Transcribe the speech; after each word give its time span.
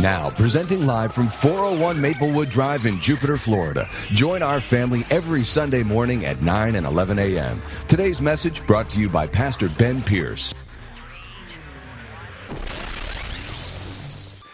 Now, 0.00 0.30
presenting 0.30 0.86
live 0.86 1.12
from 1.12 1.28
401 1.28 2.00
Maplewood 2.00 2.50
Drive 2.50 2.86
in 2.86 3.00
Jupiter, 3.00 3.36
Florida. 3.36 3.88
Join 4.12 4.44
our 4.44 4.60
family 4.60 5.04
every 5.10 5.42
Sunday 5.42 5.82
morning 5.82 6.24
at 6.24 6.40
9 6.40 6.76
and 6.76 6.86
11 6.86 7.18
a.m. 7.18 7.60
Today's 7.88 8.22
message 8.22 8.64
brought 8.64 8.88
to 8.90 9.00
you 9.00 9.08
by 9.08 9.26
Pastor 9.26 9.68
Ben 9.70 10.00
Pierce. 10.00 10.54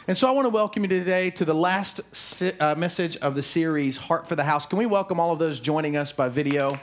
And 0.09 0.17
so 0.17 0.29
I 0.29 0.31
want 0.31 0.47
to 0.47 0.51
welcome 0.51 0.83
you 0.83 0.89
today 0.89 1.29
to 1.33 1.45
the 1.45 1.55
last 1.55 2.01
uh, 2.59 2.75
message 2.77 3.19
of 3.19 3.35
the 3.35 3.43
series, 3.43 3.99
Heart 3.99 4.27
for 4.27 4.37
the 4.37 4.45
House. 4.45 4.65
Can 4.65 4.79
we 4.79 4.87
welcome 4.87 5.21
all 5.21 5.31
of 5.31 5.39
those 5.39 5.61
joining 5.61 5.95
us 5.99 6.11
by 6.11 6.31
video? 6.31 6.79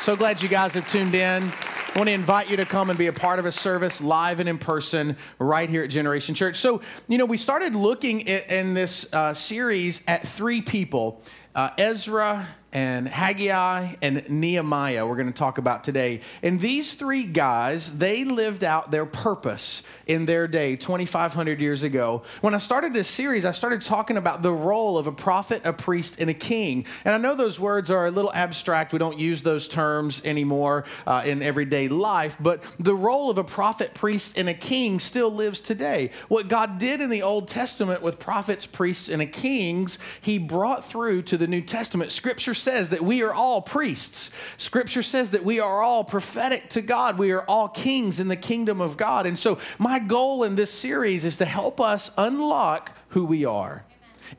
So 0.00 0.16
glad 0.16 0.42
you 0.42 0.48
guys 0.48 0.74
have 0.74 0.90
tuned 0.90 1.14
in. 1.14 1.52
I 1.94 1.98
want 1.98 2.08
to 2.08 2.14
invite 2.14 2.48
you 2.48 2.56
to 2.56 2.64
come 2.64 2.88
and 2.88 2.98
be 2.98 3.08
a 3.08 3.12
part 3.12 3.38
of 3.38 3.44
a 3.44 3.52
service 3.52 4.00
live 4.00 4.40
and 4.40 4.48
in 4.48 4.56
person 4.56 5.14
right 5.38 5.68
here 5.68 5.82
at 5.82 5.90
Generation 5.90 6.34
Church. 6.34 6.56
So, 6.56 6.80
you 7.06 7.18
know, 7.18 7.26
we 7.26 7.36
started 7.36 7.74
looking 7.74 8.20
in 8.20 8.72
this 8.72 9.12
uh, 9.12 9.34
series 9.34 10.02
at 10.08 10.26
three 10.26 10.62
people 10.62 11.20
uh, 11.54 11.68
Ezra, 11.76 12.48
and 12.72 13.08
Haggai 13.08 13.94
and 14.00 14.28
Nehemiah, 14.28 15.06
we're 15.06 15.16
going 15.16 15.26
to 15.26 15.32
talk 15.32 15.58
about 15.58 15.84
today. 15.84 16.20
And 16.42 16.60
these 16.60 16.94
three 16.94 17.24
guys, 17.24 17.98
they 17.98 18.24
lived 18.24 18.64
out 18.64 18.90
their 18.90 19.04
purpose 19.04 19.82
in 20.06 20.26
their 20.26 20.48
day 20.48 20.76
2,500 20.76 21.60
years 21.60 21.82
ago. 21.82 22.22
When 22.40 22.54
I 22.54 22.58
started 22.58 22.94
this 22.94 23.08
series, 23.08 23.44
I 23.44 23.50
started 23.50 23.82
talking 23.82 24.16
about 24.16 24.42
the 24.42 24.52
role 24.52 24.96
of 24.96 25.06
a 25.06 25.12
prophet, 25.12 25.62
a 25.64 25.72
priest, 25.72 26.20
and 26.20 26.30
a 26.30 26.34
king. 26.34 26.86
And 27.04 27.14
I 27.14 27.18
know 27.18 27.34
those 27.34 27.60
words 27.60 27.90
are 27.90 28.06
a 28.06 28.10
little 28.10 28.32
abstract. 28.32 28.92
We 28.92 28.98
don't 28.98 29.18
use 29.18 29.42
those 29.42 29.68
terms 29.68 30.22
anymore 30.24 30.84
uh, 31.06 31.22
in 31.26 31.42
everyday 31.42 31.88
life, 31.88 32.36
but 32.40 32.62
the 32.78 32.94
role 32.94 33.30
of 33.30 33.38
a 33.38 33.44
prophet, 33.44 33.92
priest, 33.94 34.38
and 34.38 34.48
a 34.48 34.54
king 34.54 34.98
still 34.98 35.30
lives 35.30 35.60
today. 35.60 36.10
What 36.28 36.48
God 36.48 36.78
did 36.78 37.00
in 37.00 37.10
the 37.10 37.22
Old 37.22 37.48
Testament 37.48 38.02
with 38.02 38.18
prophets, 38.18 38.66
priests, 38.66 39.08
and 39.08 39.22
kings, 39.32 39.98
he 40.20 40.38
brought 40.38 40.84
through 40.84 41.22
to 41.22 41.36
the 41.36 41.46
New 41.46 41.60
Testament. 41.60 42.12
Scripture 42.12 42.54
says 42.62 42.90
that 42.90 43.02
we 43.02 43.22
are 43.22 43.34
all 43.34 43.60
priests. 43.60 44.30
Scripture 44.56 45.02
says 45.02 45.32
that 45.32 45.44
we 45.44 45.60
are 45.60 45.82
all 45.82 46.04
prophetic 46.04 46.68
to 46.70 46.80
God. 46.80 47.18
We 47.18 47.32
are 47.32 47.42
all 47.42 47.68
kings 47.68 48.20
in 48.20 48.28
the 48.28 48.36
kingdom 48.36 48.80
of 48.80 48.96
God. 48.96 49.26
And 49.26 49.38
so, 49.38 49.58
my 49.78 49.98
goal 49.98 50.44
in 50.44 50.54
this 50.54 50.72
series 50.72 51.24
is 51.24 51.36
to 51.36 51.44
help 51.44 51.80
us 51.80 52.10
unlock 52.16 52.96
who 53.08 53.24
we 53.24 53.44
are. 53.44 53.84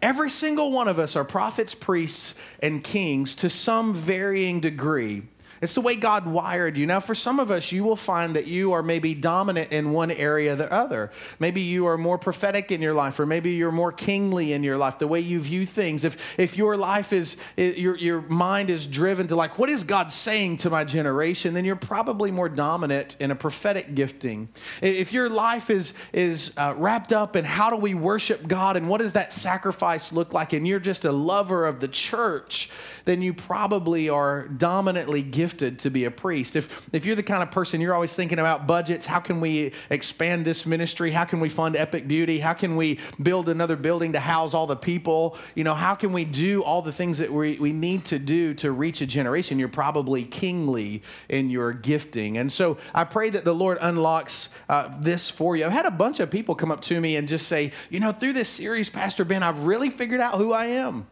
Every 0.02 0.30
single 0.30 0.72
one 0.72 0.88
of 0.88 0.98
us 0.98 1.16
are 1.16 1.24
prophets, 1.24 1.76
priests, 1.76 2.36
and 2.62 2.84
kings 2.84 3.36
to 3.36 3.50
some 3.50 3.94
varying 3.94 4.60
degree. 4.60 5.24
It's 5.62 5.76
the 5.76 5.82
way 5.82 5.96
God 5.96 6.26
wired 6.26 6.76
you. 6.76 6.86
Now, 6.86 7.00
for 7.00 7.16
some 7.16 7.40
of 7.40 7.50
us, 7.50 7.72
you 7.72 7.84
will 7.84 7.96
find 7.96 8.36
that 8.36 8.48
you 8.48 8.74
are 8.74 8.84
maybe 8.84 9.16
dominant 9.16 9.72
in 9.72 9.92
one 9.92 10.12
area 10.12 10.54
or 10.54 10.56
the 10.58 10.72
other. 10.72 11.10
Maybe 11.40 11.62
you 11.62 11.86
are 11.86 11.98
more 11.98 12.18
prophetic 12.18 12.72
in 12.72 12.82
your 12.82 12.94
life, 12.94 13.20
or 13.20 13.26
maybe 13.26 13.52
you're 13.52 13.72
more 13.72 13.94
kingly 13.94 14.52
in 14.52 14.62
your 14.62 14.78
life, 14.78 15.00
the 15.00 15.08
way 15.08 15.22
you 15.22 15.40
view 15.40 15.66
things. 15.66 16.04
If, 16.04 16.38
if 16.38 16.58
your 16.58 16.76
life 16.76 17.14
is, 17.14 17.38
your, 17.56 17.96
your 17.96 18.22
mind 18.24 18.70
is 18.70 18.86
driven 18.86 19.28
to 19.30 19.38
like, 19.38 19.58
what 19.58 19.70
is 19.70 19.86
God 19.86 20.12
saying 20.12 20.58
to 20.58 20.70
my 20.70 20.84
generation, 20.84 21.54
then 21.54 21.64
you're 21.64 21.78
probably 21.78 22.30
more 22.30 22.50
dominant 22.50 23.16
in 23.22 23.32
a 23.32 23.36
prophetic 23.36 23.96
gifting. 23.96 24.50
If 24.82 25.14
your 25.14 25.30
life 25.30 25.70
is, 25.70 25.94
is 26.12 26.52
uh, 26.58 26.74
wrapped 26.76 27.14
up 27.14 27.38
in 27.38 27.46
how 27.46 27.70
do 27.70 27.78
we 27.78 27.94
worship 27.94 28.48
God 28.48 28.76
and 28.76 28.90
what 28.90 29.00
does 29.00 29.14
that 29.14 29.32
sacrifice 29.32 30.12
look 30.12 30.34
like, 30.34 30.52
and 30.52 30.68
you're 30.68 30.80
just 30.82 31.06
a 31.06 31.12
lover 31.14 31.66
of 31.66 31.80
the 31.80 31.88
church, 31.88 32.70
then 33.06 33.22
you 33.22 33.34
probably 33.34 34.10
are 34.10 34.48
dominantly 34.48 35.22
gifted 35.22 35.53
to 35.54 35.90
be 35.90 36.06
a 36.06 36.12
priest. 36.12 36.56
If, 36.56 36.90
if 36.94 37.06
you're 37.06 37.16
the 37.16 37.24
kind 37.24 37.44
of 37.44 37.52
person 37.52 37.82
you're 37.82 37.94
always 37.94 38.16
thinking 38.16 38.40
about 38.40 38.68
budgets, 38.68 39.06
how 39.06 39.20
can 39.20 39.40
we 39.40 39.74
expand 39.90 40.46
this 40.46 40.66
ministry? 40.66 41.12
How 41.12 41.26
can 41.26 41.40
we 41.40 41.50
fund 41.50 41.76
Epic 41.76 42.08
Beauty? 42.08 42.40
How 42.40 42.54
can 42.54 42.76
we 42.76 43.00
build 43.22 43.50
another 43.50 43.76
building 43.76 44.14
to 44.14 44.20
house 44.20 44.54
all 44.54 44.68
the 44.68 44.76
people? 44.76 45.38
You 45.56 45.64
know, 45.64 45.76
how 45.76 45.96
can 45.96 46.14
we 46.14 46.26
do 46.26 46.64
all 46.64 46.82
the 46.82 46.92
things 46.92 47.18
that 47.18 47.32
we, 47.32 47.58
we 47.58 47.72
need 47.72 48.06
to 48.06 48.20
do 48.20 48.54
to 48.56 48.72
reach 48.72 49.02
a 49.02 49.06
generation? 49.06 49.60
You're 49.60 49.70
probably 49.70 50.24
kingly 50.24 51.02
in 51.30 51.50
your 51.50 51.74
gifting. 51.74 52.38
And 52.38 52.52
so 52.52 52.78
I 52.94 53.04
pray 53.04 53.30
that 53.30 53.46
the 53.46 53.54
Lord 53.56 53.78
unlocks 53.82 54.50
uh, 54.70 54.90
this 55.00 55.30
for 55.30 55.56
you. 55.56 55.66
I've 55.66 55.72
had 55.72 55.86
a 55.86 55.92
bunch 55.92 56.20
of 56.20 56.30
people 56.30 56.56
come 56.56 56.72
up 56.72 56.82
to 56.82 57.00
me 57.00 57.16
and 57.16 57.28
just 57.28 57.48
say, 57.48 57.72
you 57.90 58.00
know, 58.00 58.12
through 58.12 58.34
this 58.34 58.50
series, 58.50 58.90
Pastor 58.90 59.26
Ben, 59.26 59.44
I've 59.44 59.66
really 59.66 59.90
figured 59.90 60.22
out 60.22 60.36
who 60.36 60.54
I 60.54 60.66
am 60.66 61.08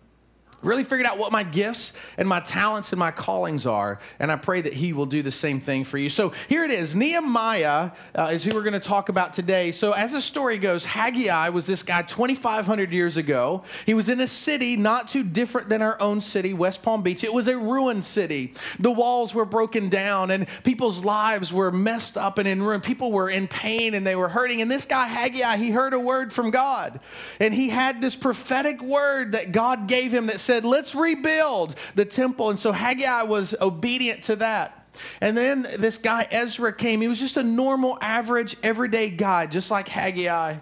really 0.62 0.84
figured 0.84 1.08
out 1.08 1.18
what 1.18 1.32
my 1.32 1.44
gifts 1.44 1.94
and 2.18 2.28
my 2.28 2.40
talents 2.40 2.92
and 2.92 3.00
my 3.00 3.12
callings 3.12 3.66
are. 3.66 4.00
And 4.20 4.32
I 4.32 4.36
pray 4.36 4.62
that 4.62 4.74
He 4.74 4.94
will 4.94 5.06
do 5.06 5.22
the 5.22 5.32
same 5.32 5.60
thing 5.60 5.84
for 5.84 5.98
you. 5.98 6.10
So 6.10 6.34
here 6.48 6.64
it 6.64 6.72
is 6.72 6.96
Nehemiah 6.96 7.92
uh, 8.16 8.30
is 8.32 8.44
who 8.44 8.54
we're 8.54 8.64
going 8.64 8.74
to 8.74 8.80
talk 8.80 9.10
about 9.10 9.34
today. 9.34 9.72
So, 9.72 9.92
as 9.92 10.12
the 10.12 10.22
story 10.22 10.58
goes, 10.58 10.86
Haggai 10.86 11.50
was 11.50 11.66
this 11.66 11.84
guy 11.84 12.02
2,500 12.02 12.92
years 12.92 13.18
ago. 13.18 13.64
He 13.86 13.94
was 13.94 14.10
in 14.10 14.20
a 14.20 14.28
city 14.28 14.76
not 14.76 15.10
too 15.10 15.24
different 15.24 15.70
than 15.70 15.82
our 15.82 16.00
own 16.02 16.22
city, 16.22 16.54
West 16.54 16.84
Palm 16.84 17.02
Beach. 17.02 17.24
It 17.24 17.34
was 17.34 17.48
a 17.48 17.58
ruined 17.58 18.04
city. 18.04 18.54
The 18.80 18.92
walls 18.92 19.34
were 19.34 19.46
broken 19.46 19.90
down 19.90 20.32
and 20.32 20.48
people's 20.64 21.04
lives 21.04 21.52
were 21.52 21.72
messed 21.72 22.18
up 22.18 22.38
and 22.38 22.48
in 22.48 22.62
ruin. 22.62 22.82
People 22.82 23.12
were 23.12 23.30
in 23.30 23.48
pain 23.48 23.94
and 23.94 24.06
they 24.06 24.16
were 24.16 24.30
hurting. 24.30 24.62
And 24.62 24.70
this 24.70 24.86
guy, 24.86 25.08
Haggai, 25.08 25.58
he 25.58 25.72
heard 25.72 25.94
a 25.94 26.00
word 26.00 26.34
from 26.34 26.52
God. 26.52 27.00
And 27.40 27.54
he 27.54 27.70
had 27.70 28.02
this 28.02 28.16
prophetic 28.16 28.82
word 28.82 29.32
that 29.32 29.52
God 29.52 29.88
gave 29.88 30.14
him 30.14 30.28
that 30.28 30.40
said, 30.40 30.51
said, 30.52 30.66
Let's 30.66 30.96
rebuild 30.96 31.76
the 31.96 32.04
temple. 32.04 32.50
And 32.50 32.60
so 32.60 32.74
Haggai 32.74 33.24
was 33.24 33.56
obedient 33.62 34.24
to 34.26 34.36
that. 34.38 34.78
And 35.22 35.38
then 35.38 35.62
this 35.62 35.98
guy, 35.98 36.28
Ezra, 36.30 36.74
came. 36.74 37.00
He 37.00 37.08
was 37.08 37.22
just 37.22 37.38
a 37.38 37.44
normal, 37.44 37.98
average, 38.02 38.58
everyday 38.62 39.10
guy, 39.10 39.46
just 39.46 39.72
like 39.72 39.88
Haggai. 39.88 40.58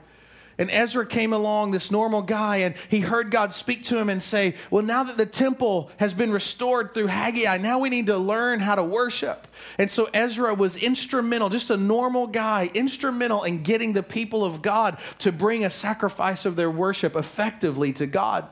And 0.59 0.69
Ezra 0.69 1.07
came 1.07 1.33
along, 1.33 1.71
this 1.71 1.89
normal 1.89 2.21
guy, 2.21 2.57
and 2.57 2.75
he 2.89 2.99
heard 2.99 3.31
God 3.31 3.51
speak 3.51 3.85
to 3.85 3.97
him 3.97 4.09
and 4.09 4.21
say, 4.21 4.53
Well, 4.69 4.83
now 4.83 5.01
that 5.05 5.17
the 5.17 5.25
temple 5.25 5.89
has 5.97 6.13
been 6.13 6.31
restored 6.31 6.93
through 6.93 7.07
Haggai, 7.07 7.57
now 7.57 7.79
we 7.79 7.89
need 7.89 8.05
to 8.07 8.17
learn 8.17 8.59
how 8.59 8.75
to 8.75 8.83
worship. 8.83 9.47
And 9.79 9.89
so 9.89 10.07
Ezra 10.13 10.53
was 10.53 10.75
instrumental, 10.75 11.49
just 11.49 11.71
a 11.71 11.77
normal 11.77 12.27
guy, 12.27 12.69
instrumental 12.75 13.43
in 13.43 13.63
getting 13.63 13.93
the 13.93 14.03
people 14.03 14.45
of 14.45 14.61
God 14.61 14.99
to 15.19 15.31
bring 15.31 15.65
a 15.65 15.71
sacrifice 15.71 16.45
of 16.45 16.57
their 16.57 16.69
worship 16.69 17.15
effectively 17.15 17.91
to 17.93 18.05
God. 18.05 18.47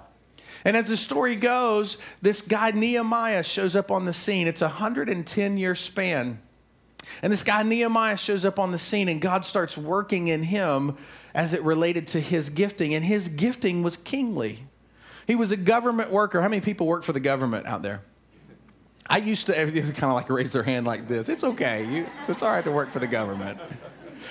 And 0.65 0.77
as 0.77 0.87
the 0.87 0.97
story 0.97 1.35
goes, 1.35 1.97
this 2.21 2.41
guy 2.41 2.71
Nehemiah 2.71 3.43
shows 3.43 3.75
up 3.75 3.91
on 3.91 4.05
the 4.05 4.13
scene. 4.13 4.47
It's 4.47 4.61
a 4.61 4.65
110 4.65 5.57
year 5.57 5.75
span. 5.75 6.41
And 7.21 7.31
this 7.31 7.43
guy 7.43 7.63
Nehemiah 7.63 8.17
shows 8.17 8.43
up 8.43 8.59
on 8.59 8.71
the 8.71 8.77
scene, 8.77 9.07
and 9.07 9.21
God 9.21 9.45
starts 9.45 9.77
working 9.77 10.27
in 10.27 10.43
him 10.43 10.97
as 11.33 11.53
it 11.53 11.63
related 11.63 12.07
to 12.07 12.19
his 12.19 12.49
gifting. 12.49 12.93
And 12.93 13.05
his 13.05 13.27
gifting 13.29 13.83
was 13.83 13.97
kingly. 13.97 14.65
He 15.25 15.35
was 15.35 15.51
a 15.51 15.57
government 15.57 16.11
worker. 16.11 16.41
How 16.41 16.49
many 16.49 16.61
people 16.61 16.87
work 16.87 17.03
for 17.03 17.13
the 17.13 17.19
government 17.19 17.65
out 17.65 17.81
there? 17.81 18.01
I 19.09 19.17
used 19.17 19.45
to 19.47 19.53
kind 19.53 20.03
of 20.03 20.13
like 20.13 20.29
raise 20.29 20.51
their 20.51 20.63
hand 20.63 20.85
like 20.85 21.07
this. 21.07 21.29
It's 21.29 21.43
okay. 21.43 21.87
You, 21.89 22.05
it's 22.27 22.41
all 22.41 22.51
right 22.51 22.63
to 22.63 22.71
work 22.71 22.91
for 22.91 22.99
the 22.99 23.07
government. 23.07 23.57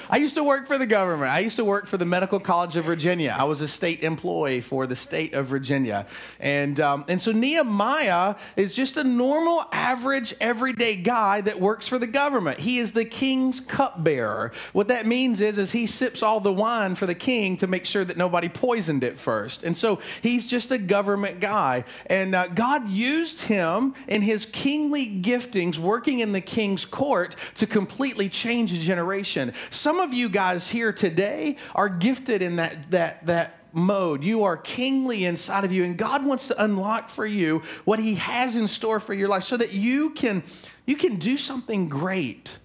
I 0.08 0.18
used 0.18 0.36
to 0.36 0.44
work 0.44 0.66
for 0.66 0.78
the 0.78 0.86
government. 0.86 1.32
I 1.32 1.40
used 1.40 1.56
to 1.56 1.64
work 1.64 1.86
for 1.86 1.96
the 1.96 2.04
Medical 2.04 2.38
College 2.38 2.76
of 2.76 2.84
Virginia. 2.84 3.34
I 3.36 3.44
was 3.44 3.60
a 3.60 3.66
state 3.66 4.04
employee 4.04 4.60
for 4.60 4.86
the 4.86 4.94
state 4.94 5.34
of 5.34 5.46
Virginia. 5.46 6.06
And, 6.38 6.78
um, 6.78 7.04
and 7.08 7.20
so 7.20 7.32
Nehemiah 7.32 8.36
is 8.56 8.74
just 8.74 8.96
a 8.96 9.02
normal, 9.02 9.64
average, 9.72 10.32
everyday 10.40 10.96
guy 10.96 11.40
that 11.40 11.58
works 11.58 11.88
for 11.88 11.98
the 11.98 12.06
government. 12.06 12.60
He 12.60 12.78
is 12.78 12.92
the 12.92 13.04
king's 13.04 13.60
cupbearer. 13.60 14.52
What 14.72 14.88
that 14.88 15.06
means 15.06 15.40
is, 15.40 15.58
is 15.58 15.72
he 15.72 15.86
sips 15.86 16.22
all 16.22 16.38
the 16.38 16.52
wine 16.52 16.94
for 16.94 17.06
the 17.06 17.14
king 17.14 17.56
to 17.56 17.66
make 17.66 17.84
sure 17.84 18.04
that 18.04 18.16
nobody 18.16 18.48
poisoned 18.48 19.02
it 19.02 19.18
first. 19.18 19.64
And 19.64 19.76
so 19.76 20.00
he's 20.22 20.46
just 20.46 20.70
a 20.70 20.78
government 20.78 21.40
guy. 21.40 21.84
And 22.06 22.34
uh, 22.34 22.46
God 22.48 22.88
used 22.88 23.42
him 23.42 23.94
in 24.06 24.22
his 24.22 24.46
kingly 24.46 25.20
giftings, 25.20 25.78
working 25.78 26.20
in 26.20 26.30
the 26.30 26.40
king's 26.40 26.84
court, 26.84 27.34
to 27.56 27.66
completely 27.66 28.28
change 28.28 28.72
a 28.72 28.78
generation. 28.78 29.52
Some 29.70 29.95
some 29.96 30.06
of 30.06 30.12
you 30.12 30.28
guys 30.28 30.68
here 30.68 30.92
today 30.92 31.56
are 31.74 31.88
gifted 31.88 32.42
in 32.42 32.56
that, 32.56 32.90
that, 32.90 33.24
that 33.24 33.54
mode. 33.72 34.22
You 34.22 34.44
are 34.44 34.58
kingly 34.58 35.24
inside 35.24 35.64
of 35.64 35.72
you, 35.72 35.84
and 35.84 35.96
God 35.96 36.22
wants 36.22 36.48
to 36.48 36.62
unlock 36.62 37.08
for 37.08 37.24
you 37.24 37.62
what 37.86 37.98
He 37.98 38.16
has 38.16 38.56
in 38.56 38.68
store 38.68 39.00
for 39.00 39.14
your 39.14 39.28
life 39.28 39.44
so 39.44 39.56
that 39.56 39.72
you 39.72 40.10
can, 40.10 40.42
you 40.84 40.96
can 40.96 41.16
do 41.16 41.38
something 41.38 41.88
great 41.88 42.58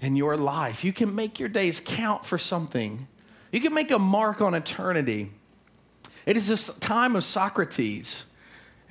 in 0.00 0.16
your 0.16 0.34
life. 0.34 0.82
You 0.82 0.94
can 0.94 1.14
make 1.14 1.38
your 1.38 1.50
days 1.50 1.78
count 1.78 2.24
for 2.24 2.38
something, 2.38 3.06
you 3.52 3.60
can 3.60 3.74
make 3.74 3.90
a 3.90 3.98
mark 3.98 4.40
on 4.40 4.54
eternity. 4.54 5.30
It 6.24 6.38
is 6.38 6.48
this 6.48 6.74
time 6.78 7.16
of 7.16 7.22
Socrates. 7.22 8.24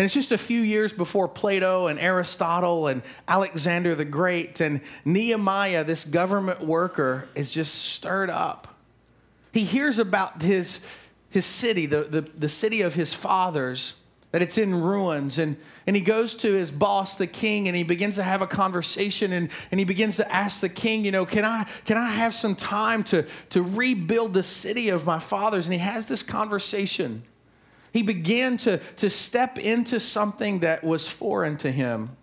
And 0.02 0.06
it's 0.06 0.16
just 0.16 0.32
a 0.32 0.38
few 0.40 0.62
years 0.62 0.92
before 0.92 1.28
Plato 1.28 1.86
and 1.86 2.00
Aristotle 2.00 2.88
and 2.88 3.04
Alexander 3.28 3.94
the 3.94 4.04
Great 4.04 4.60
and 4.60 4.82
Nehemiah, 5.06 5.84
this 5.84 6.06
government 6.06 6.60
worker, 6.60 7.28
is 7.36 7.52
just 7.52 7.76
stirred 7.76 8.32
up. 8.32 8.80
He 9.54 9.64
hears 9.64 10.00
about 10.00 10.42
his, 10.42 10.84
his 11.30 11.46
city, 11.46 11.86
the, 11.86 12.06
the, 12.06 12.22
the 12.22 12.50
city 12.50 12.82
of 12.82 12.96
his 12.96 13.14
fathers, 13.14 13.94
that 14.32 14.42
it's 14.42 14.58
in 14.58 14.74
ruins. 14.74 15.38
And, 15.38 15.56
and 15.86 15.96
he 15.96 16.02
goes 16.02 16.34
to 16.38 16.52
his 16.52 16.72
boss, 16.72 17.16
the 17.16 17.28
king, 17.28 17.68
and 17.68 17.78
he 17.78 17.84
begins 17.84 18.16
to 18.16 18.24
have 18.24 18.42
a 18.42 18.48
conversation 18.48 19.32
and, 19.32 19.52
and 19.70 19.80
he 19.80 19.86
begins 19.86 20.16
to 20.16 20.34
ask 20.34 20.62
the 20.62 20.70
king, 20.70 21.06
you 21.06 21.12
know, 21.12 21.28
can 21.28 21.46
I, 21.46 21.66
can 21.86 21.98
I 21.98 22.10
have 22.10 22.34
some 22.34 22.56
time 22.56 23.04
to, 23.04 23.28
to 23.52 23.62
rebuild 23.62 24.34
the 24.34 24.42
city 24.42 24.90
of 24.90 25.06
my 25.06 25.20
fathers? 25.20 25.68
And 25.68 25.74
he 25.74 25.80
has 25.80 26.08
this 26.08 26.24
conversation. 26.24 27.22
He 27.92 28.04
began 28.04 28.58
to, 28.58 28.78
to 28.78 29.10
step 29.10 29.58
into 29.58 30.00
something 30.00 30.60
that 30.60 30.84
was 30.84 31.08
foreign 31.08 31.58
to 31.58 31.72
him. 31.72 32.16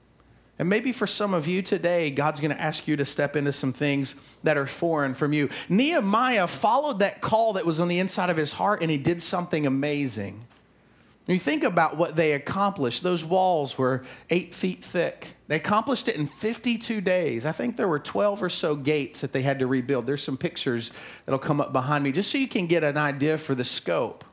And 0.58 0.68
maybe 0.68 0.90
for 0.90 1.06
some 1.06 1.34
of 1.34 1.46
you 1.46 1.62
today, 1.62 2.10
God's 2.10 2.40
going 2.40 2.50
to 2.50 2.60
ask 2.60 2.88
you 2.88 2.96
to 2.96 3.04
step 3.04 3.36
into 3.36 3.52
some 3.52 3.72
things 3.72 4.16
that 4.42 4.56
are 4.56 4.66
foreign 4.66 5.14
from 5.14 5.32
you. 5.32 5.50
Nehemiah 5.68 6.48
followed 6.48 6.98
that 6.98 7.20
call 7.20 7.52
that 7.52 7.64
was 7.64 7.78
on 7.78 7.86
the 7.86 8.00
inside 8.00 8.28
of 8.28 8.36
his 8.36 8.52
heart 8.52 8.82
and 8.82 8.90
he 8.90 8.98
did 8.98 9.22
something 9.22 9.66
amazing. 9.66 10.44
When 11.26 11.34
you 11.34 11.40
think 11.40 11.62
about 11.62 11.98
what 11.98 12.16
they 12.16 12.32
accomplished, 12.32 13.02
those 13.02 13.22
walls 13.22 13.76
were 13.76 14.02
eight 14.30 14.54
feet 14.54 14.82
thick. 14.82 15.34
They 15.46 15.56
accomplished 15.56 16.08
it 16.08 16.16
in 16.16 16.26
52 16.26 17.02
days. 17.02 17.44
I 17.44 17.52
think 17.52 17.76
there 17.76 17.86
were 17.86 17.98
12 17.98 18.42
or 18.42 18.48
so 18.48 18.74
gates 18.74 19.20
that 19.20 19.32
they 19.32 19.42
had 19.42 19.58
to 19.58 19.66
rebuild. 19.66 20.06
There's 20.06 20.22
some 20.22 20.38
pictures 20.38 20.90
that'll 21.26 21.38
come 21.38 21.60
up 21.60 21.72
behind 21.72 22.02
me 22.02 22.12
just 22.12 22.32
so 22.32 22.38
you 22.38 22.48
can 22.48 22.66
get 22.66 22.82
an 22.82 22.96
idea 22.96 23.36
for 23.36 23.54
the 23.54 23.64
scope. 23.64 24.24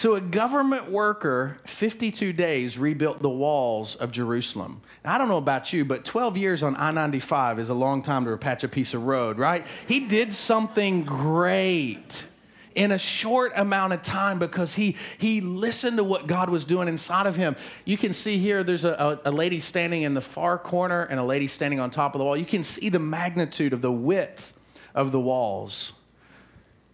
So, 0.00 0.14
a 0.14 0.20
government 0.22 0.90
worker, 0.90 1.58
52 1.66 2.32
days, 2.32 2.78
rebuilt 2.78 3.20
the 3.20 3.28
walls 3.28 3.96
of 3.96 4.12
Jerusalem. 4.12 4.80
Now, 5.04 5.16
I 5.16 5.18
don't 5.18 5.28
know 5.28 5.36
about 5.36 5.74
you, 5.74 5.84
but 5.84 6.06
12 6.06 6.38
years 6.38 6.62
on 6.62 6.74
I 6.78 6.90
95 6.90 7.58
is 7.58 7.68
a 7.68 7.74
long 7.74 8.02
time 8.02 8.24
to 8.24 8.34
patch 8.38 8.64
a 8.64 8.68
piece 8.68 8.94
of 8.94 9.02
road, 9.02 9.36
right? 9.36 9.62
He 9.86 10.08
did 10.08 10.32
something 10.32 11.04
great 11.04 12.26
in 12.74 12.92
a 12.92 12.98
short 12.98 13.52
amount 13.54 13.92
of 13.92 14.02
time 14.02 14.38
because 14.38 14.74
he, 14.74 14.96
he 15.18 15.42
listened 15.42 15.98
to 15.98 16.04
what 16.04 16.26
God 16.26 16.48
was 16.48 16.64
doing 16.64 16.88
inside 16.88 17.26
of 17.26 17.36
him. 17.36 17.54
You 17.84 17.98
can 17.98 18.14
see 18.14 18.38
here 18.38 18.64
there's 18.64 18.84
a, 18.84 19.20
a, 19.24 19.28
a 19.28 19.30
lady 19.30 19.60
standing 19.60 20.00
in 20.00 20.14
the 20.14 20.22
far 20.22 20.56
corner 20.56 21.02
and 21.02 21.20
a 21.20 21.24
lady 21.24 21.46
standing 21.46 21.78
on 21.78 21.90
top 21.90 22.14
of 22.14 22.20
the 22.20 22.24
wall. 22.24 22.38
You 22.38 22.46
can 22.46 22.62
see 22.62 22.88
the 22.88 22.98
magnitude 22.98 23.74
of 23.74 23.82
the 23.82 23.92
width 23.92 24.58
of 24.94 25.12
the 25.12 25.20
walls 25.20 25.92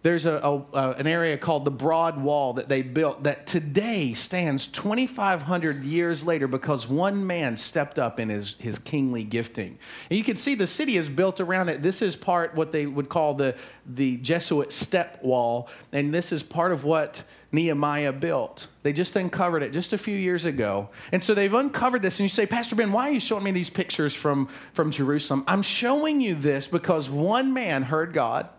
there's 0.03 0.25
a, 0.25 0.63
a, 0.73 0.91
an 0.91 1.07
area 1.07 1.37
called 1.37 1.65
the 1.65 1.71
Broad 1.71 2.21
Wall 2.21 2.53
that 2.53 2.69
they 2.69 2.81
built 2.81 3.23
that 3.23 3.47
today 3.47 4.13
stands 4.13 4.67
2,500 4.67 5.83
years 5.83 6.23
later 6.23 6.47
because 6.47 6.87
one 6.87 7.25
man 7.25 7.57
stepped 7.57 7.97
up 7.97 8.19
in 8.19 8.29
his, 8.29 8.55
his 8.59 8.77
kingly 8.77 9.23
gifting. 9.23 9.79
And 10.09 10.17
you 10.17 10.23
can 10.23 10.35
see 10.35 10.53
the 10.53 10.67
city 10.67 10.97
is 10.97 11.09
built 11.09 11.39
around 11.39 11.69
it. 11.69 11.81
This 11.81 12.01
is 12.01 12.15
part 12.15 12.55
what 12.55 12.71
they 12.71 12.85
would 12.85 13.09
call 13.09 13.33
the, 13.33 13.55
the 13.85 14.17
Jebusite 14.17 14.71
step 14.71 15.21
wall, 15.23 15.67
and 15.91 16.13
this 16.13 16.31
is 16.31 16.43
part 16.43 16.71
of 16.71 16.83
what 16.83 17.23
Nehemiah 17.51 18.13
built. 18.13 18.67
They 18.83 18.93
just 18.93 19.15
uncovered 19.15 19.63
it 19.63 19.71
just 19.71 19.93
a 19.93 19.97
few 19.97 20.15
years 20.15 20.45
ago. 20.45 20.89
And 21.11 21.23
so 21.23 21.33
they've 21.33 21.53
uncovered 21.53 22.01
this, 22.01 22.19
and 22.19 22.25
you 22.25 22.29
say, 22.29 22.45
Pastor 22.45 22.75
Ben, 22.75 22.91
why 22.91 23.09
are 23.09 23.13
you 23.13 23.19
showing 23.19 23.43
me 23.43 23.51
these 23.51 23.69
pictures 23.69 24.13
from, 24.13 24.47
from 24.73 24.91
Jerusalem? 24.91 25.43
I'm 25.47 25.61
showing 25.63 26.21
you 26.21 26.35
this 26.35 26.67
because 26.67 27.09
one 27.09 27.53
man 27.53 27.83
heard 27.83 28.13
God 28.13 28.49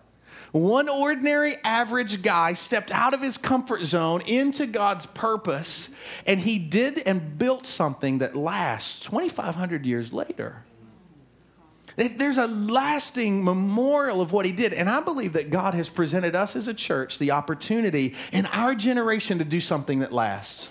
one 0.53 0.89
ordinary 0.89 1.57
average 1.65 2.23
guy 2.23 2.55
stepped 2.55 2.91
out 2.91 3.15
of 3.15 3.21
his 3.21 3.37
comfort 3.37 3.85
zone 3.85 4.23
into 4.23 4.67
God's 4.67 5.07
purpose, 5.07 5.91
and 6.27 6.41
he 6.41 6.59
did 6.59 6.99
and 7.07 7.39
built 7.39 7.67
something 7.67 8.19
that 8.19 8.35
lasts 8.35 9.05
2,500 9.05 9.85
years 9.85 10.13
later. 10.13 10.65
There's 11.97 12.39
a 12.39 12.47
lasting 12.47 13.43
memorial 13.43 14.21
of 14.21 14.33
what 14.33 14.47
he 14.47 14.53
did. 14.53 14.73
And 14.73 14.89
I 14.89 15.01
believe 15.01 15.33
that 15.33 15.51
God 15.51 15.75
has 15.75 15.89
presented 15.89 16.37
us 16.37 16.55
as 16.55 16.69
a 16.69 16.75
church 16.75 17.19
the 17.19 17.33
opportunity 17.33 18.15
in 18.31 18.47
our 18.47 18.77
generation 18.77 19.39
to 19.39 19.45
do 19.45 19.61
something 19.61 19.99
that 19.99 20.13
lasts. 20.13 20.71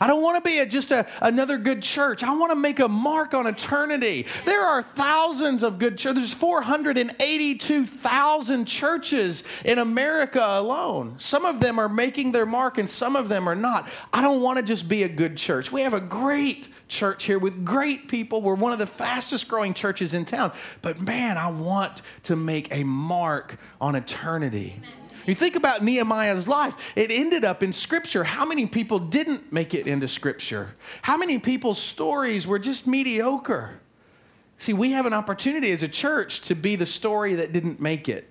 I 0.00 0.06
don't 0.06 0.22
want 0.22 0.42
to 0.42 0.48
be 0.48 0.58
a, 0.58 0.66
just 0.66 0.90
a, 0.90 1.06
another 1.20 1.58
good 1.58 1.82
church. 1.82 2.22
I 2.22 2.34
want 2.36 2.52
to 2.52 2.56
make 2.56 2.78
a 2.78 2.88
mark 2.88 3.34
on 3.34 3.46
eternity. 3.46 4.26
There 4.44 4.62
are 4.62 4.82
thousands 4.82 5.62
of 5.62 5.78
good 5.78 5.98
churches. 5.98 6.16
There's 6.16 6.34
482,000 6.34 8.64
churches 8.66 9.44
in 9.64 9.78
America 9.78 10.44
alone. 10.44 11.14
Some 11.18 11.44
of 11.44 11.60
them 11.60 11.78
are 11.78 11.88
making 11.88 12.32
their 12.32 12.46
mark 12.46 12.78
and 12.78 12.90
some 12.90 13.16
of 13.16 13.28
them 13.28 13.48
are 13.48 13.54
not. 13.54 13.88
I 14.12 14.22
don't 14.22 14.42
want 14.42 14.58
to 14.58 14.64
just 14.64 14.88
be 14.88 15.02
a 15.02 15.08
good 15.08 15.36
church. 15.36 15.72
We 15.72 15.82
have 15.82 15.94
a 15.94 16.00
great 16.00 16.68
church 16.88 17.24
here 17.24 17.38
with 17.38 17.64
great 17.64 18.08
people. 18.08 18.42
We're 18.42 18.54
one 18.54 18.72
of 18.72 18.78
the 18.78 18.86
fastest 18.86 19.48
growing 19.48 19.72
churches 19.72 20.12
in 20.12 20.24
town. 20.24 20.52
But 20.82 21.00
man, 21.00 21.38
I 21.38 21.50
want 21.50 22.02
to 22.24 22.36
make 22.36 22.74
a 22.74 22.84
mark 22.84 23.58
on 23.80 23.94
eternity. 23.94 24.76
Amen. 24.78 24.99
You 25.26 25.34
think 25.34 25.56
about 25.56 25.82
Nehemiah's 25.82 26.48
life, 26.48 26.92
it 26.96 27.10
ended 27.10 27.44
up 27.44 27.62
in 27.62 27.72
Scripture. 27.72 28.24
How 28.24 28.44
many 28.44 28.66
people 28.66 28.98
didn't 28.98 29.52
make 29.52 29.74
it 29.74 29.86
into 29.86 30.08
Scripture? 30.08 30.74
How 31.02 31.16
many 31.16 31.38
people's 31.38 31.80
stories 31.80 32.46
were 32.46 32.58
just 32.58 32.86
mediocre? 32.86 33.80
See, 34.58 34.72
we 34.72 34.92
have 34.92 35.06
an 35.06 35.14
opportunity 35.14 35.72
as 35.72 35.82
a 35.82 35.88
church 35.88 36.42
to 36.42 36.54
be 36.54 36.76
the 36.76 36.86
story 36.86 37.34
that 37.34 37.52
didn't 37.52 37.80
make 37.80 38.08
it. 38.08 38.30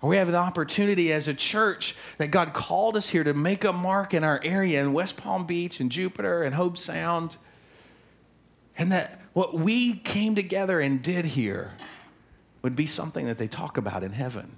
Or 0.00 0.10
we 0.10 0.16
have 0.18 0.30
the 0.30 0.36
opportunity 0.36 1.12
as 1.12 1.26
a 1.26 1.34
church 1.34 1.96
that 2.18 2.30
God 2.30 2.52
called 2.52 2.96
us 2.96 3.08
here 3.08 3.24
to 3.24 3.34
make 3.34 3.64
a 3.64 3.72
mark 3.72 4.14
in 4.14 4.22
our 4.22 4.40
area 4.44 4.80
in 4.80 4.92
West 4.92 5.16
Palm 5.16 5.46
Beach 5.46 5.80
and 5.80 5.90
Jupiter 5.90 6.42
and 6.42 6.54
Hobe 6.54 6.76
Sound. 6.76 7.38
And 8.78 8.92
that 8.92 9.20
what 9.32 9.54
we 9.54 9.94
came 9.94 10.34
together 10.34 10.80
and 10.80 11.02
did 11.02 11.24
here 11.24 11.72
would 12.62 12.76
be 12.76 12.86
something 12.86 13.26
that 13.26 13.38
they 13.38 13.48
talk 13.48 13.76
about 13.76 14.04
in 14.04 14.12
heaven. 14.12 14.56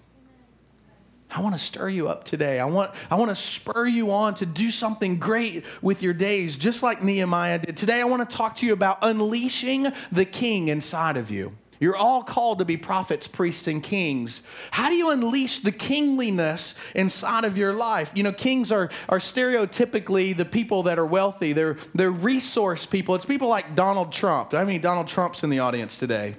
I 1.31 1.41
want 1.41 1.55
to 1.55 1.59
stir 1.59 1.89
you 1.91 2.09
up 2.09 2.25
today. 2.25 2.59
I 2.59 2.65
want, 2.65 2.93
I 3.11 3.17
want 3.17 3.31
to 3.31 3.35
spur 3.35 3.87
you 3.87 4.13
on 4.13 4.35
to 4.37 4.47
do 4.47 4.71
something 4.71 5.19
great 5.19 5.65
with 5.83 6.03
your 6.03 6.15
days, 6.15 6.57
just 6.57 6.83
like 6.83 7.03
Nehemiah 7.03 7.59
did. 7.59 7.77
Today, 7.77 8.01
I 8.01 8.05
want 8.05 8.29
to 8.29 8.37
talk 8.37 8.57
to 8.57 8.67
you 8.67 8.73
about 8.73 8.99
unleashing 9.03 9.89
the 10.11 10.25
king 10.25 10.69
inside 10.69 11.17
of 11.17 11.31
you. 11.31 11.53
You're 11.81 11.97
all 11.97 12.23
called 12.23 12.59
to 12.59 12.65
be 12.65 12.77
prophets, 12.77 13.29
priests, 13.29 13.69
and 13.69 13.83
kings. 13.83 14.43
How 14.73 14.89
do 14.89 14.97
you 14.97 15.11
unleash 15.11 15.61
the 15.61 15.71
kingliness 15.71 16.79
inside 16.95 17.45
of 17.45 17.57
your 17.57 17.73
life? 17.73 18.11
You 18.15 18.25
know, 18.25 18.33
kings 18.33 18.73
are, 18.73 18.91
are 19.09 19.19
stereotypically 19.19 20.37
the 20.37 20.45
people 20.45 20.85
that 20.85 20.99
are 20.99 21.07
wealthy, 21.07 21.53
they're, 21.53 21.77
they're 21.95 22.11
resource 22.11 22.85
people. 22.85 23.15
It's 23.15 23.25
people 23.25 23.49
like 23.49 23.77
Donald 23.77 24.13
Trump. 24.13 24.55
I 24.55 24.65
mean, 24.65 24.81
Donald 24.81 25.09
Trump's 25.09 25.45
in 25.45 25.51
the 25.51 25.61
audience 25.61 25.99
today. 25.99 26.35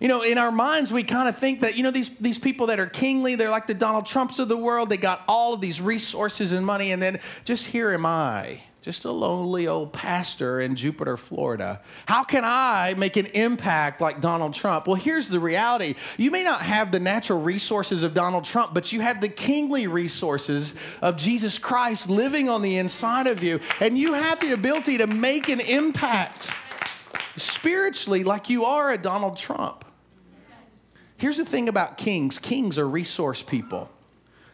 You 0.00 0.08
know, 0.08 0.22
in 0.22 0.38
our 0.38 0.50
minds, 0.50 0.90
we 0.90 1.02
kind 1.02 1.28
of 1.28 1.36
think 1.36 1.60
that, 1.60 1.76
you 1.76 1.82
know, 1.82 1.90
these, 1.90 2.16
these 2.16 2.38
people 2.38 2.68
that 2.68 2.80
are 2.80 2.86
kingly, 2.86 3.34
they're 3.34 3.50
like 3.50 3.66
the 3.66 3.74
Donald 3.74 4.06
Trumps 4.06 4.38
of 4.38 4.48
the 4.48 4.56
world. 4.56 4.88
They 4.88 4.96
got 4.96 5.22
all 5.28 5.52
of 5.52 5.60
these 5.60 5.78
resources 5.78 6.52
and 6.52 6.64
money. 6.64 6.90
And 6.90 7.02
then 7.02 7.20
just 7.44 7.66
here 7.66 7.92
am 7.92 8.06
I, 8.06 8.62
just 8.80 9.04
a 9.04 9.12
lonely 9.12 9.68
old 9.68 9.92
pastor 9.92 10.58
in 10.58 10.74
Jupiter, 10.74 11.18
Florida. 11.18 11.82
How 12.06 12.24
can 12.24 12.44
I 12.46 12.94
make 12.96 13.18
an 13.18 13.26
impact 13.26 14.00
like 14.00 14.22
Donald 14.22 14.54
Trump? 14.54 14.86
Well, 14.86 14.96
here's 14.96 15.28
the 15.28 15.38
reality 15.38 15.96
you 16.16 16.30
may 16.30 16.44
not 16.44 16.62
have 16.62 16.92
the 16.92 17.00
natural 17.00 17.42
resources 17.42 18.02
of 18.02 18.14
Donald 18.14 18.44
Trump, 18.44 18.72
but 18.72 18.92
you 18.92 19.02
have 19.02 19.20
the 19.20 19.28
kingly 19.28 19.86
resources 19.86 20.76
of 21.02 21.18
Jesus 21.18 21.58
Christ 21.58 22.08
living 22.08 22.48
on 22.48 22.62
the 22.62 22.78
inside 22.78 23.26
of 23.26 23.42
you. 23.42 23.60
And 23.80 23.98
you 23.98 24.14
have 24.14 24.40
the 24.40 24.52
ability 24.52 24.96
to 24.96 25.06
make 25.06 25.50
an 25.50 25.60
impact 25.60 26.50
spiritually 27.36 28.24
like 28.24 28.48
you 28.48 28.64
are 28.64 28.90
a 28.90 28.96
Donald 28.96 29.36
Trump. 29.36 29.84
Here's 31.20 31.36
the 31.36 31.44
thing 31.44 31.68
about 31.68 31.98
kings 31.98 32.38
kings 32.38 32.78
are 32.78 32.88
resource 32.88 33.42
people. 33.42 33.90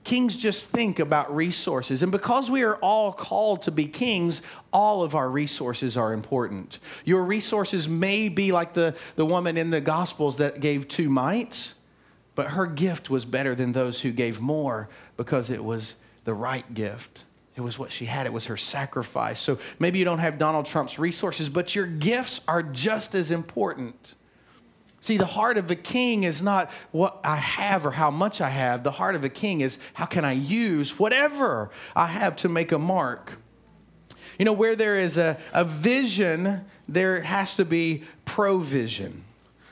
Kings 0.03 0.37
just 0.37 0.69
think 0.69 0.99
about 0.99 1.35
resources. 1.35 2.03
And 2.03 2.13
because 2.13 2.51
we 2.51 2.63
are 2.63 2.77
all 2.77 3.13
called 3.13 3.63
to 3.63 3.71
be 3.71 3.87
kings, 3.87 4.43
all 4.73 5.03
of 5.03 5.15
our 5.15 5.29
resources 5.29 5.97
are 5.97 6.13
important. 6.13 6.81
Your 7.05 7.25
resources 7.25 7.89
may 7.89 8.29
be 8.29 8.51
like 8.53 8.75
the, 8.75 8.97
the 9.15 9.27
woman 9.27 9.57
in 9.57 9.71
the 9.71 9.81
Gospels 9.81 10.39
that 10.39 10.61
gave 10.61 10.89
two 10.89 11.09
mites, 11.09 11.75
but 12.35 12.49
her 12.49 12.67
gift 12.67 13.11
was 13.11 13.25
better 13.25 13.55
than 13.55 13.73
those 13.73 14.03
who 14.03 14.11
gave 14.11 14.41
more 14.41 14.89
because 15.17 15.51
it 15.51 15.65
was 15.65 15.97
the 16.25 16.35
right 16.35 16.75
gift. 16.75 17.23
It 17.55 17.61
was 17.61 17.79
what 17.79 17.93
she 17.93 18.07
had, 18.07 18.27
it 18.27 18.33
was 18.33 18.47
her 18.47 18.57
sacrifice. 18.57 19.39
So 19.39 19.59
maybe 19.79 20.01
you 20.01 20.05
don't 20.05 20.19
have 20.19 20.37
Donald 20.37 20.67
Trump's 20.67 20.99
resources, 20.99 21.49
but 21.49 21.77
your 21.77 21.87
gifts 21.87 22.45
are 22.49 22.63
just 22.63 23.15
as 23.15 23.31
important. 23.31 24.16
See, 25.00 25.17
the 25.17 25.26
heart 25.26 25.57
of 25.57 25.71
a 25.71 25.76
king 25.76 26.25
is 26.25 26.43
not 26.43 26.71
what 26.91 27.21
I 27.23 27.37
have 27.37 27.87
or 27.87 27.93
how 27.93 28.11
much 28.11 28.41
I 28.41 28.49
have. 28.49 28.83
The 28.83 28.91
heart 28.93 29.15
of 29.15 29.25
a 29.25 29.29
king 29.29 29.61
is 29.61 29.79
how 29.95 30.07
can 30.07 30.25
I 30.25 30.33
use 30.33 30.99
whatever 30.99 31.71
I 31.95 32.07
have 32.07 32.37
to 32.37 32.49
make 32.49 32.73
a 32.73 32.79
mark. 32.79 33.38
You 34.38 34.45
know, 34.45 34.53
where 34.53 34.76
there 34.76 34.97
is 34.97 35.17
a, 35.17 35.38
a 35.53 35.65
vision, 35.65 36.65
there 36.88 37.23
has 37.23 37.55
to 37.57 37.65
be 37.65 38.03
provision. 38.25 39.25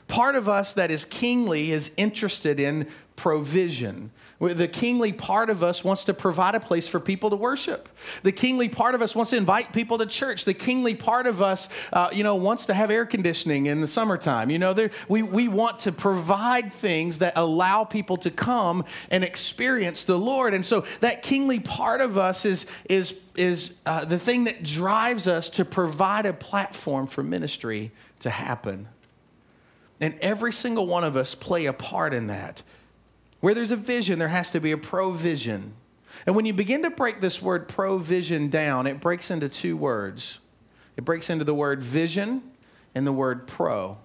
Part 0.09 0.37
of 0.37 0.49
us 0.49 0.73
that 0.75 0.91
is 0.91 1.05
kingly 1.05 1.71
is 1.73 1.95
interested 1.97 2.61
in 2.61 2.89
provision. 3.17 4.11
The 4.53 4.69
kingly 4.69 5.13
part 5.13 5.49
of 5.49 5.63
us 5.63 5.83
wants 5.85 6.05
to 6.05 6.15
provide 6.15 6.55
a 6.55 6.61
place 6.61 6.87
for 6.89 7.01
people 7.01 7.31
to 7.31 7.37
worship. 7.37 7.89
The 8.23 8.33
kingly 8.33 8.69
part 8.69 8.95
of 8.95 9.03
us 9.03 9.15
wants 9.15 9.31
to 9.31 9.37
invite 9.37 9.73
people 9.73 9.99
to 9.99 10.07
church. 10.07 10.45
The 10.45 10.55
kingly 10.55 10.95
part 10.95 11.27
of 11.27 11.41
us, 11.41 11.69
uh, 11.93 12.11
you 12.13 12.23
know, 12.23 12.35
wants 12.35 12.67
to 12.67 12.75
have 12.75 12.91
air 12.91 13.07
conditioning 13.07 13.67
in 13.67 13.81
the 13.81 13.87
summertime. 13.87 14.51
You 14.51 14.59
know, 14.59 14.73
there, 14.73 14.91
we, 15.09 15.23
we 15.23 15.49
want 15.49 15.81
to 15.81 15.93
provide 15.93 16.73
things 16.73 17.21
that 17.21 17.35
allow 17.37 17.85
people 17.85 18.17
to 18.19 18.31
come 18.31 18.85
and 19.11 19.25
experience 19.25 20.05
the 20.05 20.19
Lord. 20.19 20.53
And 20.53 20.67
so 20.67 20.83
that 21.01 21.23
kingly 21.23 21.61
part 21.61 22.01
of 22.01 22.19
us 22.19 22.45
is, 22.45 22.71
is, 22.91 23.21
is 23.37 23.77
uh, 23.87 24.05
the 24.05 24.19
thing 24.19 24.45
that 24.45 24.63
drives 24.63 25.27
us 25.27 25.49
to 25.51 25.65
provide 25.65 26.27
a 26.27 26.33
platform 26.33 27.07
for 27.07 27.23
ministry 27.23 27.93
to 28.21 28.31
happen. 28.31 28.89
And 30.01 30.19
every 30.21 30.53
single 30.53 30.87
one 30.87 31.05
of 31.05 31.17
us 31.17 31.35
play 31.35 31.67
a 31.67 31.73
part 31.73 32.13
in 32.13 32.27
that. 32.27 32.63
Where 33.45 33.55
there's 33.55 33.73
a 33.73 33.77
vision, 33.77 34.19
there 34.19 34.29
has 34.29 34.49
to 34.53 34.59
be 34.59 34.73
a 34.73 34.79
provision. 34.79 35.75
And 36.25 36.35
when 36.35 36.47
you 36.47 36.55
begin 36.55 36.83
to 36.83 36.89
break 36.89 37.21
this 37.21 37.43
word 37.43 37.69
provision 37.69 38.49
down, 38.49 38.87
it 38.87 39.03
breaks 39.03 39.31
into 39.31 39.51
two 39.51 39.77
words 39.77 40.39
it 40.97 41.05
breaks 41.05 41.29
into 41.29 41.45
the 41.45 41.53
word 41.53 41.83
vision 41.83 42.43
and 42.95 43.07
the 43.07 43.13
word 43.13 43.47
pro. 43.47 43.99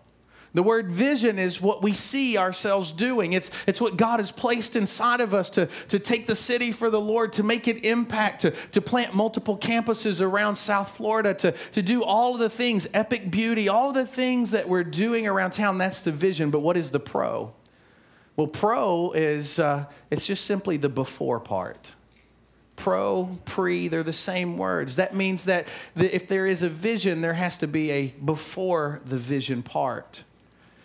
The 0.54 0.62
word 0.62 0.92
vision 0.92 1.40
is 1.40 1.62
what 1.62 1.82
we 1.82 1.94
see 1.94 2.38
ourselves 2.38 2.92
doing. 2.92 3.32
It's, 3.32 3.50
it's 3.66 3.80
what 3.80 3.96
God 3.96 4.20
has 4.20 4.30
placed 4.30 4.76
inside 4.76 5.22
of 5.22 5.34
us 5.34 5.50
to, 5.52 5.68
to 5.88 6.00
take 6.00 6.28
the 6.28 6.36
city 6.36 6.74
for 6.74 6.90
the 6.90 7.00
Lord, 7.00 7.32
to 7.34 7.44
make 7.44 7.70
it 7.70 7.86
impact, 7.86 8.42
to, 8.42 8.52
to 8.52 8.82
plant 8.82 9.14
multiple 9.14 9.58
campuses 9.58 10.20
around 10.20 10.56
South 10.56 10.98
Florida, 10.98 11.34
to, 11.36 11.54
to 11.54 11.82
do 11.82 12.04
all 12.04 12.34
of 12.34 12.40
the 12.42 12.50
things, 12.50 12.90
epic 12.94 13.32
beauty, 13.32 13.70
all 13.70 13.88
of 13.88 13.96
the 13.96 14.06
things 14.06 14.52
that 14.52 14.68
we're 14.68 14.84
doing 14.84 15.28
around 15.28 15.52
town. 15.52 15.78
That's 15.78 16.02
the 16.02 16.12
vision. 16.12 16.52
But 16.52 16.60
what 16.60 16.76
is 16.76 16.92
the 16.92 17.00
pro? 17.00 17.54
Well, 18.40 18.48
pro 18.48 19.12
is 19.12 19.60
uh, 19.60 19.84
it's 20.10 20.26
just 20.26 20.46
simply 20.46 20.78
the 20.78 20.88
before 20.88 21.42
part. 21.42 21.92
Pro, 22.78 23.38
pre, 23.44 23.90
they're 23.90 24.02
the 24.02 24.14
same 24.14 24.58
words. 24.58 24.96
That 24.96 25.14
means 25.14 25.44
that 25.44 25.68
the, 25.94 26.16
if 26.16 26.30
there 26.30 26.46
is 26.46 26.62
a 26.62 26.70
vision, 26.70 27.20
there 27.20 27.34
has 27.34 27.58
to 27.58 27.68
be 27.68 27.92
a 27.92 28.08
before 28.24 29.02
the 29.04 29.18
vision 29.18 29.62
part. 29.62 30.24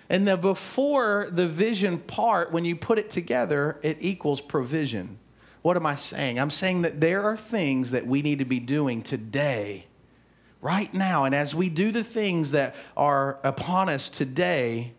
And 0.08 0.26
the 0.26 0.36
before 0.36 1.28
the 1.30 1.46
vision 1.46 1.98
part, 1.98 2.50
when 2.50 2.64
you 2.64 2.74
put 2.74 2.98
it 2.98 3.08
together, 3.08 3.78
it 3.84 3.98
equals 4.00 4.40
provision. 4.40 5.20
What 5.62 5.76
am 5.76 5.86
I 5.86 5.94
saying? 5.94 6.40
I'm 6.40 6.50
saying 6.50 6.82
that 6.82 7.00
there 7.00 7.22
are 7.22 7.36
things 7.36 7.92
that 7.92 8.04
we 8.04 8.20
need 8.20 8.40
to 8.40 8.44
be 8.44 8.58
doing 8.58 9.00
today, 9.00 9.86
right 10.60 10.92
now. 10.92 11.22
And 11.22 11.36
as 11.36 11.54
we 11.54 11.68
do 11.68 11.92
the 11.92 12.02
things 12.02 12.50
that 12.50 12.74
are 12.96 13.38
upon 13.44 13.88
us 13.88 14.08
today, 14.08 14.94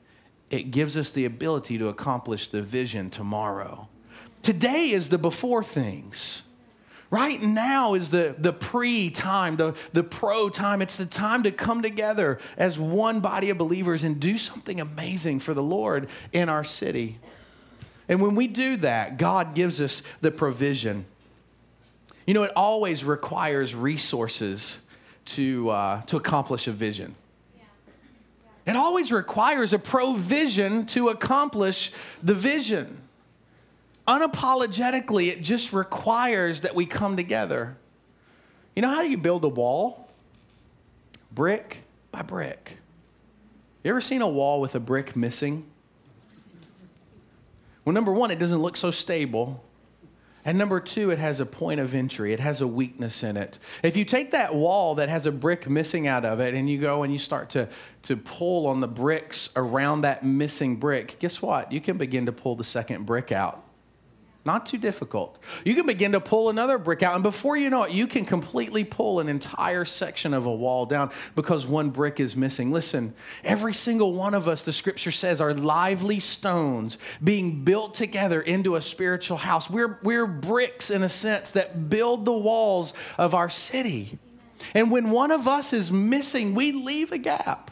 it 0.50 0.72
gives 0.72 0.96
us 0.96 1.12
the 1.12 1.26
ability 1.26 1.78
to 1.78 1.88
accomplish 1.88 2.48
the 2.48 2.62
vision 2.62 3.10
tomorrow. 3.10 3.88
Today 4.42 4.92
is 4.92 5.10
the 5.10 5.18
before 5.18 5.64
things. 5.64 6.44
Right 7.10 7.42
now 7.42 7.94
is 7.94 8.10
the, 8.10 8.36
the 8.38 8.54
pre 8.54 9.10
time, 9.10 9.58
the, 9.58 9.76
the 9.94 10.04
pro 10.04 10.50
time. 10.50 10.82
It's 10.82 10.98
the 10.98 11.06
time 11.06 11.44
to 11.44 11.52
come 11.52 11.82
together 11.82 12.40
as 12.58 12.78
one 12.78 13.22
body 13.22 13.50
of 13.50 13.58
believers 13.58 14.04
and 14.04 14.20
do 14.20 14.38
something 14.38 14.82
amazing 14.82 15.40
for 15.40 15.54
the 15.54 15.64
Lord 15.64 16.10
in 16.34 16.50
our 16.50 16.64
city. 16.64 17.20
And 18.08 18.22
when 18.22 18.36
we 18.36 18.48
do 18.48 18.78
that, 18.78 19.18
God 19.18 19.56
gives 19.56 19.80
us 19.82 20.04
the 20.22 20.32
provision. 20.32 21.06
You 22.26 22.34
know, 22.34 22.44
it 22.44 22.52
always 22.56 23.04
requires 23.04 23.74
resources 23.74 24.82
to, 25.26 25.70
uh, 25.70 26.02
to 26.04 26.18
accomplish 26.18 26.68
a 26.68 26.72
vision. 26.72 27.16
It 28.66 28.76
always 28.76 29.12
requires 29.12 29.74
a 29.74 29.80
provision 29.80 30.86
to 30.88 31.10
accomplish 31.10 31.92
the 32.24 32.34
vision 32.34 33.02
unapologetically, 34.08 35.28
it 35.28 35.42
just 35.42 35.74
requires 35.74 36.62
that 36.62 36.76
we 36.76 36.86
come 36.86 37.16
together. 37.16 37.76
You 38.76 38.82
know 38.82 38.90
how 38.90 39.02
do 39.02 39.10
you 39.10 39.18
build 39.18 39.44
a 39.44 39.50
wall? 39.50 40.10
Brick 41.32 41.84
by 42.12 42.22
brick. 42.22 42.78
You 43.84 43.90
ever 43.90 44.02
seen 44.02 44.22
a 44.22 44.28
wall 44.28 44.62
with 44.62 44.76
a 44.76 44.80
brick 44.80 45.16
missing? 45.16 45.66
Well, 47.84 47.94
number 47.94 48.12
one, 48.12 48.32
it 48.32 48.40
doesn't 48.40 48.62
look 48.62 48.78
so 48.78 48.92
stable. 48.92 49.64
And 50.46 50.60
number 50.60 50.80
two, 50.80 51.10
it 51.10 51.18
has 51.18 51.40
a 51.40 51.46
point 51.46 51.80
of 51.80 51.96
entry. 51.96 52.32
It 52.32 52.40
has 52.40 52.62
a 52.62 52.68
weakness 52.68 53.24
in 53.24 53.36
it. 53.36 53.58
If 53.82 53.98
you 53.98 54.06
take 54.06 54.32
that 54.32 54.54
wall 54.54 54.96
that 54.96 55.10
has 55.10 55.26
a 55.26 55.32
brick 55.32 55.68
missing 55.68 56.08
out 56.08 56.24
of 56.24 56.40
it 56.40 56.54
and 56.54 56.70
you 56.70 56.78
go 56.78 57.02
and 57.02 57.12
you 57.12 57.18
start 57.18 57.50
to, 57.52 57.68
to 58.04 58.16
pull 58.16 58.68
on 58.68 58.80
the 58.80 58.88
bricks 58.88 59.50
around 59.56 60.02
that 60.02 60.24
missing 60.24 60.76
brick, 60.76 61.18
guess 61.18 61.42
what? 61.42 61.72
You 61.72 61.82
can 61.82 61.98
begin 61.98 62.28
to 62.28 62.32
pull 62.32 62.56
the 62.56 62.64
second 62.64 63.08
brick 63.08 63.32
out. 63.32 63.65
Not 64.46 64.68
too 64.68 64.78
difficult. 64.78 65.40
You 65.64 65.74
can 65.74 65.88
begin 65.88 66.12
to 66.12 66.20
pull 66.20 66.50
another 66.50 66.78
brick 66.78 67.02
out, 67.02 67.16
and 67.16 67.24
before 67.24 67.58
you 67.58 67.72
know 67.72 67.82
it, 67.84 67.92
you 67.92 68.06
can 68.06 68.26
completely 68.26 68.84
pull 68.84 69.20
an 69.20 69.28
entire 69.28 69.86
section 69.86 70.36
of 70.36 70.46
a 70.46 70.54
wall 70.54 70.86
down 70.86 71.10
because 71.36 71.66
one 71.66 71.90
brick 71.90 72.20
is 72.20 72.36
missing. 72.36 72.72
Listen, 72.72 73.16
every 73.44 73.74
single 73.74 74.14
one 74.14 74.36
of 74.36 74.48
us, 74.48 74.62
the 74.62 74.72
scripture 74.72 75.12
says, 75.12 75.42
are 75.42 75.54
lively 75.56 76.20
stones 76.20 77.00
being 77.24 77.64
built 77.64 77.96
together 77.96 78.40
into 78.40 78.76
a 78.76 78.82
spiritual 78.82 79.38
house. 79.38 79.68
We're, 79.68 79.98
we're 80.04 80.28
bricks, 80.28 80.92
in 80.92 81.02
a 81.02 81.10
sense, 81.10 81.50
that 81.52 81.90
build 81.90 82.26
the 82.26 82.38
walls 82.38 82.94
of 83.18 83.34
our 83.34 83.50
city. 83.50 84.20
And 84.76 84.92
when 84.92 85.10
one 85.10 85.32
of 85.32 85.48
us 85.48 85.74
is 85.74 85.92
missing, 85.92 86.54
we 86.54 86.72
leave 86.72 87.12
a 87.12 87.18
gap. 87.18 87.65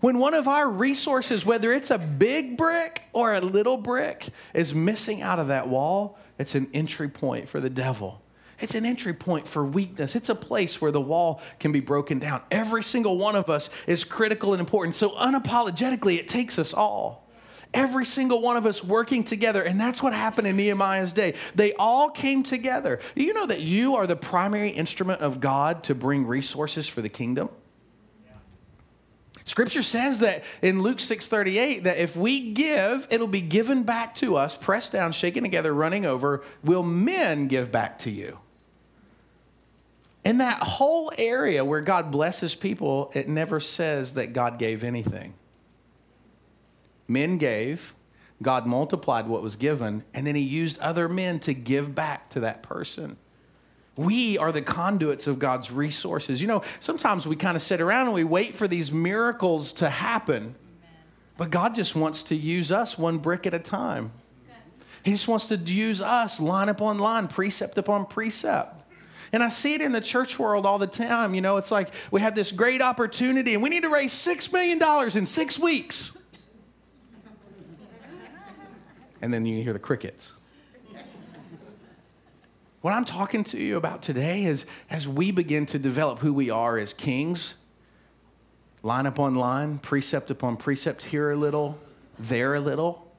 When 0.00 0.18
one 0.18 0.34
of 0.34 0.46
our 0.46 0.68
resources, 0.68 1.44
whether 1.44 1.72
it's 1.72 1.90
a 1.90 1.98
big 1.98 2.56
brick 2.56 3.02
or 3.12 3.34
a 3.34 3.40
little 3.40 3.76
brick, 3.76 4.28
is 4.54 4.74
missing 4.74 5.22
out 5.22 5.38
of 5.38 5.48
that 5.48 5.68
wall, 5.68 6.18
it's 6.38 6.54
an 6.54 6.68
entry 6.72 7.08
point 7.08 7.48
for 7.48 7.58
the 7.58 7.70
devil. 7.70 8.22
It's 8.60 8.74
an 8.74 8.84
entry 8.84 9.12
point 9.12 9.46
for 9.46 9.64
weakness. 9.64 10.16
It's 10.16 10.28
a 10.28 10.34
place 10.34 10.80
where 10.80 10.90
the 10.90 11.00
wall 11.00 11.40
can 11.60 11.72
be 11.72 11.80
broken 11.80 12.18
down. 12.18 12.42
Every 12.50 12.82
single 12.82 13.16
one 13.16 13.36
of 13.36 13.48
us 13.48 13.70
is 13.86 14.04
critical 14.04 14.52
and 14.52 14.60
important. 14.60 14.94
So, 14.96 15.10
unapologetically, 15.10 16.18
it 16.18 16.28
takes 16.28 16.58
us 16.58 16.74
all. 16.74 17.28
Every 17.74 18.04
single 18.04 18.40
one 18.40 18.56
of 18.56 18.66
us 18.66 18.82
working 18.82 19.24
together. 19.24 19.62
And 19.62 19.80
that's 19.80 20.02
what 20.02 20.12
happened 20.12 20.48
in 20.48 20.56
Nehemiah's 20.56 21.12
day. 21.12 21.34
They 21.54 21.74
all 21.74 22.08
came 22.10 22.42
together. 22.42 22.98
You 23.14 23.34
know 23.34 23.46
that 23.46 23.60
you 23.60 23.96
are 23.96 24.06
the 24.06 24.16
primary 24.16 24.70
instrument 24.70 25.20
of 25.20 25.40
God 25.40 25.84
to 25.84 25.94
bring 25.94 26.26
resources 26.26 26.88
for 26.88 27.02
the 27.02 27.10
kingdom? 27.10 27.50
Scripture 29.48 29.82
says 29.82 30.18
that 30.18 30.44
in 30.60 30.82
Luke 30.82 30.98
6:38 30.98 31.84
that 31.84 31.96
if 31.96 32.14
we 32.14 32.52
give, 32.52 33.06
it'll 33.10 33.26
be 33.26 33.40
given 33.40 33.82
back 33.82 34.14
to 34.16 34.36
us, 34.36 34.54
pressed 34.54 34.92
down, 34.92 35.12
shaken 35.12 35.42
together, 35.42 35.72
running 35.72 36.04
over, 36.04 36.42
will 36.62 36.82
men 36.82 37.48
give 37.48 37.72
back 37.72 37.98
to 38.00 38.10
you. 38.10 38.38
In 40.22 40.38
that 40.38 40.58
whole 40.58 41.10
area 41.16 41.64
where 41.64 41.80
God 41.80 42.10
blesses 42.10 42.54
people, 42.54 43.10
it 43.14 43.26
never 43.26 43.58
says 43.58 44.14
that 44.14 44.34
God 44.34 44.58
gave 44.58 44.84
anything. 44.84 45.32
Men 47.06 47.38
gave, 47.38 47.94
God 48.42 48.66
multiplied 48.66 49.28
what 49.28 49.42
was 49.42 49.56
given, 49.56 50.04
and 50.12 50.26
then 50.26 50.34
he 50.34 50.42
used 50.42 50.78
other 50.80 51.08
men 51.08 51.38
to 51.40 51.54
give 51.54 51.94
back 51.94 52.28
to 52.30 52.40
that 52.40 52.62
person. 52.62 53.16
We 53.98 54.38
are 54.38 54.52
the 54.52 54.62
conduits 54.62 55.26
of 55.26 55.40
God's 55.40 55.72
resources. 55.72 56.40
You 56.40 56.46
know, 56.46 56.62
sometimes 56.78 57.26
we 57.26 57.34
kind 57.34 57.56
of 57.56 57.62
sit 57.62 57.80
around 57.80 58.06
and 58.06 58.14
we 58.14 58.22
wait 58.22 58.54
for 58.54 58.68
these 58.68 58.92
miracles 58.92 59.72
to 59.72 59.90
happen, 59.90 60.54
but 61.36 61.50
God 61.50 61.74
just 61.74 61.96
wants 61.96 62.22
to 62.24 62.36
use 62.36 62.70
us 62.70 62.96
one 62.96 63.18
brick 63.18 63.44
at 63.44 63.54
a 63.54 63.58
time. 63.58 64.12
He 65.02 65.10
just 65.10 65.26
wants 65.26 65.46
to 65.46 65.56
use 65.56 66.00
us 66.00 66.38
line 66.38 66.68
upon 66.68 67.00
line, 67.00 67.26
precept 67.26 67.76
upon 67.76 68.06
precept. 68.06 68.84
And 69.32 69.42
I 69.42 69.48
see 69.48 69.74
it 69.74 69.80
in 69.80 69.90
the 69.90 70.00
church 70.00 70.38
world 70.38 70.64
all 70.64 70.78
the 70.78 70.86
time. 70.86 71.34
You 71.34 71.40
know, 71.40 71.56
it's 71.56 71.72
like 71.72 71.92
we 72.12 72.20
have 72.20 72.36
this 72.36 72.52
great 72.52 72.80
opportunity 72.80 73.54
and 73.54 73.64
we 73.64 73.68
need 73.68 73.82
to 73.82 73.90
raise 73.90 74.12
$6 74.12 74.52
million 74.52 74.80
in 75.18 75.26
six 75.26 75.58
weeks. 75.58 76.16
And 79.20 79.34
then 79.34 79.44
you 79.44 79.60
hear 79.60 79.72
the 79.72 79.80
crickets. 79.80 80.34
What 82.80 82.94
I'm 82.94 83.04
talking 83.04 83.42
to 83.44 83.58
you 83.58 83.76
about 83.76 84.02
today 84.02 84.44
is 84.44 84.64
as 84.88 85.08
we 85.08 85.32
begin 85.32 85.66
to 85.66 85.80
develop 85.80 86.20
who 86.20 86.32
we 86.32 86.48
are 86.48 86.78
as 86.78 86.92
kings, 86.92 87.56
line 88.84 89.06
upon 89.06 89.34
line, 89.34 89.80
precept 89.80 90.30
upon 90.30 90.56
precept, 90.56 91.02
here 91.02 91.32
a 91.32 91.36
little, 91.36 91.76
there 92.20 92.54
a 92.54 92.60
little, 92.60 93.12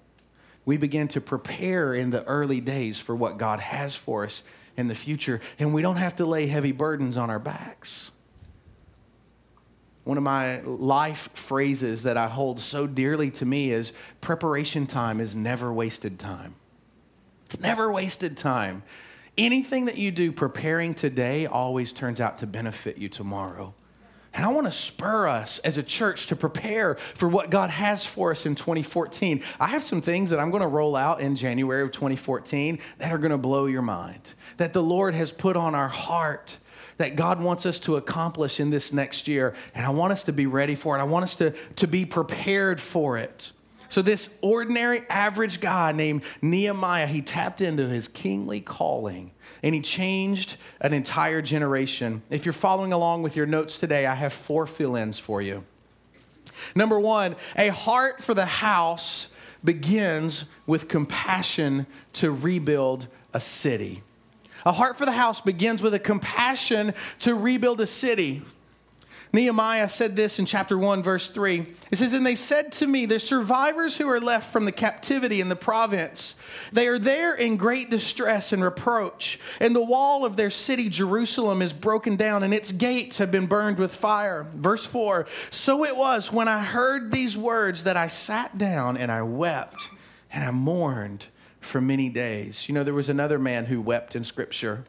we 0.63 0.77
begin 0.77 1.09
to 1.09 1.19
prepare 1.19 1.93
in 1.93 2.09
the 2.11 2.23
early 2.23 2.61
days 2.61 2.99
for 2.99 3.15
what 3.15 3.37
God 3.37 3.59
has 3.59 3.95
for 3.95 4.23
us 4.23 4.43
in 4.77 4.87
the 4.87 4.95
future, 4.95 5.41
and 5.57 5.73
we 5.73 5.81
don't 5.81 5.97
have 5.97 6.15
to 6.17 6.25
lay 6.25 6.47
heavy 6.47 6.71
burdens 6.71 7.17
on 7.17 7.29
our 7.29 7.39
backs. 7.39 8.11
One 10.05 10.17
of 10.17 10.23
my 10.23 10.61
life 10.61 11.29
phrases 11.33 12.03
that 12.03 12.15
I 12.15 12.29
hold 12.29 12.61
so 12.61 12.87
dearly 12.87 13.29
to 13.31 13.45
me 13.45 13.71
is 13.71 13.91
preparation 14.21 14.87
time 14.87 15.19
is 15.19 15.35
never 15.35 15.73
wasted 15.73 16.17
time. 16.17 16.55
It's 17.45 17.59
never 17.59 17.91
wasted 17.91 18.37
time 18.37 18.83
anything 19.39 19.85
that 19.85 19.97
you 19.97 20.11
do 20.11 20.31
preparing 20.31 20.93
today 20.93 21.45
always 21.45 21.91
turns 21.91 22.19
out 22.19 22.37
to 22.39 22.47
benefit 22.47 22.97
you 22.97 23.09
tomorrow. 23.09 23.73
And 24.33 24.45
I 24.45 24.49
want 24.49 24.67
to 24.67 24.71
spur 24.71 25.27
us 25.27 25.57
as 25.59 25.77
a 25.77 25.83
church 25.83 26.27
to 26.27 26.35
prepare 26.35 26.95
for 26.95 27.27
what 27.27 27.49
God 27.49 27.71
has 27.71 28.05
for 28.05 28.31
us 28.31 28.45
in 28.45 28.53
2014. 28.53 29.41
I 29.59 29.67
have 29.67 29.83
some 29.83 30.01
things 30.01 30.29
that 30.29 30.39
I'm 30.39 30.51
going 30.51 30.61
to 30.61 30.67
roll 30.67 30.95
out 30.95 31.19
in 31.19 31.35
January 31.35 31.81
of 31.81 31.91
2014 31.91 32.79
that 32.99 33.11
are 33.11 33.17
going 33.17 33.31
to 33.31 33.39
blow 33.39 33.65
your 33.65 33.81
mind, 33.81 34.33
that 34.57 34.73
the 34.73 34.83
Lord 34.83 35.15
has 35.15 35.31
put 35.31 35.57
on 35.57 35.73
our 35.73 35.89
heart 35.89 36.59
that 36.97 37.15
God 37.15 37.41
wants 37.41 37.65
us 37.65 37.79
to 37.79 37.95
accomplish 37.95 38.59
in 38.59 38.71
this 38.71 38.91
next 38.91 39.27
year. 39.27 39.55
And 39.73 39.85
I 39.85 39.89
want 39.89 40.11
us 40.11 40.25
to 40.25 40.33
be 40.33 40.45
ready 40.45 40.75
for 40.75 40.97
it. 40.97 41.01
I 41.01 41.05
want 41.05 41.23
us 41.23 41.33
to, 41.35 41.51
to 41.77 41.87
be 41.87 42.05
prepared 42.05 42.79
for 42.81 43.17
it. 43.17 43.53
So, 43.89 44.03
this 44.03 44.37
ordinary, 44.41 45.01
average 45.09 45.59
guy 45.59 45.91
named 45.91 46.23
Nehemiah, 46.41 47.07
he 47.07 47.21
tapped 47.21 47.59
into 47.59 47.87
his 47.87 48.07
kingly 48.07 48.61
calling 48.61 49.31
and 49.63 49.73
he 49.73 49.81
changed 49.81 50.57
an 50.79 50.93
entire 50.93 51.41
generation. 51.41 52.21
If 52.29 52.45
you're 52.45 52.53
following 52.53 52.93
along 52.93 53.23
with 53.23 53.35
your 53.35 53.47
notes 53.47 53.79
today, 53.79 54.05
I 54.05 54.13
have 54.15 54.31
four 54.31 54.67
fill 54.67 54.95
ins 54.95 55.17
for 55.17 55.41
you. 55.41 55.63
Number 56.75 56.99
one, 56.99 57.35
a 57.57 57.69
heart 57.69 58.21
for 58.21 58.33
the 58.33 58.45
house 58.45 59.31
begins 59.63 60.45
with 60.65 60.87
compassion 60.87 61.85
to 62.13 62.31
rebuild 62.31 63.07
a 63.33 63.39
city. 63.39 64.03
A 64.65 64.71
heart 64.71 64.97
for 64.97 65.05
the 65.05 65.13
house 65.13 65.41
begins 65.41 65.81
with 65.81 65.93
a 65.93 65.99
compassion 65.99 66.93
to 67.19 67.33
rebuild 67.33 67.81
a 67.81 67.87
city. 67.87 68.43
Nehemiah 69.31 69.89
said 69.89 70.15
this 70.15 70.39
in 70.39 70.47
chapter 70.47 70.75
1, 70.77 71.03
verse 71.03 71.29
3. 71.29 71.65
It 71.91 71.97
says, 71.97 72.13
And 72.13 72.25
they 72.25 72.33
said 72.33 72.71
to 72.73 72.87
me, 72.87 73.05
The 73.05 73.19
survivors 73.19 73.97
who 73.97 74.09
are 74.09 74.19
left 74.19 74.51
from 74.51 74.65
the 74.65 74.71
captivity 74.71 75.39
in 75.39 75.49
the 75.49 75.55
province, 75.55 76.35
they 76.73 76.87
are 76.87 76.97
there 76.97 77.35
in 77.35 77.55
great 77.55 77.91
distress 77.91 78.51
and 78.51 78.63
reproach. 78.63 79.39
And 79.59 79.75
the 79.75 79.83
wall 79.83 80.25
of 80.25 80.35
their 80.35 80.49
city, 80.49 80.89
Jerusalem, 80.89 81.61
is 81.61 81.73
broken 81.73 82.15
down, 82.15 82.41
and 82.41 82.53
its 82.53 82.71
gates 82.71 83.19
have 83.19 83.31
been 83.31 83.45
burned 83.45 83.77
with 83.77 83.93
fire. 83.93 84.47
Verse 84.55 84.85
4 84.85 85.27
So 85.51 85.85
it 85.85 85.95
was 85.95 86.31
when 86.31 86.47
I 86.47 86.63
heard 86.63 87.11
these 87.11 87.37
words 87.37 87.83
that 87.83 87.97
I 87.97 88.07
sat 88.07 88.57
down 88.57 88.97
and 88.97 89.11
I 89.11 89.21
wept 89.21 89.89
and 90.31 90.43
I 90.43 90.49
mourned 90.49 91.27
for 91.59 91.79
many 91.79 92.09
days. 92.09 92.67
You 92.67 92.73
know, 92.73 92.83
there 92.83 92.93
was 92.95 93.09
another 93.09 93.37
man 93.37 93.65
who 93.65 93.79
wept 93.79 94.15
in 94.15 94.23
Scripture. 94.23 94.85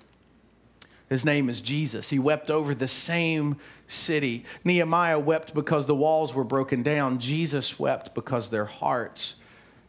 His 1.11 1.25
name 1.25 1.51
is 1.51 1.61
Jesus. 1.61 2.09
He 2.09 2.21
wept 2.21 2.51
over 2.51 2.75
the 2.75 2.89
same 2.89 3.57
city. 3.89 4.45
Nehemiah 4.65 5.19
wept 5.19 5.53
because 5.53 5.87
the 5.87 5.95
walls 5.95 6.33
were 6.33 6.45
broken 6.45 6.85
down. 6.85 7.19
Jesus 7.19 7.79
wept 7.81 8.15
because 8.15 8.49
their 8.49 8.65
hearts 8.65 9.35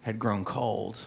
had 0.02 0.18
grown 0.18 0.44
cold. 0.44 1.06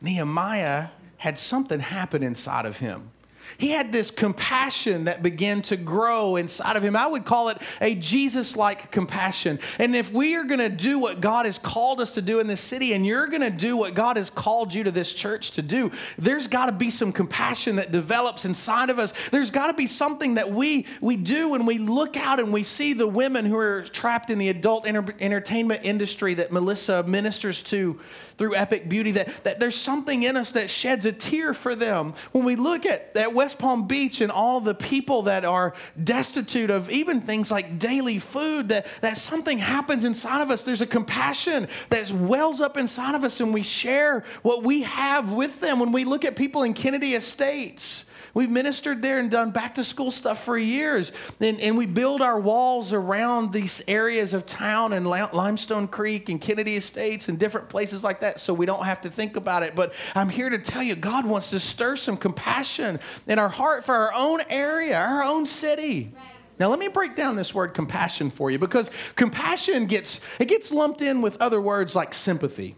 Nehemiah 0.00 0.88
had 1.18 1.38
something 1.38 1.80
happen 1.80 2.22
inside 2.22 2.64
of 2.64 2.78
him 2.78 3.10
he 3.58 3.70
had 3.70 3.92
this 3.92 4.10
compassion 4.10 5.04
that 5.04 5.22
began 5.22 5.62
to 5.62 5.76
grow 5.76 6.36
inside 6.36 6.76
of 6.76 6.82
him. 6.82 6.96
I 6.96 7.06
would 7.06 7.24
call 7.24 7.48
it 7.48 7.58
a 7.80 7.94
Jesus 7.94 8.56
like 8.56 8.90
compassion. 8.90 9.58
And 9.78 9.94
if 9.94 10.12
we 10.12 10.36
are 10.36 10.44
going 10.44 10.60
to 10.60 10.68
do 10.68 10.98
what 10.98 11.20
God 11.20 11.46
has 11.46 11.58
called 11.58 12.00
us 12.00 12.14
to 12.14 12.22
do 12.22 12.40
in 12.40 12.46
this 12.46 12.60
city, 12.60 12.92
and 12.92 13.06
you're 13.06 13.26
going 13.26 13.40
to 13.42 13.50
do 13.50 13.76
what 13.76 13.94
God 13.94 14.16
has 14.16 14.30
called 14.30 14.74
you 14.74 14.84
to 14.84 14.90
this 14.90 15.12
church 15.12 15.52
to 15.52 15.62
do, 15.62 15.90
there's 16.18 16.46
got 16.46 16.66
to 16.66 16.72
be 16.72 16.90
some 16.90 17.12
compassion 17.12 17.76
that 17.76 17.92
develops 17.92 18.44
inside 18.44 18.90
of 18.90 18.98
us. 18.98 19.12
There's 19.28 19.50
got 19.50 19.68
to 19.68 19.74
be 19.74 19.86
something 19.86 20.34
that 20.34 20.50
we, 20.50 20.86
we 21.00 21.16
do 21.16 21.50
when 21.50 21.66
we 21.66 21.78
look 21.78 22.16
out 22.16 22.40
and 22.40 22.52
we 22.52 22.62
see 22.62 22.92
the 22.92 23.08
women 23.08 23.44
who 23.44 23.56
are 23.56 23.82
trapped 23.82 24.30
in 24.30 24.38
the 24.38 24.48
adult 24.48 24.86
enter- 24.86 25.14
entertainment 25.20 25.80
industry 25.84 26.34
that 26.34 26.52
Melissa 26.52 27.02
ministers 27.04 27.62
to 27.64 28.00
through 28.40 28.54
Epic 28.54 28.88
Beauty, 28.88 29.10
that, 29.10 29.44
that 29.44 29.60
there's 29.60 29.74
something 29.76 30.22
in 30.22 30.34
us 30.34 30.52
that 30.52 30.70
sheds 30.70 31.04
a 31.04 31.12
tear 31.12 31.52
for 31.52 31.74
them. 31.74 32.14
When 32.32 32.46
we 32.46 32.56
look 32.56 32.86
at, 32.86 33.14
at 33.14 33.34
West 33.40 33.58
Palm 33.58 33.86
Beach 33.86 34.20
and 34.20 34.30
all 34.30 34.60
the 34.60 34.74
people 34.74 35.22
that 35.22 35.46
are 35.46 35.72
destitute 36.04 36.68
of 36.68 36.90
even 36.90 37.22
things 37.22 37.50
like 37.50 37.78
daily 37.78 38.18
food, 38.18 38.68
that, 38.68 38.86
that 39.00 39.16
something 39.16 39.56
happens 39.56 40.04
inside 40.04 40.42
of 40.42 40.50
us. 40.50 40.62
There's 40.62 40.82
a 40.82 40.86
compassion 40.86 41.66
that 41.88 42.10
wells 42.10 42.60
up 42.60 42.76
inside 42.76 43.14
of 43.14 43.24
us, 43.24 43.40
and 43.40 43.54
we 43.54 43.62
share 43.62 44.24
what 44.42 44.62
we 44.62 44.82
have 44.82 45.32
with 45.32 45.58
them. 45.62 45.80
When 45.80 45.90
we 45.90 46.04
look 46.04 46.26
at 46.26 46.36
people 46.36 46.64
in 46.64 46.74
Kennedy 46.74 47.14
Estates, 47.14 48.09
We've 48.32 48.50
ministered 48.50 49.02
there 49.02 49.18
and 49.18 49.30
done 49.30 49.50
back 49.50 49.74
to 49.74 49.84
school 49.84 50.10
stuff 50.10 50.44
for 50.44 50.56
years. 50.56 51.10
And, 51.40 51.60
and 51.60 51.76
we 51.76 51.86
build 51.86 52.22
our 52.22 52.38
walls 52.38 52.92
around 52.92 53.52
these 53.52 53.82
areas 53.88 54.32
of 54.32 54.46
town 54.46 54.92
and 54.92 55.06
Limestone 55.06 55.88
Creek 55.88 56.28
and 56.28 56.40
Kennedy 56.40 56.76
Estates 56.76 57.28
and 57.28 57.38
different 57.38 57.68
places 57.68 58.04
like 58.04 58.20
that 58.20 58.38
so 58.38 58.54
we 58.54 58.66
don't 58.66 58.84
have 58.84 59.00
to 59.02 59.10
think 59.10 59.36
about 59.36 59.62
it. 59.62 59.74
But 59.74 59.94
I'm 60.14 60.28
here 60.28 60.48
to 60.50 60.58
tell 60.58 60.82
you, 60.82 60.94
God 60.94 61.26
wants 61.26 61.50
to 61.50 61.60
stir 61.60 61.96
some 61.96 62.16
compassion 62.16 63.00
in 63.26 63.38
our 63.38 63.48
heart 63.48 63.84
for 63.84 63.94
our 63.94 64.12
own 64.14 64.40
area, 64.48 64.98
our 64.98 65.22
own 65.22 65.46
city. 65.46 66.12
Now 66.60 66.68
let 66.68 66.78
me 66.78 66.88
break 66.88 67.16
down 67.16 67.36
this 67.36 67.54
word 67.54 67.72
compassion 67.72 68.30
for 68.30 68.50
you 68.50 68.58
because 68.58 68.90
compassion 69.16 69.86
gets 69.86 70.20
it 70.38 70.46
gets 70.46 70.70
lumped 70.70 71.00
in 71.00 71.22
with 71.22 71.40
other 71.40 71.60
words 71.60 71.96
like 71.96 72.12
sympathy. 72.12 72.76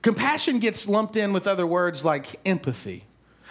Compassion 0.00 0.58
gets 0.58 0.88
lumped 0.88 1.16
in 1.16 1.34
with 1.34 1.46
other 1.46 1.66
words 1.66 2.02
like 2.04 2.40
empathy. 2.46 3.04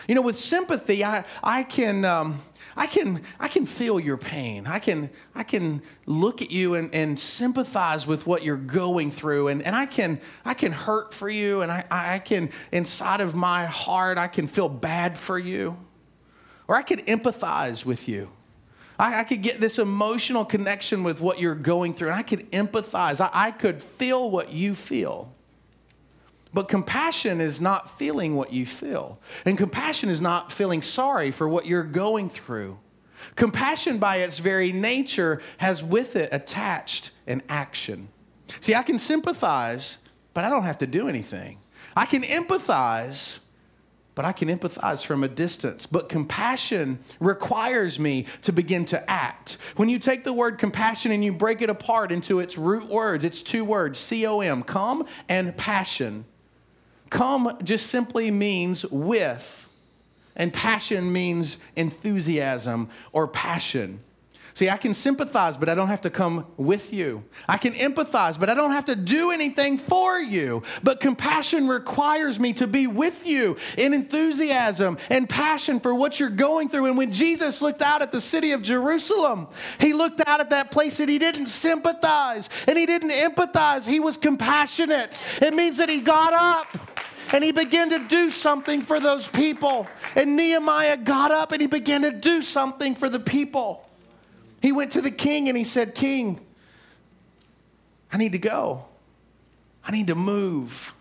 You 0.07 0.15
know, 0.15 0.21
with 0.21 0.37
sympathy, 0.37 1.03
I, 1.03 1.25
I 1.43 1.63
can. 1.63 2.05
Um, 2.05 2.41
I 2.75 2.87
can, 2.87 3.21
I 3.39 3.47
can 3.49 3.65
feel 3.65 3.99
your 3.99 4.17
pain. 4.17 4.65
I 4.65 4.79
can, 4.79 5.09
I 5.35 5.43
can 5.43 5.83
look 6.05 6.41
at 6.41 6.49
you 6.51 6.73
and, 6.73 6.93
and 6.93 7.19
sympathize 7.19 8.07
with 8.07 8.25
what 8.25 8.43
you're 8.43 8.55
going 8.57 9.11
through. 9.11 9.49
And, 9.49 9.61
and 9.61 9.75
I, 9.75 9.85
can, 9.85 10.19
I 10.43 10.53
can 10.55 10.71
hurt 10.71 11.13
for 11.13 11.29
you. 11.29 11.61
And 11.61 11.71
I, 11.71 11.85
I 11.91 12.19
can, 12.19 12.49
inside 12.71 13.21
of 13.21 13.35
my 13.35 13.65
heart, 13.65 14.17
I 14.17 14.27
can 14.27 14.47
feel 14.47 14.69
bad 14.69 15.19
for 15.19 15.37
you. 15.37 15.77
Or 16.67 16.75
I 16.75 16.81
can 16.81 16.99
empathize 17.01 17.85
with 17.85 18.07
you. 18.07 18.29
I, 18.97 19.19
I 19.19 19.23
could 19.23 19.43
get 19.43 19.61
this 19.61 19.77
emotional 19.77 20.45
connection 20.45 21.03
with 21.03 21.21
what 21.21 21.39
you're 21.39 21.55
going 21.55 21.93
through. 21.93 22.07
And 22.07 22.17
I 22.17 22.23
could 22.23 22.51
empathize. 22.51 23.21
I, 23.21 23.29
I 23.31 23.51
could 23.51 23.83
feel 23.83 24.31
what 24.31 24.51
you 24.51 24.73
feel. 24.73 25.31
But 26.53 26.67
compassion 26.67 27.41
is 27.41 27.59
not 27.59 27.89
feeling 27.89 28.35
what 28.35 28.53
you 28.53 28.65
feel. 28.65 29.19
And 29.43 29.57
compassion 29.57 30.09
is 30.09 30.21
not 30.21 30.51
feeling 30.51 30.83
sorry 30.83 31.31
for 31.31 31.47
what 31.49 31.65
you're 31.65 31.83
going 31.83 32.29
through. 32.29 32.77
Compassion, 33.35 33.97
by 33.97 34.17
its 34.17 34.37
very 34.37 34.71
nature, 34.71 35.41
has 35.57 35.83
with 35.83 36.15
it 36.15 36.29
attached 36.31 37.09
an 37.25 37.41
action. 37.49 38.09
See, 38.61 38.75
I 38.75 38.83
can 38.83 38.99
sympathize, 38.99 39.97
but 40.33 40.43
I 40.43 40.49
don't 40.49 40.63
have 40.63 40.77
to 40.79 40.87
do 40.87 41.07
anything. 41.07 41.59
I 41.95 42.05
can 42.05 42.21
empathize, 42.21 43.39
but 44.13 44.25
I 44.25 44.31
can 44.31 44.49
empathize 44.49 45.03
from 45.03 45.23
a 45.23 45.27
distance. 45.27 45.87
But 45.87 46.09
compassion 46.09 46.99
requires 47.19 47.97
me 47.97 48.27
to 48.43 48.51
begin 48.51 48.85
to 48.87 49.09
act. 49.09 49.57
When 49.75 49.89
you 49.89 49.97
take 49.97 50.23
the 50.23 50.33
word 50.33 50.59
compassion 50.59 51.11
and 51.11 51.23
you 51.23 51.33
break 51.33 51.63
it 51.63 51.69
apart 51.69 52.11
into 52.11 52.39
its 52.39 52.57
root 52.59 52.87
words, 52.89 53.23
it's 53.23 53.41
two 53.41 53.65
words 53.65 53.97
C 53.97 54.27
O 54.27 54.41
M, 54.41 54.61
come 54.61 55.07
and 55.27 55.57
passion. 55.57 56.25
Come 57.13 57.55
just 57.63 57.91
simply 57.91 58.31
means 58.31 58.83
with, 58.87 59.69
and 60.35 60.51
passion 60.51 61.13
means 61.13 61.57
enthusiasm 61.75 62.89
or 63.11 63.27
passion. 63.27 63.99
See, 64.55 64.67
I 64.67 64.77
can 64.77 64.95
sympathize, 64.95 65.55
but 65.55 65.69
I 65.69 65.75
don't 65.75 65.89
have 65.89 66.01
to 66.01 66.09
come 66.09 66.47
with 66.57 66.91
you. 66.91 67.23
I 67.47 67.57
can 67.57 67.73
empathize, 67.73 68.39
but 68.39 68.49
I 68.49 68.55
don't 68.55 68.71
have 68.71 68.85
to 68.85 68.95
do 68.95 69.29
anything 69.29 69.77
for 69.77 70.17
you. 70.17 70.63
But 70.81 71.01
compassion 71.01 71.67
requires 71.67 72.39
me 72.39 72.53
to 72.53 72.65
be 72.65 72.87
with 72.87 73.27
you 73.27 73.57
in 73.77 73.93
enthusiasm 73.93 74.97
and 75.11 75.29
passion 75.29 75.79
for 75.79 75.93
what 75.93 76.19
you're 76.19 76.29
going 76.29 76.67
through. 76.67 76.87
And 76.87 76.97
when 76.97 77.11
Jesus 77.11 77.61
looked 77.61 77.83
out 77.83 78.01
at 78.01 78.11
the 78.11 78.21
city 78.21 78.53
of 78.53 78.63
Jerusalem, 78.63 79.47
he 79.79 79.93
looked 79.93 80.21
out 80.25 80.39
at 80.39 80.49
that 80.49 80.71
place 80.71 80.99
and 80.99 81.11
he 81.11 81.19
didn't 81.19 81.45
sympathize 81.45 82.49
and 82.67 82.75
he 82.75 82.87
didn't 82.87 83.11
empathize. 83.11 83.87
He 83.87 83.99
was 83.99 84.17
compassionate. 84.17 85.19
It 85.43 85.53
means 85.53 85.77
that 85.77 85.89
he 85.89 86.01
got 86.01 86.33
up 86.33 86.92
and 87.33 87.43
he 87.43 87.51
began 87.51 87.89
to 87.89 87.99
do 87.99 88.29
something 88.29 88.81
for 88.81 88.99
those 88.99 89.27
people. 89.27 89.87
And 90.15 90.37
Nehemiah 90.37 90.97
got 90.97 91.31
up 91.31 91.51
and 91.51 91.59
he 91.59 91.67
began 91.67 92.03
to 92.03 92.11
do 92.11 92.43
something 92.43 92.93
for 92.93 93.09
the 93.09 93.19
people. 93.19 93.89
He 94.61 94.71
went 94.71 94.91
to 94.91 95.01
the 95.01 95.11
king 95.11 95.49
and 95.49 95.57
he 95.57 95.63
said, 95.63 95.95
King, 95.95 96.39
I 98.11 98.17
need 98.17 98.33
to 98.33 98.37
go. 98.37 98.85
I 99.83 99.91
need 99.91 100.07
to 100.07 100.15
move. 100.15 100.93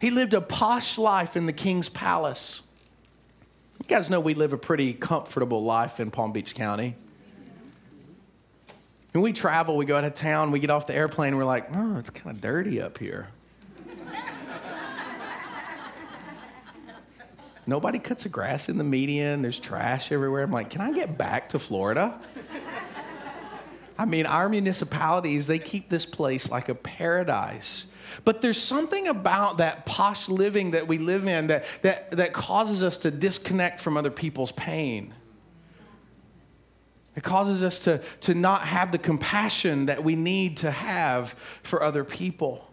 He 0.00 0.10
lived 0.10 0.32
a 0.32 0.40
posh 0.40 0.96
life 0.96 1.36
in 1.36 1.44
the 1.44 1.52
king's 1.52 1.90
palace. 1.90 2.62
You 3.82 3.86
guys 3.86 4.08
know 4.08 4.20
we 4.20 4.32
live 4.34 4.54
a 4.54 4.58
pretty 4.58 4.94
comfortable 4.94 5.62
life 5.62 6.00
in 6.00 6.10
Palm 6.10 6.32
Beach 6.32 6.54
County. 6.54 6.96
When 9.12 9.22
we 9.22 9.34
travel, 9.34 9.76
we 9.76 9.84
go 9.84 9.96
out 9.96 10.04
of 10.04 10.14
town, 10.14 10.50
we 10.50 10.60
get 10.60 10.70
off 10.70 10.86
the 10.86 10.94
airplane, 10.94 11.36
we're 11.36 11.44
like, 11.44 11.68
oh, 11.74 11.98
it's 11.98 12.10
kind 12.10 12.34
of 12.34 12.40
dirty 12.40 12.80
up 12.80 12.98
here. 12.98 13.28
Nobody 17.68 17.98
cuts 17.98 18.22
the 18.22 18.30
grass 18.30 18.70
in 18.70 18.78
the 18.78 18.84
median. 18.84 19.42
There's 19.42 19.60
trash 19.60 20.10
everywhere. 20.10 20.42
I'm 20.42 20.50
like, 20.50 20.70
can 20.70 20.80
I 20.80 20.90
get 20.90 21.18
back 21.18 21.50
to 21.50 21.58
Florida? 21.58 22.18
I 23.98 24.06
mean, 24.06 24.24
our 24.24 24.48
municipalities, 24.48 25.46
they 25.46 25.58
keep 25.58 25.90
this 25.90 26.06
place 26.06 26.50
like 26.50 26.70
a 26.70 26.74
paradise. 26.74 27.84
But 28.24 28.40
there's 28.40 28.60
something 28.60 29.06
about 29.06 29.58
that 29.58 29.84
posh 29.84 30.30
living 30.30 30.70
that 30.70 30.88
we 30.88 30.96
live 30.96 31.26
in 31.26 31.48
that, 31.48 31.66
that, 31.82 32.10
that 32.12 32.32
causes 32.32 32.82
us 32.82 32.96
to 32.98 33.10
disconnect 33.10 33.80
from 33.80 33.98
other 33.98 34.10
people's 34.10 34.52
pain. 34.52 35.12
It 37.16 37.22
causes 37.22 37.62
us 37.62 37.80
to, 37.80 37.98
to 38.20 38.34
not 38.34 38.62
have 38.62 38.92
the 38.92 38.98
compassion 38.98 39.86
that 39.86 40.02
we 40.02 40.16
need 40.16 40.56
to 40.58 40.70
have 40.70 41.32
for 41.62 41.82
other 41.82 42.02
people. 42.02 42.67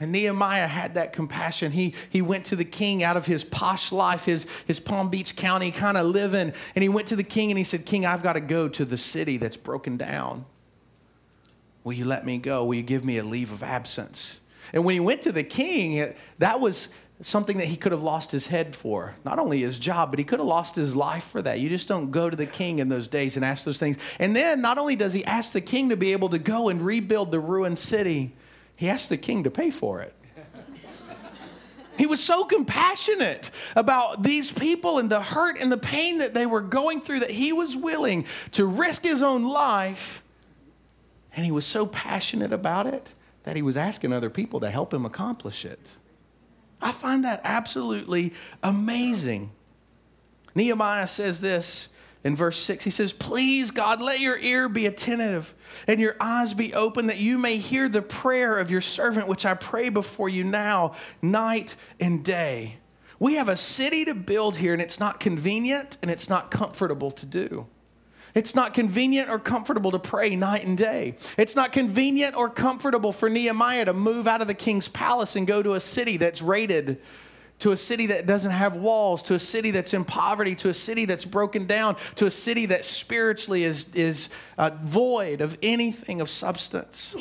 And 0.00 0.12
Nehemiah 0.12 0.66
had 0.66 0.94
that 0.94 1.12
compassion. 1.12 1.72
He, 1.72 1.94
he 2.08 2.22
went 2.22 2.46
to 2.46 2.56
the 2.56 2.64
king 2.64 3.02
out 3.02 3.18
of 3.18 3.26
his 3.26 3.44
posh 3.44 3.92
life, 3.92 4.24
his, 4.24 4.46
his 4.66 4.80
Palm 4.80 5.10
Beach 5.10 5.36
County 5.36 5.70
kind 5.70 5.98
of 5.98 6.06
living, 6.06 6.54
and 6.74 6.82
he 6.82 6.88
went 6.88 7.08
to 7.08 7.16
the 7.16 7.22
king 7.22 7.50
and 7.50 7.58
he 7.58 7.64
said, 7.64 7.84
King, 7.84 8.06
I've 8.06 8.22
got 8.22 8.32
to 8.32 8.40
go 8.40 8.66
to 8.66 8.86
the 8.86 8.96
city 8.96 9.36
that's 9.36 9.58
broken 9.58 9.98
down. 9.98 10.46
Will 11.84 11.92
you 11.92 12.06
let 12.06 12.24
me 12.24 12.38
go? 12.38 12.64
Will 12.64 12.76
you 12.76 12.82
give 12.82 13.04
me 13.04 13.18
a 13.18 13.24
leave 13.24 13.52
of 13.52 13.62
absence? 13.62 14.40
And 14.72 14.84
when 14.84 14.94
he 14.94 15.00
went 15.00 15.22
to 15.22 15.32
the 15.32 15.44
king, 15.44 16.14
that 16.38 16.60
was 16.60 16.88
something 17.22 17.58
that 17.58 17.66
he 17.66 17.76
could 17.76 17.92
have 17.92 18.02
lost 18.02 18.30
his 18.30 18.46
head 18.46 18.74
for. 18.74 19.14
Not 19.24 19.38
only 19.38 19.60
his 19.60 19.78
job, 19.78 20.10
but 20.10 20.18
he 20.18 20.24
could 20.24 20.38
have 20.38 20.48
lost 20.48 20.76
his 20.76 20.96
life 20.96 21.24
for 21.24 21.42
that. 21.42 21.60
You 21.60 21.68
just 21.68 21.88
don't 21.88 22.10
go 22.10 22.30
to 22.30 22.36
the 22.36 22.46
king 22.46 22.78
in 22.78 22.88
those 22.88 23.08
days 23.08 23.36
and 23.36 23.44
ask 23.44 23.64
those 23.64 23.78
things. 23.78 23.98
And 24.18 24.34
then 24.34 24.62
not 24.62 24.78
only 24.78 24.96
does 24.96 25.12
he 25.12 25.24
ask 25.24 25.52
the 25.52 25.60
king 25.60 25.90
to 25.90 25.96
be 25.96 26.12
able 26.12 26.30
to 26.30 26.38
go 26.38 26.70
and 26.70 26.80
rebuild 26.80 27.30
the 27.30 27.40
ruined 27.40 27.78
city, 27.78 28.32
he 28.80 28.88
asked 28.88 29.10
the 29.10 29.18
king 29.18 29.44
to 29.44 29.50
pay 29.50 29.68
for 29.68 30.00
it. 30.00 30.14
He 31.98 32.06
was 32.06 32.24
so 32.24 32.44
compassionate 32.44 33.50
about 33.76 34.22
these 34.22 34.50
people 34.50 34.96
and 34.98 35.10
the 35.10 35.20
hurt 35.20 35.58
and 35.60 35.70
the 35.70 35.76
pain 35.76 36.16
that 36.16 36.32
they 36.32 36.46
were 36.46 36.62
going 36.62 37.02
through 37.02 37.20
that 37.20 37.30
he 37.30 37.52
was 37.52 37.76
willing 37.76 38.24
to 38.52 38.64
risk 38.64 39.02
his 39.02 39.20
own 39.20 39.46
life. 39.46 40.22
And 41.36 41.44
he 41.44 41.52
was 41.52 41.66
so 41.66 41.84
passionate 41.84 42.54
about 42.54 42.86
it 42.86 43.12
that 43.42 43.54
he 43.54 43.60
was 43.60 43.76
asking 43.76 44.14
other 44.14 44.30
people 44.30 44.60
to 44.60 44.70
help 44.70 44.94
him 44.94 45.04
accomplish 45.04 45.66
it. 45.66 45.96
I 46.80 46.90
find 46.90 47.22
that 47.26 47.42
absolutely 47.44 48.32
amazing. 48.62 49.50
Nehemiah 50.54 51.06
says 51.06 51.40
this 51.40 51.89
in 52.24 52.36
verse 52.36 52.58
6. 52.58 52.84
He 52.84 52.90
says, 52.90 53.12
Please, 53.12 53.70
God, 53.70 54.00
let 54.00 54.20
your 54.20 54.38
ear 54.38 54.68
be 54.68 54.86
attentive 54.86 55.54
and 55.86 56.00
your 56.00 56.16
eyes 56.20 56.54
be 56.54 56.74
open 56.74 57.06
that 57.06 57.18
you 57.18 57.38
may 57.38 57.56
hear 57.56 57.88
the 57.88 58.02
prayer 58.02 58.58
of 58.58 58.70
your 58.70 58.80
servant, 58.80 59.28
which 59.28 59.46
I 59.46 59.54
pray 59.54 59.88
before 59.88 60.28
you 60.28 60.44
now, 60.44 60.94
night 61.22 61.76
and 61.98 62.24
day. 62.24 62.76
We 63.18 63.34
have 63.34 63.48
a 63.48 63.56
city 63.56 64.06
to 64.06 64.14
build 64.14 64.56
here, 64.56 64.72
and 64.72 64.80
it's 64.80 64.98
not 64.98 65.20
convenient 65.20 65.98
and 66.00 66.10
it's 66.10 66.30
not 66.30 66.50
comfortable 66.50 67.10
to 67.10 67.26
do. 67.26 67.66
It's 68.34 68.54
not 68.54 68.74
convenient 68.74 69.28
or 69.28 69.38
comfortable 69.38 69.90
to 69.90 69.98
pray 69.98 70.36
night 70.36 70.64
and 70.64 70.78
day. 70.78 71.16
It's 71.36 71.56
not 71.56 71.72
convenient 71.72 72.36
or 72.36 72.48
comfortable 72.48 73.12
for 73.12 73.28
Nehemiah 73.28 73.86
to 73.86 73.92
move 73.92 74.28
out 74.28 74.40
of 74.40 74.46
the 74.46 74.54
king's 74.54 74.88
palace 74.88 75.36
and 75.36 75.46
go 75.46 75.62
to 75.62 75.74
a 75.74 75.80
city 75.80 76.16
that's 76.16 76.40
raided, 76.40 77.00
to 77.60 77.72
a 77.72 77.76
city 77.76 78.06
that 78.06 78.26
doesn't 78.26 78.50
have 78.50 78.74
walls, 78.76 79.22
to 79.24 79.34
a 79.34 79.38
city 79.38 79.70
that's 79.70 79.94
in 79.94 80.04
poverty, 80.04 80.54
to 80.56 80.68
a 80.70 80.74
city 80.74 81.04
that's 81.04 81.24
broken 81.24 81.66
down, 81.66 81.96
to 82.16 82.26
a 82.26 82.30
city 82.30 82.66
that 82.66 82.84
spiritually 82.84 83.64
is, 83.64 83.88
is 83.94 84.28
uh, 84.58 84.70
void 84.82 85.40
of 85.40 85.56
anything 85.62 86.20
of 86.20 86.28
substance. 86.28 87.14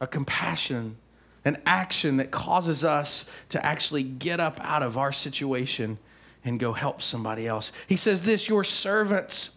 A 0.00 0.06
compassion, 0.06 0.96
an 1.44 1.60
action 1.66 2.16
that 2.18 2.30
causes 2.30 2.84
us 2.84 3.24
to 3.50 3.64
actually 3.64 4.02
get 4.02 4.40
up 4.40 4.58
out 4.60 4.82
of 4.82 4.98
our 4.98 5.12
situation 5.12 5.98
and 6.44 6.58
go 6.58 6.72
help 6.72 7.02
somebody 7.02 7.46
else. 7.46 7.70
He 7.86 7.96
says 7.96 8.24
this, 8.24 8.48
your 8.48 8.64
servants, 8.64 9.50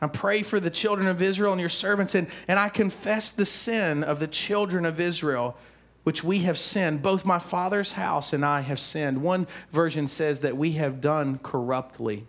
I 0.00 0.06
pray 0.06 0.42
for 0.42 0.58
the 0.58 0.70
children 0.70 1.06
of 1.06 1.20
Israel 1.20 1.52
and 1.52 1.60
your 1.60 1.68
servants, 1.68 2.14
and, 2.14 2.28
and 2.48 2.58
I 2.58 2.70
confess 2.70 3.30
the 3.30 3.44
sin 3.44 4.02
of 4.02 4.18
the 4.18 4.26
children 4.26 4.86
of 4.86 4.98
Israel, 4.98 5.56
which 6.04 6.24
we 6.24 6.40
have 6.40 6.58
sinned. 6.58 7.02
Both 7.02 7.24
my 7.24 7.38
father's 7.38 7.92
house 7.92 8.32
and 8.32 8.44
I 8.44 8.60
have 8.60 8.80
sinned. 8.80 9.22
One 9.22 9.46
version 9.72 10.08
says 10.08 10.40
that 10.40 10.56
we 10.56 10.72
have 10.72 11.00
done 11.00 11.38
corruptly. 11.38 12.26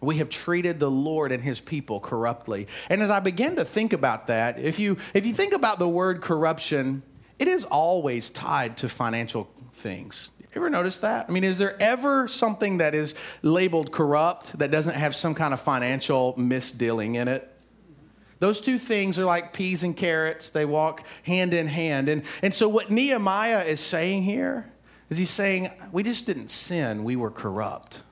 We 0.00 0.18
have 0.18 0.28
treated 0.28 0.78
the 0.78 0.90
Lord 0.90 1.32
and 1.32 1.42
his 1.42 1.60
people 1.60 1.98
corruptly. 1.98 2.68
And 2.88 3.02
as 3.02 3.10
I 3.10 3.20
begin 3.20 3.56
to 3.56 3.64
think 3.64 3.92
about 3.92 4.28
that, 4.28 4.58
if 4.58 4.78
you, 4.78 4.96
if 5.14 5.26
you 5.26 5.34
think 5.34 5.52
about 5.52 5.78
the 5.78 5.88
word 5.88 6.20
corruption, 6.20 7.02
it 7.38 7.48
is 7.48 7.64
always 7.64 8.30
tied 8.30 8.76
to 8.78 8.88
financial 8.88 9.50
things. 9.72 10.30
Ever 10.54 10.70
notice 10.70 11.00
that? 11.00 11.26
I 11.28 11.32
mean, 11.32 11.44
is 11.44 11.58
there 11.58 11.80
ever 11.80 12.26
something 12.26 12.78
that 12.78 12.94
is 12.94 13.14
labeled 13.42 13.92
corrupt 13.92 14.58
that 14.58 14.70
doesn't 14.70 14.94
have 14.94 15.14
some 15.14 15.34
kind 15.34 15.52
of 15.52 15.60
financial 15.60 16.34
misdealing 16.34 17.16
in 17.16 17.28
it? 17.28 17.52
Those 18.40 18.60
two 18.60 18.78
things 18.78 19.18
are 19.18 19.24
like 19.24 19.52
peas 19.52 19.82
and 19.82 19.96
carrots. 19.96 20.50
They 20.50 20.64
walk 20.64 21.04
hand 21.24 21.52
in 21.52 21.66
hand. 21.66 22.08
And, 22.08 22.22
and 22.42 22.54
so, 22.54 22.68
what 22.68 22.90
Nehemiah 22.90 23.64
is 23.64 23.80
saying 23.80 24.22
here 24.22 24.70
is 25.10 25.18
he's 25.18 25.30
saying, 25.30 25.70
We 25.90 26.02
just 26.02 26.26
didn't 26.26 26.48
sin, 26.48 27.04
we 27.04 27.16
were 27.16 27.30
corrupt. 27.30 28.02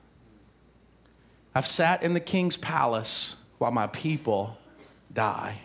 I've 1.55 1.67
sat 1.67 2.03
in 2.03 2.13
the 2.13 2.19
king's 2.19 2.57
palace 2.57 3.35
while 3.57 3.71
my 3.71 3.87
people 3.87 4.57
die. 5.11 5.59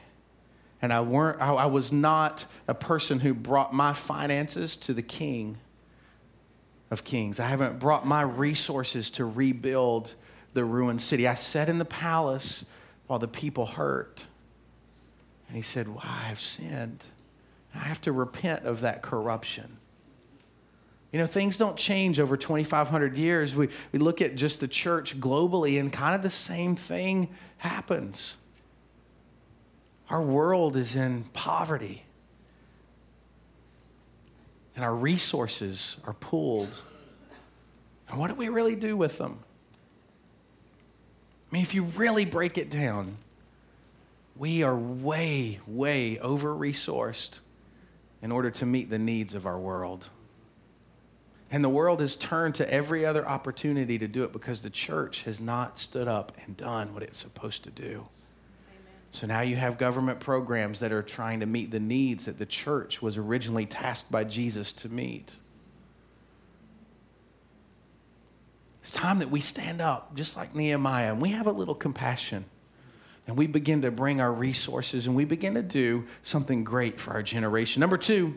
And 0.81 0.93
I, 0.93 1.01
weren't, 1.01 1.41
I, 1.41 1.53
I 1.53 1.67
was 1.67 1.93
not 1.93 2.47
a 2.67 2.75
person 2.75 3.21
who 3.21 3.35
brought 3.35 3.73
my 3.73 3.93
finances 3.93 4.77
to 4.79 4.95
the 4.95 5.03
king 5.03 5.59
of 6.91 7.05
kings. 7.05 7.39
I 7.39 7.47
haven't 7.47 7.79
brought 7.79 8.07
my 8.07 8.23
resources 8.23 9.11
to 9.11 9.25
rebuild 9.25 10.15
the 10.55 10.65
ruined 10.65 11.01
city. 11.01 11.29
I 11.29 11.35
sat 11.35 11.69
in 11.69 11.79
the 11.79 11.85
palace 11.85 12.65
while 13.07 13.19
the 13.19 13.29
people 13.29 13.67
hurt. 13.67 14.27
And 15.53 15.59
he 15.59 15.63
said, 15.63 15.87
well, 15.87 16.01
I 16.03 16.23
have 16.23 16.41
sinned. 16.41 17.09
I 17.75 17.81
have 17.81 18.01
to 18.03 18.13
repent 18.13 18.65
of 18.65 18.81
that 18.81 19.03
corruption. 19.03 19.77
You 21.13 21.19
know, 21.19 21.27
things 21.27 21.59
don't 21.59 21.77
change 21.77 22.19
over 22.19 22.39
2,500 22.39 23.19
years. 23.19 23.55
We, 23.55 23.69
we 23.93 23.99
look 23.99 24.23
at 24.23 24.35
just 24.35 24.61
the 24.61 24.67
church 24.67 25.21
globally, 25.21 25.79
and 25.79 25.93
kind 25.93 26.15
of 26.15 26.23
the 26.23 26.31
same 26.31 26.75
thing 26.75 27.29
happens. 27.59 28.39
Our 30.09 30.23
world 30.23 30.75
is 30.75 30.97
in 30.97 31.25
poverty 31.35 32.05
and 34.75 34.83
our 34.83 34.95
resources 34.95 35.99
are 36.07 36.15
pooled. 36.15 36.81
And 38.09 38.19
what 38.19 38.29
do 38.29 38.35
we 38.37 38.49
really 38.49 38.75
do 38.75 38.97
with 38.97 39.19
them? 39.19 39.41
I 41.51 41.55
mean, 41.55 41.63
if 41.63 41.75
you 41.75 41.83
really 41.83 42.25
break 42.25 42.57
it 42.57 42.71
down, 42.71 43.19
we 44.37 44.63
are 44.63 44.77
way, 44.77 45.61
way 45.67 46.19
over 46.19 46.55
resourced 46.55 47.41
in 48.23 48.33
order 48.33 48.51
to 48.51 48.67
meet 48.67 48.91
the 48.91 48.99
needs 48.99 49.35
of 49.35 49.47
our 49.47 49.59
world. 49.59 50.09
And 51.51 51.63
the 51.63 51.69
world 51.69 52.01
has 52.01 52.17
turned 52.17 52.55
to 52.57 52.73
every 52.73 53.05
other 53.05 53.29
opportunity 53.29 53.99
to 53.99 54.09
do 54.09 54.25
it 54.25 54.33
because 54.33 54.63
the 54.63 54.71
church 54.71 55.25
has 55.25 55.39
not 55.39 55.79
stood 55.79 56.09
up 56.09 56.33
and 56.45 56.57
done 56.57 56.95
what 56.95 57.03
it's 57.03 57.19
supposed 57.19 57.65
to 57.65 57.71
do. 57.71 58.09
So 59.11 59.27
now 59.27 59.43
you 59.43 59.57
have 59.57 59.77
government 59.77 60.21
programs 60.21 60.81
that 60.81 60.93
are 60.93 61.03
trying 61.03 61.41
to 61.41 61.47
meet 61.47 61.71
the 61.71 61.81
needs 61.81 62.25
that 62.25 62.39
the 62.39 62.47
church 62.47 63.03
was 63.03 63.19
originally 63.19 63.67
tasked 63.67 64.11
by 64.11 64.25
Jesus 64.25 64.73
to 64.73 64.89
meet. 64.89 65.37
It's 68.81 68.93
time 68.93 69.19
that 69.19 69.31
we 69.31 69.41
stand 69.41 69.83
up, 69.83 70.17
just 70.17 70.37
like 70.37 70.55
Nehemiah, 70.55 71.13
and 71.13 71.21
we 71.21 71.33
have 71.33 71.47
a 71.47 71.53
little 71.53 71.75
compassion. 71.75 72.47
And 73.27 73.37
we 73.37 73.47
begin 73.47 73.83
to 73.83 73.91
bring 73.91 74.21
our 74.21 74.33
resources 74.33 75.07
and 75.07 75.15
we 75.15 75.25
begin 75.25 75.55
to 75.55 75.63
do 75.63 76.07
something 76.23 76.65
great 76.65 76.99
for 76.99 77.13
our 77.13 77.23
generation. 77.23 77.81
Number 77.81 77.97
two, 77.97 78.35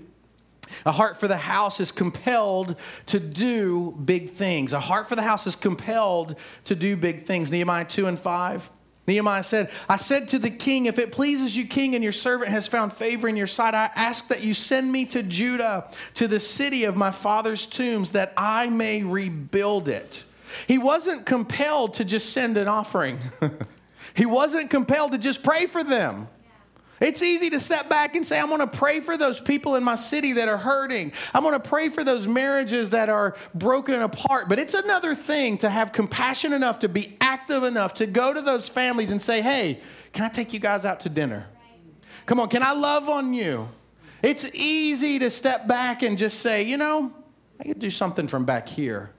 a 0.86 0.92
heart 0.92 1.20
for 1.20 1.28
the 1.28 1.38
house 1.38 1.80
is 1.80 1.92
compelled 1.92 2.76
to 3.08 3.20
do 3.20 3.92
big 4.04 4.30
things. 4.30 4.74
A 4.74 4.80
heart 4.80 5.08
for 5.08 5.16
the 5.16 5.22
house 5.22 5.48
is 5.48 5.56
compelled 5.56 6.36
to 6.66 6.76
do 6.76 6.96
big 6.96 7.24
things. 7.24 7.52
Nehemiah 7.52 7.86
2 7.86 8.08
and 8.08 8.20
5. 8.20 8.70
Nehemiah 9.08 9.44
said, 9.44 9.70
I 9.88 9.98
said 9.98 10.30
to 10.30 10.40
the 10.40 10.50
king, 10.50 10.88
If 10.88 10.98
it 10.98 11.12
pleases 11.12 11.56
you, 11.56 11.68
king, 11.68 11.94
and 11.94 12.04
your 12.04 12.14
servant 12.14 12.50
has 12.50 12.68
found 12.68 12.92
favor 12.92 13.28
in 13.28 13.36
your 13.36 13.48
sight, 13.48 13.76
I 13.76 13.92
ask 13.96 14.28
that 14.30 14.44
you 14.44 14.54
send 14.54 14.92
me 14.92 15.06
to 15.06 15.22
Judah, 15.22 15.90
to 16.16 16.28
the 16.28 16.40
city 16.40 16.86
of 16.86 16.96
my 16.96 17.12
father's 17.12 17.68
tombs, 17.68 18.14
that 18.14 18.34
I 18.36 18.70
may 18.70 19.04
rebuild 19.04 19.88
it. 19.88 20.26
He 20.68 20.78
wasn't 20.78 21.26
compelled 21.26 21.96
to 21.96 22.06
just 22.06 22.32
send 22.32 22.58
an 22.58 22.68
offering, 22.68 23.20
he 24.16 24.26
wasn't 24.26 24.70
compelled 24.70 25.12
to 25.12 25.18
just 25.18 25.44
pray 25.44 25.66
for 25.66 25.84
them. 25.84 26.28
It's 27.02 27.22
easy 27.22 27.50
to 27.50 27.60
step 27.60 27.90
back 27.90 28.16
and 28.16 28.26
say, 28.26 28.40
I'm 28.40 28.48
going 28.48 28.62
to 28.62 28.68
pray 28.68 29.02
for 29.02 29.18
those 29.18 29.40
people 29.40 29.76
in 29.76 29.84
my 29.84 29.96
city 29.96 30.34
that 30.34 30.48
are 30.48 30.58
hurting. 30.58 31.12
I'm 31.34 31.44
going 31.44 31.54
to 31.54 31.60
pray 31.60 31.90
for 31.90 32.06
those 32.06 32.26
marriages 32.26 32.92
that 32.92 33.10
are 33.10 33.36
broken 33.54 34.02
apart. 34.02 34.48
But 34.48 34.60
it's 34.60 34.74
another 34.74 35.14
thing 35.14 35.58
to 35.60 35.70
have 35.70 35.92
compassion 35.92 36.54
enough 36.54 36.80
to 36.80 36.90
be 36.90 37.18
active 37.20 37.64
enough 37.64 37.96
to 37.96 38.06
go 38.06 38.34
to 38.34 38.42
those 38.42 38.70
families 38.70 39.12
and 39.12 39.22
say, 39.22 39.42
hey, 39.42 39.82
can 40.14 40.24
I 40.24 40.30
take 40.30 40.54
you 40.54 40.60
guys 40.60 40.86
out 40.86 41.02
to 41.02 41.10
dinner? 41.10 41.48
Come 42.26 42.40
on, 42.40 42.48
can 42.48 42.64
I 42.64 42.72
love 42.72 43.10
on 43.10 43.34
you? 43.34 43.68
It's 44.24 44.50
easy 44.56 45.20
to 45.20 45.30
step 45.30 45.68
back 45.68 46.02
and 46.02 46.18
just 46.18 46.40
say, 46.40 46.64
you 46.64 46.78
know, 46.78 47.14
I 47.60 47.66
could 47.66 47.80
do 47.80 47.90
something 47.90 48.28
from 48.28 48.46
back 48.46 48.70
here. 48.70 49.12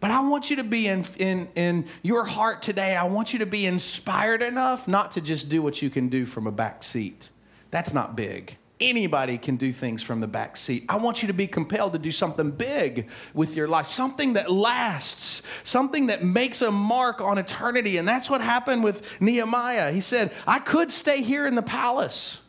But 0.00 0.10
I 0.10 0.20
want 0.20 0.50
you 0.50 0.56
to 0.56 0.64
be 0.64 0.88
in, 0.88 1.04
in, 1.18 1.48
in 1.54 1.86
your 2.02 2.24
heart 2.24 2.62
today, 2.62 2.96
I 2.96 3.04
want 3.04 3.32
you 3.32 3.38
to 3.40 3.46
be 3.46 3.66
inspired 3.66 4.42
enough 4.42 4.86
not 4.86 5.12
to 5.12 5.20
just 5.20 5.48
do 5.48 5.62
what 5.62 5.80
you 5.80 5.90
can 5.90 6.08
do 6.08 6.26
from 6.26 6.46
a 6.46 6.52
back 6.52 6.82
seat. 6.82 7.30
That's 7.70 7.94
not 7.94 8.14
big. 8.14 8.58
Anybody 8.78 9.38
can 9.38 9.56
do 9.56 9.72
things 9.72 10.02
from 10.02 10.20
the 10.20 10.26
back 10.26 10.54
seat. 10.56 10.84
I 10.86 10.98
want 10.98 11.22
you 11.22 11.28
to 11.28 11.34
be 11.34 11.46
compelled 11.46 11.94
to 11.94 11.98
do 11.98 12.12
something 12.12 12.50
big 12.50 13.08
with 13.32 13.56
your 13.56 13.66
life, 13.66 13.86
something 13.86 14.34
that 14.34 14.50
lasts, 14.50 15.42
something 15.64 16.08
that 16.08 16.22
makes 16.22 16.60
a 16.60 16.70
mark 16.70 17.22
on 17.22 17.38
eternity. 17.38 17.96
And 17.96 18.06
that's 18.06 18.28
what 18.28 18.42
happened 18.42 18.84
with 18.84 19.18
Nehemiah. 19.18 19.92
He 19.92 20.02
said, 20.02 20.30
I 20.46 20.58
could 20.58 20.92
stay 20.92 21.22
here 21.22 21.46
in 21.46 21.54
the 21.54 21.62
palace, 21.62 22.42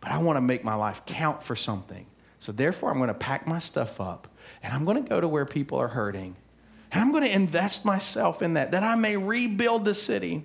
but 0.00 0.12
I 0.12 0.18
want 0.18 0.36
to 0.36 0.40
make 0.40 0.62
my 0.62 0.76
life 0.76 1.04
count 1.04 1.42
for 1.42 1.56
something. 1.56 2.06
So 2.48 2.52
therefore, 2.52 2.90
I'm 2.90 2.96
going 2.96 3.08
to 3.08 3.14
pack 3.14 3.46
my 3.46 3.58
stuff 3.58 4.00
up 4.00 4.26
and 4.62 4.72
I'm 4.72 4.86
going 4.86 5.04
to 5.04 5.06
go 5.06 5.20
to 5.20 5.28
where 5.28 5.44
people 5.44 5.76
are 5.76 5.88
hurting. 5.88 6.34
And 6.90 7.02
I'm 7.02 7.12
going 7.12 7.24
to 7.24 7.30
invest 7.30 7.84
myself 7.84 8.40
in 8.40 8.54
that, 8.54 8.70
that 8.70 8.82
I 8.82 8.94
may 8.94 9.18
rebuild 9.18 9.84
the 9.84 9.94
city. 9.94 10.44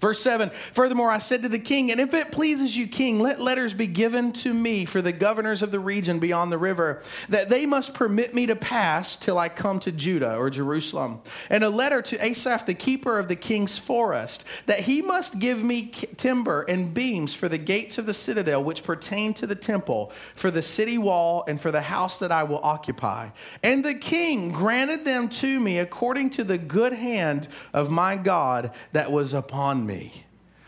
Verse 0.00 0.20
7 0.20 0.50
Furthermore, 0.50 1.10
I 1.10 1.18
said 1.18 1.42
to 1.42 1.48
the 1.48 1.58
king, 1.58 1.90
And 1.90 2.00
if 2.00 2.14
it 2.14 2.32
pleases 2.32 2.76
you, 2.76 2.86
king, 2.86 3.20
let 3.20 3.40
letters 3.40 3.74
be 3.74 3.86
given 3.86 4.32
to 4.32 4.54
me 4.54 4.84
for 4.86 5.02
the 5.02 5.12
governors 5.12 5.62
of 5.62 5.72
the 5.72 5.78
region 5.78 6.18
beyond 6.18 6.50
the 6.50 6.58
river, 6.58 7.02
that 7.28 7.50
they 7.50 7.66
must 7.66 7.94
permit 7.94 8.34
me 8.34 8.46
to 8.46 8.56
pass 8.56 9.14
till 9.14 9.38
I 9.38 9.48
come 9.48 9.78
to 9.80 9.92
Judah 9.92 10.36
or 10.36 10.48
Jerusalem. 10.48 11.20
And 11.50 11.62
a 11.62 11.68
letter 11.68 12.00
to 12.02 12.24
Asaph, 12.24 12.64
the 12.64 12.74
keeper 12.74 13.18
of 13.18 13.28
the 13.28 13.36
king's 13.36 13.76
forest, 13.76 14.44
that 14.66 14.80
he 14.80 15.02
must 15.02 15.38
give 15.38 15.62
me 15.62 15.88
timber 15.88 16.64
and 16.68 16.94
beams 16.94 17.34
for 17.34 17.48
the 17.48 17.58
gates 17.58 17.98
of 17.98 18.06
the 18.06 18.14
citadel, 18.14 18.64
which 18.64 18.84
pertain 18.84 19.34
to 19.34 19.46
the 19.46 19.54
temple, 19.54 20.12
for 20.34 20.50
the 20.50 20.62
city 20.62 20.96
wall, 20.96 21.44
and 21.46 21.60
for 21.60 21.70
the 21.70 21.82
house 21.82 22.18
that 22.18 22.32
I 22.32 22.44
will 22.44 22.60
occupy. 22.62 23.28
And 23.62 23.84
the 23.84 23.94
king 23.94 24.50
granted 24.50 25.04
them 25.04 25.28
to 25.28 25.60
me 25.60 25.78
according 25.78 26.30
to 26.30 26.44
the 26.44 26.58
good 26.58 26.94
hand 26.94 27.48
of 27.74 27.90
my 27.90 28.16
God 28.16 28.72
that 28.92 29.12
was 29.12 29.34
upon 29.34 29.86
me 29.86 29.89
me. 29.90 30.24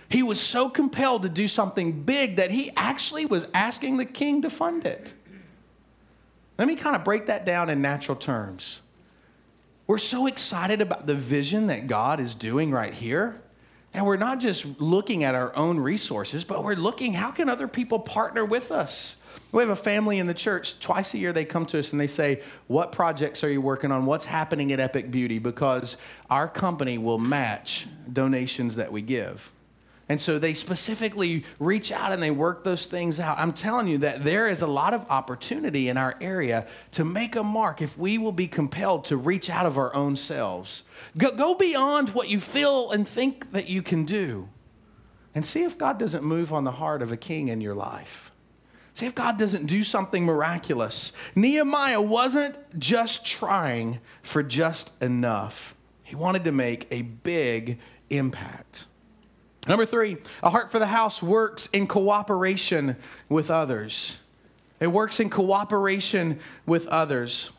He 0.08 0.22
was 0.22 0.40
so 0.40 0.68
compelled 0.68 1.22
to 1.22 1.28
do 1.28 1.48
something 1.48 2.02
big 2.02 2.36
that 2.36 2.50
he 2.50 2.70
actually 2.76 3.24
was 3.24 3.46
asking 3.54 3.96
the 3.96 4.04
king 4.04 4.42
to 4.42 4.50
fund 4.50 4.84
it. 4.84 5.14
Let 6.58 6.68
me 6.68 6.74
kind 6.74 6.94
of 6.94 7.04
break 7.04 7.26
that 7.26 7.46
down 7.46 7.70
in 7.70 7.80
natural 7.80 8.16
terms. 8.16 8.80
We're 9.86 9.98
so 9.98 10.26
excited 10.26 10.80
about 10.80 11.06
the 11.06 11.14
vision 11.14 11.68
that 11.68 11.86
God 11.86 12.20
is 12.20 12.34
doing 12.34 12.70
right 12.70 12.92
here. 12.92 13.40
And 13.94 14.06
we're 14.06 14.16
not 14.16 14.40
just 14.40 14.80
looking 14.80 15.22
at 15.22 15.34
our 15.34 15.54
own 15.54 15.78
resources, 15.78 16.44
but 16.44 16.64
we're 16.64 16.74
looking 16.74 17.14
how 17.14 17.30
can 17.30 17.48
other 17.48 17.68
people 17.68 17.98
partner 17.98 18.44
with 18.44 18.70
us? 18.70 19.16
We 19.52 19.62
have 19.62 19.70
a 19.70 19.76
family 19.76 20.18
in 20.18 20.26
the 20.26 20.34
church. 20.34 20.80
Twice 20.80 21.12
a 21.12 21.18
year, 21.18 21.32
they 21.32 21.44
come 21.44 21.66
to 21.66 21.78
us 21.78 21.92
and 21.92 22.00
they 22.00 22.06
say, 22.06 22.42
What 22.66 22.90
projects 22.90 23.44
are 23.44 23.50
you 23.50 23.60
working 23.60 23.92
on? 23.92 24.06
What's 24.06 24.24
happening 24.24 24.72
at 24.72 24.80
Epic 24.80 25.10
Beauty? 25.10 25.38
Because 25.38 25.98
our 26.30 26.48
company 26.48 26.96
will 26.96 27.18
match 27.18 27.86
donations 28.10 28.76
that 28.76 28.90
we 28.90 29.02
give. 29.02 29.52
And 30.08 30.20
so 30.20 30.38
they 30.38 30.54
specifically 30.54 31.44
reach 31.58 31.92
out 31.92 32.12
and 32.12 32.22
they 32.22 32.30
work 32.30 32.64
those 32.64 32.86
things 32.86 33.20
out. 33.20 33.38
I'm 33.38 33.52
telling 33.52 33.86
you 33.88 33.98
that 33.98 34.24
there 34.24 34.48
is 34.48 34.60
a 34.60 34.66
lot 34.66 34.94
of 34.94 35.06
opportunity 35.08 35.88
in 35.88 35.96
our 35.96 36.16
area 36.20 36.66
to 36.92 37.04
make 37.04 37.36
a 37.36 37.44
mark 37.44 37.80
if 37.80 37.96
we 37.96 38.18
will 38.18 38.32
be 38.32 38.48
compelled 38.48 39.04
to 39.06 39.16
reach 39.16 39.48
out 39.48 39.64
of 39.64 39.78
our 39.78 39.94
own 39.94 40.16
selves. 40.16 40.82
Go, 41.16 41.30
go 41.30 41.54
beyond 41.54 42.10
what 42.10 42.28
you 42.28 42.40
feel 42.40 42.90
and 42.90 43.06
think 43.06 43.52
that 43.52 43.68
you 43.68 43.80
can 43.80 44.04
do 44.04 44.48
and 45.34 45.46
see 45.46 45.62
if 45.62 45.78
God 45.78 45.98
doesn't 45.98 46.24
move 46.24 46.52
on 46.52 46.64
the 46.64 46.72
heart 46.72 47.00
of 47.00 47.12
a 47.12 47.16
king 47.16 47.48
in 47.48 47.60
your 47.60 47.74
life. 47.74 48.31
See 48.94 49.06
if 49.06 49.14
God 49.14 49.38
doesn't 49.38 49.66
do 49.66 49.82
something 49.82 50.24
miraculous. 50.24 51.12
Nehemiah 51.34 52.02
wasn't 52.02 52.56
just 52.78 53.24
trying 53.24 54.00
for 54.22 54.42
just 54.42 55.02
enough, 55.02 55.74
he 56.02 56.14
wanted 56.14 56.44
to 56.44 56.52
make 56.52 56.86
a 56.90 57.02
big 57.02 57.78
impact. 58.10 58.86
Number 59.66 59.86
three, 59.86 60.16
a 60.42 60.50
heart 60.50 60.72
for 60.72 60.78
the 60.78 60.88
house 60.88 61.22
works 61.22 61.68
in 61.68 61.86
cooperation 61.86 62.96
with 63.28 63.50
others. 63.50 64.18
It 64.80 64.88
works 64.88 65.20
in 65.20 65.30
cooperation 65.30 66.40
with 66.66 66.88
others. 66.88 67.52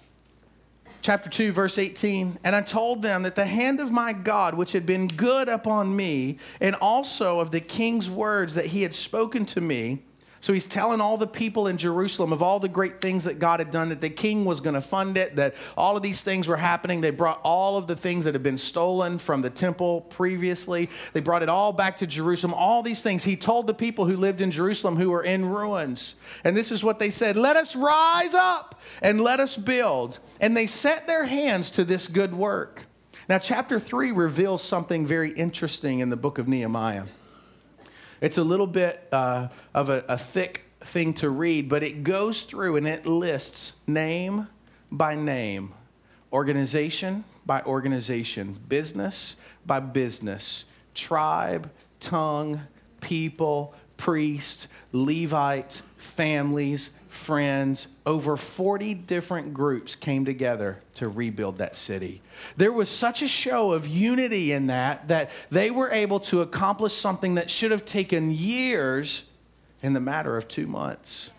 Chapter 1.02 1.30
2, 1.30 1.54
verse 1.54 1.78
18. 1.78 2.40
And 2.44 2.56
I 2.56 2.62
told 2.62 3.02
them 3.02 3.24
that 3.24 3.36
the 3.36 3.46
hand 3.46 3.80
of 3.80 3.92
my 3.92 4.12
God, 4.12 4.56
which 4.56 4.74
had 4.74 4.86
been 4.86 5.08
good 5.08 5.48
upon 5.48 5.96
me, 5.96 6.38
and 6.60 6.76
also 6.76 7.40
of 7.40 7.52
the 7.52 7.62
king's 7.62 8.10
words 8.10 8.54
that 8.56 8.68
he 8.68 8.84
had 8.84 8.94
spoken 8.94 9.46
to 9.48 9.62
me, 9.62 10.04
so 10.44 10.52
he's 10.52 10.66
telling 10.66 11.00
all 11.00 11.16
the 11.16 11.26
people 11.26 11.68
in 11.68 11.78
Jerusalem 11.78 12.34
of 12.34 12.44
all 12.44 12.60
the 12.60 12.68
great 12.68 13.00
things 13.00 13.24
that 13.24 13.40
God 13.40 13.62
had 13.62 13.72
done, 13.72 13.88
that 13.88 14.02
the 14.02 14.10
king 14.10 14.44
was 14.44 14.60
going 14.60 14.74
to 14.74 14.82
fund 14.82 15.18
it, 15.18 15.38
that 15.38 15.56
all 15.78 15.96
of 15.96 16.04
these 16.04 16.22
things 16.22 16.50
were 16.50 16.58
happening. 16.58 17.00
They 17.00 17.12
brought 17.12 17.40
all 17.46 17.78
of 17.78 17.88
the 17.88 17.96
things 17.96 18.26
that 18.26 18.34
had 18.34 18.44
been 18.44 18.58
stolen 18.58 19.20
from 19.20 19.42
the 19.42 19.50
temple 19.50 20.02
previously, 20.02 20.90
they 21.14 21.22
brought 21.22 21.44
it 21.44 21.50
all 21.50 21.72
back 21.72 21.96
to 21.96 22.06
Jerusalem. 22.06 22.54
All 22.54 22.84
these 22.84 23.02
things. 23.02 23.24
He 23.24 23.38
told 23.38 23.68
the 23.68 23.74
people 23.74 24.06
who 24.06 24.18
lived 24.18 24.42
in 24.42 24.52
Jerusalem 24.52 24.98
who 24.98 25.12
were 25.12 25.24
in 25.24 25.46
ruins. 25.46 26.16
And 26.44 26.58
this 26.58 26.74
is 26.74 26.84
what 26.84 27.00
they 27.00 27.10
said 27.10 27.38
Let 27.38 27.56
us 27.56 27.74
rise 27.74 28.34
up 28.34 28.82
and 29.02 29.22
let 29.22 29.40
us 29.40 29.56
build. 29.56 30.20
And 30.42 30.58
they 30.58 30.68
set 30.68 31.08
their 31.08 31.24
hands 31.24 31.70
to 31.70 31.86
this 31.86 32.06
good 32.10 32.34
work. 32.34 32.88
Now, 33.30 33.38
chapter 33.38 33.80
3 33.80 34.12
reveals 34.12 34.62
something 34.62 35.06
very 35.06 35.32
interesting 35.32 36.00
in 36.00 36.10
the 36.10 36.18
book 36.18 36.38
of 36.38 36.50
Nehemiah. 36.50 37.06
It's 38.24 38.38
a 38.38 38.44
little 38.44 38.68
bit 38.68 39.06
uh, 39.12 39.50
of 39.74 39.90
a, 39.90 40.06
a 40.08 40.18
thick 40.18 40.64
thing 40.80 41.14
to 41.16 41.30
read, 41.30 41.68
but 41.68 41.84
it 41.84 42.06
goes 42.06 42.44
through 42.44 42.78
and 42.78 42.88
it 42.88 43.06
lists 43.06 43.74
name 43.86 44.48
by 44.90 45.18
name, 45.18 45.74
organization 46.32 47.26
by 47.46 47.62
organization, 47.64 48.58
business 48.70 49.36
by 49.66 49.82
business, 49.82 50.64
tribe, 50.94 51.70
tongue, 52.00 52.62
people, 53.02 53.76
priest, 53.98 54.70
Levite, 54.94 55.82
families, 56.04 56.92
friends, 57.10 57.88
over 58.06 58.38
40 58.38 58.94
different 58.94 59.54
groups 59.54 59.96
came 59.96 60.26
together 60.26 60.82
to 60.96 61.08
rebuild 61.08 61.58
that 61.58 61.78
city. 61.78 62.22
There 62.58 62.72
was 62.72 62.90
such 62.90 63.22
a 63.22 63.28
show 63.28 63.72
of 63.72 63.88
unity 63.88 64.52
in 64.52 64.68
that 64.68 65.08
that 65.08 65.32
they 65.50 65.72
were 65.72 65.90
able 65.90 66.20
to 66.22 66.42
accomplish 66.42 66.94
something 66.94 67.36
that 67.36 67.50
should 67.50 67.72
have 67.72 67.86
taken 67.86 68.32
years 68.32 69.26
in 69.82 69.94
the 69.94 70.00
matter 70.00 70.38
of 70.38 70.48
two 70.48 70.68
months. 70.68 71.32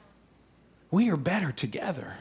We 0.90 1.10
are 1.10 1.16
better 1.16 1.52
together. 1.52 2.18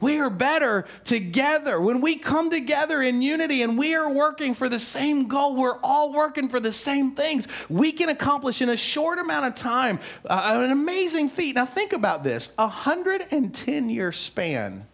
We 0.00 0.20
are 0.20 0.30
better 0.30 0.84
together. 1.04 1.80
When 1.80 2.00
we 2.00 2.16
come 2.16 2.50
together 2.50 3.02
in 3.02 3.20
unity 3.20 3.62
and 3.62 3.76
we 3.76 3.94
are 3.94 4.10
working 4.10 4.54
for 4.54 4.68
the 4.68 4.78
same 4.78 5.26
goal, 5.26 5.56
we're 5.56 5.78
all 5.82 6.12
working 6.12 6.48
for 6.48 6.60
the 6.60 6.72
same 6.72 7.12
things. 7.12 7.48
We 7.68 7.90
can 7.92 8.08
accomplish 8.08 8.62
in 8.62 8.68
a 8.68 8.76
short 8.76 9.18
amount 9.18 9.46
of 9.46 9.54
time 9.56 9.98
uh, 10.28 10.58
an 10.60 10.70
amazing 10.70 11.30
feat. 11.30 11.56
Now, 11.56 11.66
think 11.66 11.92
about 11.92 12.22
this 12.22 12.52
a 12.58 12.62
110 12.62 13.90
year 13.90 14.12
span 14.12 14.86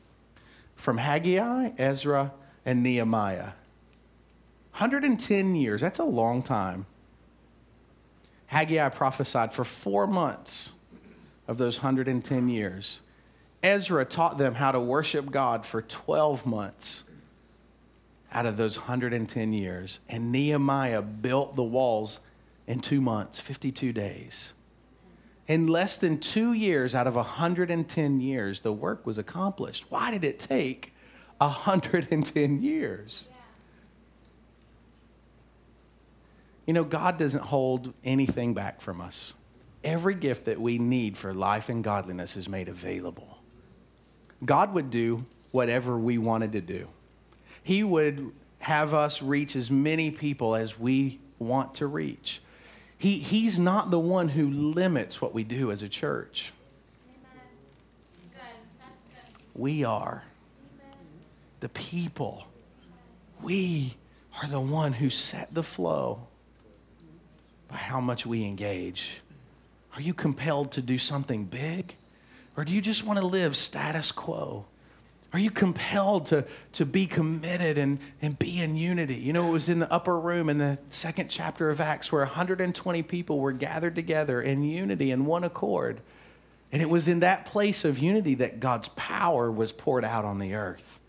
from 0.74 0.98
Haggai, 0.98 1.70
Ezra, 1.76 2.32
and 2.64 2.82
Nehemiah. 2.82 3.52
110 4.72 5.54
years, 5.54 5.80
that's 5.80 5.98
a 5.98 6.04
long 6.04 6.42
time. 6.42 6.86
Haggai 8.46 8.88
prophesied 8.88 9.52
for 9.52 9.64
four 9.64 10.06
months 10.06 10.72
of 11.46 11.58
those 11.58 11.78
110 11.78 12.48
years. 12.48 13.00
Ezra 13.64 14.04
taught 14.04 14.36
them 14.36 14.54
how 14.54 14.72
to 14.72 14.78
worship 14.78 15.30
God 15.30 15.64
for 15.64 15.80
12 15.80 16.44
months 16.44 17.02
out 18.30 18.44
of 18.44 18.58
those 18.58 18.76
110 18.76 19.54
years. 19.54 20.00
And 20.06 20.30
Nehemiah 20.30 21.00
built 21.00 21.56
the 21.56 21.62
walls 21.62 22.20
in 22.66 22.80
two 22.80 23.00
months, 23.00 23.40
52 23.40 23.90
days. 23.94 24.52
In 25.48 25.66
less 25.66 25.96
than 25.96 26.18
two 26.18 26.52
years 26.52 26.94
out 26.94 27.06
of 27.06 27.16
110 27.16 28.20
years, 28.20 28.60
the 28.60 28.72
work 28.72 29.06
was 29.06 29.16
accomplished. 29.16 29.86
Why 29.88 30.10
did 30.10 30.24
it 30.24 30.38
take 30.38 30.92
110 31.38 32.62
years? 32.62 33.28
You 36.66 36.74
know, 36.74 36.84
God 36.84 37.18
doesn't 37.18 37.46
hold 37.46 37.94
anything 38.04 38.52
back 38.52 38.82
from 38.82 39.00
us. 39.00 39.32
Every 39.82 40.14
gift 40.14 40.44
that 40.44 40.60
we 40.60 40.78
need 40.78 41.16
for 41.16 41.32
life 41.32 41.70
and 41.70 41.82
godliness 41.82 42.36
is 42.36 42.46
made 42.46 42.68
available. 42.68 43.33
God 44.44 44.74
would 44.74 44.90
do 44.90 45.24
whatever 45.50 45.96
we 45.96 46.18
wanted 46.18 46.52
to 46.52 46.60
do. 46.60 46.88
He 47.62 47.82
would 47.82 48.32
have 48.58 48.94
us 48.94 49.22
reach 49.22 49.56
as 49.56 49.70
many 49.70 50.10
people 50.10 50.54
as 50.54 50.78
we 50.78 51.20
want 51.38 51.74
to 51.76 51.86
reach. 51.86 52.40
He, 52.98 53.18
he's 53.18 53.58
not 53.58 53.90
the 53.90 53.98
one 53.98 54.28
who 54.28 54.50
limits 54.50 55.20
what 55.20 55.34
we 55.34 55.44
do 55.44 55.70
as 55.70 55.82
a 55.82 55.88
church. 55.88 56.52
Good. 58.32 58.40
Good. 58.40 59.44
We 59.54 59.84
are 59.84 60.24
the 61.60 61.68
people. 61.68 62.46
We 63.42 63.96
are 64.40 64.48
the 64.48 64.60
one 64.60 64.92
who 64.92 65.10
set 65.10 65.54
the 65.54 65.62
flow 65.62 66.26
by 67.68 67.76
how 67.76 68.00
much 68.00 68.26
we 68.26 68.44
engage. 68.44 69.20
Are 69.94 70.00
you 70.00 70.12
compelled 70.12 70.72
to 70.72 70.82
do 70.82 70.98
something 70.98 71.44
big? 71.44 71.94
Or 72.56 72.64
do 72.64 72.72
you 72.72 72.80
just 72.80 73.04
want 73.04 73.18
to 73.18 73.26
live 73.26 73.56
status 73.56 74.12
quo? 74.12 74.66
Are 75.32 75.38
you 75.38 75.50
compelled 75.50 76.26
to, 76.26 76.46
to 76.74 76.86
be 76.86 77.06
committed 77.06 77.76
and, 77.76 77.98
and 78.22 78.38
be 78.38 78.60
in 78.60 78.76
unity? 78.76 79.16
You 79.16 79.32
know, 79.32 79.48
it 79.48 79.50
was 79.50 79.68
in 79.68 79.80
the 79.80 79.92
upper 79.92 80.18
room 80.18 80.48
in 80.48 80.58
the 80.58 80.78
second 80.90 81.28
chapter 81.28 81.70
of 81.70 81.80
Acts 81.80 82.12
where 82.12 82.22
120 82.22 83.02
people 83.02 83.40
were 83.40 83.50
gathered 83.50 83.96
together 83.96 84.40
in 84.40 84.62
unity 84.62 85.10
and 85.10 85.26
one 85.26 85.42
accord. 85.42 86.00
And 86.70 86.80
it 86.80 86.88
was 86.88 87.08
in 87.08 87.18
that 87.20 87.46
place 87.46 87.84
of 87.84 87.98
unity 87.98 88.34
that 88.36 88.60
God's 88.60 88.88
power 88.90 89.50
was 89.50 89.72
poured 89.72 90.04
out 90.04 90.24
on 90.24 90.38
the 90.38 90.54
earth. 90.54 91.00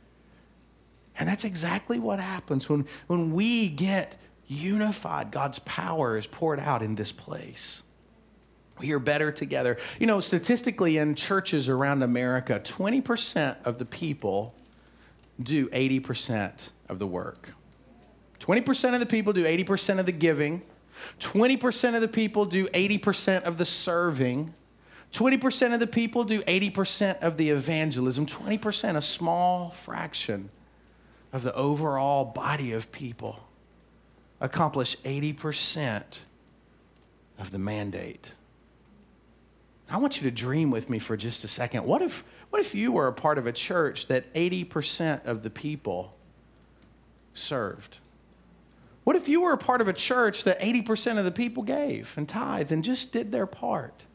And 1.18 1.30
that's 1.30 1.44
exactly 1.44 2.00
what 2.00 2.20
happens 2.20 2.68
when, 2.68 2.88
when 3.06 3.32
we 3.32 3.70
get 3.70 4.20
unified. 4.48 5.30
God's 5.30 5.60
power 5.60 6.18
is 6.18 6.26
poured 6.26 6.60
out 6.60 6.82
in 6.82 6.96
this 6.96 7.12
place. 7.12 7.84
We 8.80 8.92
are 8.92 9.00
better 9.00 9.32
together. 9.32 9.78
You 10.00 10.08
know, 10.08 10.20
statistically, 10.20 10.98
in 10.98 11.16
churches 11.16 11.70
around 11.70 12.04
America, 12.04 12.60
20% 12.64 13.56
of 13.64 13.80
the 13.80 13.86
people 13.86 14.54
do 15.42 15.68
80% 15.70 16.70
of 16.90 17.00
the 17.00 17.08
work. 17.08 17.52
20% 18.40 18.94
of 18.94 19.00
the 19.00 19.06
people 19.06 19.34
do 19.34 19.44
80% 19.44 20.00
of 20.00 20.06
the 20.06 20.12
giving. 20.12 20.62
20% 21.20 21.96
of 21.96 22.02
the 22.02 22.08
people 22.08 22.46
do 22.46 22.68
80% 22.68 23.44
of 23.44 23.58
the 23.58 23.66
serving. 23.66 24.54
20% 25.14 25.74
of 25.74 25.80
the 25.80 25.88
people 25.88 26.24
do 26.26 26.42
80% 26.42 27.22
of 27.22 27.38
the 27.38 27.50
evangelism. 27.50 28.26
20%, 28.26 28.96
a 28.96 29.02
small 29.02 29.70
fraction 29.70 30.50
of 31.32 31.44
the 31.44 31.54
overall 31.56 32.26
body 32.26 32.72
of 32.72 32.92
people, 32.92 33.48
accomplish 34.40 34.98
80% 35.00 36.20
of 37.38 37.52
the 37.52 37.58
mandate. 37.58 38.34
I 39.90 39.98
want 39.98 40.18
you 40.18 40.30
to 40.30 40.36
dream 40.36 40.72
with 40.72 40.90
me 40.90 41.00
for 41.00 41.16
just 41.16 41.44
a 41.44 41.48
second. 41.48 41.86
What 41.86 42.02
if, 42.02 42.24
what 42.50 42.62
if 42.62 42.74
you 42.74 42.92
were 42.92 43.08
a 43.08 43.14
part 43.14 43.38
of 43.38 43.46
a 43.46 43.52
church 43.52 44.08
that 44.08 44.34
80% 44.34 45.26
of 45.26 45.44
the 45.44 45.50
people 45.50 46.16
served? 47.34 48.00
What 49.04 49.16
if 49.16 49.30
you 49.30 49.42
were 49.42 49.52
a 49.52 49.58
part 49.58 49.82
of 49.82 49.88
a 49.88 49.94
church 49.94 50.44
that 50.46 50.60
80% 50.60 51.20
of 51.20 51.26
the 51.26 51.32
people 51.32 51.62
gave 51.62 52.14
and 52.18 52.28
tithed 52.28 52.72
and 52.72 52.84
just 52.84 53.12
did 53.12 53.32
their 53.32 53.46
part? 53.46 54.06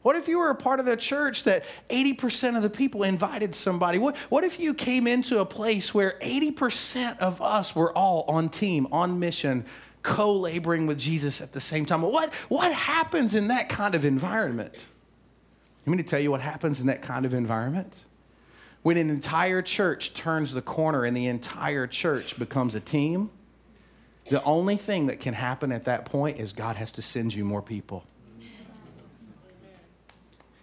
What 0.00 0.16
if 0.16 0.28
you 0.28 0.38
were 0.38 0.50
a 0.50 0.54
part 0.54 0.80
of 0.80 0.86
the 0.86 0.96
church 0.96 1.44
that 1.44 1.64
80% 1.88 2.56
of 2.56 2.62
the 2.62 2.70
people 2.70 3.04
invited 3.04 3.54
somebody? 3.54 3.98
What, 3.98 4.16
what 4.28 4.44
if 4.44 4.58
you 4.58 4.74
came 4.74 5.06
into 5.06 5.40
a 5.40 5.46
place 5.46 5.94
where 5.94 6.18
80% 6.22 7.18
of 7.18 7.40
us 7.40 7.74
were 7.74 7.92
all 7.96 8.24
on 8.28 8.48
team, 8.48 8.86
on 8.92 9.18
mission, 9.18 9.64
co 10.02 10.34
laboring 10.34 10.86
with 10.86 10.98
Jesus 10.98 11.40
at 11.40 11.52
the 11.52 11.60
same 11.60 11.86
time? 11.86 12.02
What, 12.02 12.32
what 12.48 12.72
happens 12.72 13.34
in 13.34 13.48
that 13.48 13.68
kind 13.68 13.94
of 13.94 14.04
environment? 14.04 14.86
Let 15.86 15.96
me 15.96 16.02
tell 16.02 16.20
you 16.20 16.30
what 16.30 16.40
happens 16.40 16.80
in 16.80 16.86
that 16.86 17.02
kind 17.02 17.26
of 17.26 17.34
environment. 17.34 18.04
When 18.82 18.96
an 18.96 19.10
entire 19.10 19.62
church 19.62 20.14
turns 20.14 20.52
the 20.52 20.62
corner 20.62 21.04
and 21.04 21.16
the 21.16 21.26
entire 21.26 21.86
church 21.86 22.38
becomes 22.38 22.74
a 22.74 22.80
team, 22.80 23.30
the 24.28 24.42
only 24.44 24.76
thing 24.76 25.06
that 25.06 25.20
can 25.20 25.34
happen 25.34 25.72
at 25.72 25.84
that 25.84 26.06
point 26.06 26.38
is 26.38 26.52
God 26.52 26.76
has 26.76 26.92
to 26.92 27.02
send 27.02 27.34
you 27.34 27.44
more 27.44 27.62
people. 27.62 28.04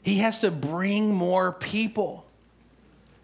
He 0.02 0.18
has 0.18 0.42
to 0.42 0.50
bring 0.50 1.14
more 1.14 1.52
people. 1.52 2.26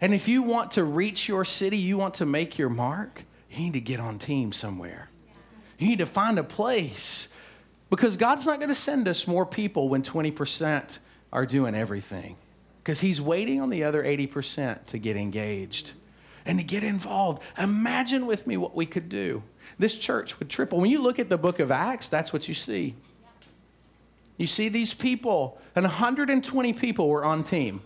And 0.00 0.14
if 0.14 0.28
you 0.28 0.42
want 0.42 0.72
to 0.72 0.84
reach 0.84 1.28
your 1.28 1.44
city, 1.44 1.76
you 1.76 1.98
want 1.98 2.14
to 2.14 2.26
make 2.26 2.56
your 2.56 2.68
mark, 2.68 3.24
you 3.50 3.64
need 3.64 3.72
to 3.72 3.80
get 3.80 3.98
on 3.98 4.18
team 4.18 4.52
somewhere. 4.52 5.10
You 5.78 5.88
need 5.88 5.98
to 5.98 6.06
find 6.06 6.38
a 6.38 6.44
place 6.44 7.28
because 7.90 8.16
God's 8.16 8.46
not 8.46 8.58
going 8.58 8.68
to 8.68 8.74
send 8.76 9.08
us 9.08 9.26
more 9.26 9.44
people 9.46 9.88
when 9.88 10.02
20% 10.02 10.98
are 11.32 11.46
doing 11.46 11.74
everything 11.74 12.36
because 12.82 13.00
He's 13.00 13.20
waiting 13.20 13.60
on 13.60 13.70
the 13.70 13.84
other 13.84 14.02
80% 14.02 14.86
to 14.86 14.98
get 14.98 15.16
engaged 15.16 15.92
and 16.46 16.58
to 16.58 16.64
get 16.64 16.82
involved. 16.82 17.42
Imagine 17.58 18.26
with 18.26 18.46
me 18.46 18.56
what 18.56 18.74
we 18.74 18.86
could 18.86 19.08
do. 19.08 19.42
This 19.78 19.98
church 19.98 20.38
would 20.38 20.48
triple. 20.48 20.80
When 20.80 20.90
you 20.90 21.02
look 21.02 21.18
at 21.18 21.28
the 21.28 21.36
book 21.36 21.58
of 21.58 21.70
Acts, 21.70 22.08
that's 22.08 22.32
what 22.32 22.48
you 22.48 22.54
see. 22.54 22.94
You 24.38 24.46
see 24.46 24.68
these 24.68 24.94
people, 24.94 25.60
and 25.76 25.84
120 25.84 26.72
people 26.72 27.08
were 27.08 27.24
on 27.24 27.44
team. 27.44 27.82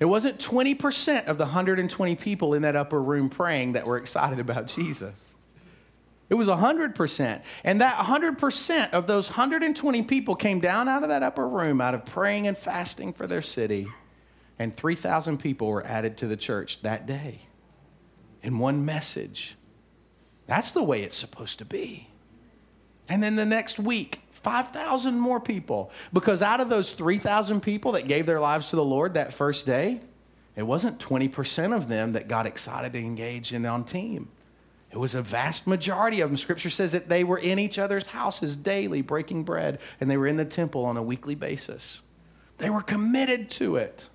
It 0.00 0.04
wasn't 0.04 0.38
20% 0.38 1.26
of 1.26 1.38
the 1.38 1.44
120 1.44 2.16
people 2.16 2.54
in 2.54 2.62
that 2.62 2.76
upper 2.76 3.00
room 3.00 3.28
praying 3.30 3.72
that 3.72 3.86
were 3.86 3.96
excited 3.96 4.38
about 4.38 4.66
Jesus. 4.76 5.34
It 6.28 6.34
was 6.34 6.48
100%. 6.48 7.42
And 7.64 7.80
that 7.80 7.96
100% 7.96 8.90
of 8.92 9.06
those 9.06 9.30
120 9.30 10.02
people 10.02 10.34
came 10.36 10.60
down 10.60 10.88
out 10.88 11.02
of 11.02 11.08
that 11.08 11.22
upper 11.22 11.48
room 11.48 11.80
out 11.80 11.94
of 11.94 12.04
praying 12.04 12.46
and 12.46 12.56
fasting 12.56 13.12
for 13.12 13.26
their 13.26 13.42
city. 13.42 13.88
And 14.58 14.74
3,000 14.74 15.38
people 15.38 15.68
were 15.68 15.86
added 15.86 16.16
to 16.18 16.26
the 16.26 16.36
church 16.36 16.82
that 16.82 17.06
day 17.06 17.42
in 18.42 18.58
one 18.58 18.84
message. 18.84 19.56
That's 20.46 20.70
the 20.70 20.82
way 20.82 21.02
it's 21.02 21.16
supposed 21.16 21.58
to 21.58 21.64
be. 21.64 22.08
And 23.08 23.22
then 23.22 23.36
the 23.36 23.46
next 23.46 23.78
week, 23.78 24.22
5,000 24.32 25.18
more 25.18 25.40
people. 25.40 25.90
Because 26.12 26.42
out 26.42 26.60
of 26.60 26.68
those 26.68 26.92
3,000 26.92 27.60
people 27.60 27.92
that 27.92 28.06
gave 28.06 28.26
their 28.26 28.40
lives 28.40 28.70
to 28.70 28.76
the 28.76 28.84
Lord 28.84 29.14
that 29.14 29.32
first 29.32 29.64
day, 29.64 30.00
it 30.56 30.62
wasn't 30.62 30.98
20% 30.98 31.74
of 31.74 31.88
them 31.88 32.12
that 32.12 32.28
got 32.28 32.46
excited 32.46 32.92
to 32.92 32.98
engage 32.98 33.52
in 33.52 33.64
on 33.64 33.84
team. 33.84 34.28
It 34.90 34.96
was 34.96 35.14
a 35.14 35.22
vast 35.22 35.66
majority 35.66 36.20
of 36.20 36.30
them. 36.30 36.36
Scripture 36.36 36.70
says 36.70 36.92
that 36.92 37.08
they 37.08 37.22
were 37.22 37.38
in 37.38 37.58
each 37.58 37.78
other's 37.78 38.06
houses 38.08 38.56
daily, 38.56 39.02
breaking 39.02 39.44
bread, 39.44 39.80
and 40.00 40.10
they 40.10 40.16
were 40.16 40.26
in 40.26 40.36
the 40.36 40.44
temple 40.44 40.84
on 40.84 40.96
a 40.96 41.02
weekly 41.02 41.34
basis. 41.34 42.00
They 42.56 42.70
were 42.70 42.82
committed 42.82 43.50
to 43.52 43.76
it. 43.76 44.08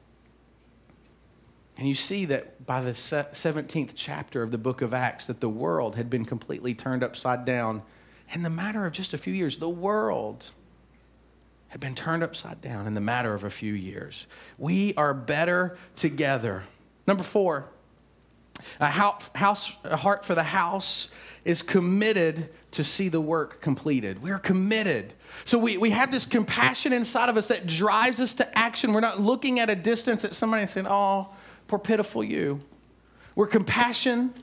And 1.77 1.88
you 1.88 1.95
see 1.95 2.25
that 2.25 2.65
by 2.65 2.81
the 2.81 2.91
17th 2.91 3.93
chapter 3.95 4.43
of 4.43 4.51
the 4.51 4.57
book 4.57 4.81
of 4.81 4.93
Acts, 4.93 5.27
that 5.27 5.41
the 5.41 5.49
world 5.49 5.95
had 5.95 6.09
been 6.09 6.25
completely 6.25 6.73
turned 6.73 7.03
upside 7.03 7.45
down. 7.45 7.83
In 8.31 8.43
the 8.43 8.49
matter 8.49 8.86
of 8.86 8.93
just 8.93 9.13
a 9.13 9.17
few 9.17 9.33
years, 9.33 9.57
the 9.59 9.69
world 9.69 10.51
had 11.69 11.79
been 11.79 11.95
turned 11.95 12.21
upside 12.21 12.62
down 12.62 12.86
in 12.86 12.93
the 12.93 13.01
matter 13.01 13.33
of 13.33 13.43
a 13.43 13.49
few 13.49 13.73
years. 13.73 14.27
We 14.59 14.93
are 14.95 15.13
better 15.13 15.77
together. 15.95 16.63
Number 17.07 17.23
four, 17.23 17.69
a, 18.80 18.88
house, 18.88 19.76
a 19.84 19.97
heart 19.97 20.26
for 20.26 20.36
the 20.36 20.43
house 20.43 21.10
is 21.45 21.62
committed 21.62 22.49
to 22.71 22.84
see 22.84 23.10
the 23.10 23.21
work 23.21 23.62
completed. 23.62 24.21
We're 24.21 24.39
committed. 24.39 25.13
So 25.45 25.60
we, 25.60 25.78
we 25.78 25.91
have 25.91 26.12
this 26.12 26.26
compassion 26.26 26.93
inside 26.93 27.30
of 27.30 27.38
us 27.38 27.47
that 27.47 27.67
drives 27.67 28.19
us 28.19 28.34
to 28.36 28.58
action. 28.58 28.93
We're 28.93 29.02
not 29.02 29.19
looking 29.19 29.60
at 29.60 29.69
a 29.69 29.76
distance 29.76 30.26
at 30.26 30.34
somebody 30.34 30.62
and 30.62 30.69
saying, 30.69 30.88
oh, 30.89 31.30
Poor 31.67 31.80
pitiful 31.80 32.23
you. 32.23 32.60
We're 33.36 33.47
compassion. 33.47 34.34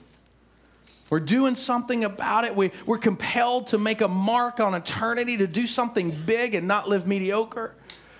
We're 1.11 1.20
doing 1.20 1.54
something 1.54 2.04
about 2.04 2.44
it. 2.44 2.54
We, 2.54 2.70
we're 2.87 2.98
compelled 2.98 3.68
to 3.68 3.78
make 3.78 4.00
a 4.00 4.09
mark 4.09 4.61
on 4.61 4.74
eternity, 4.74 5.37
to 5.37 5.46
do 5.46 5.66
something 5.66 6.11
big 6.11 6.54
and 6.54 6.66
not 6.66 6.88
live 6.88 7.06
mediocre. 7.06 7.74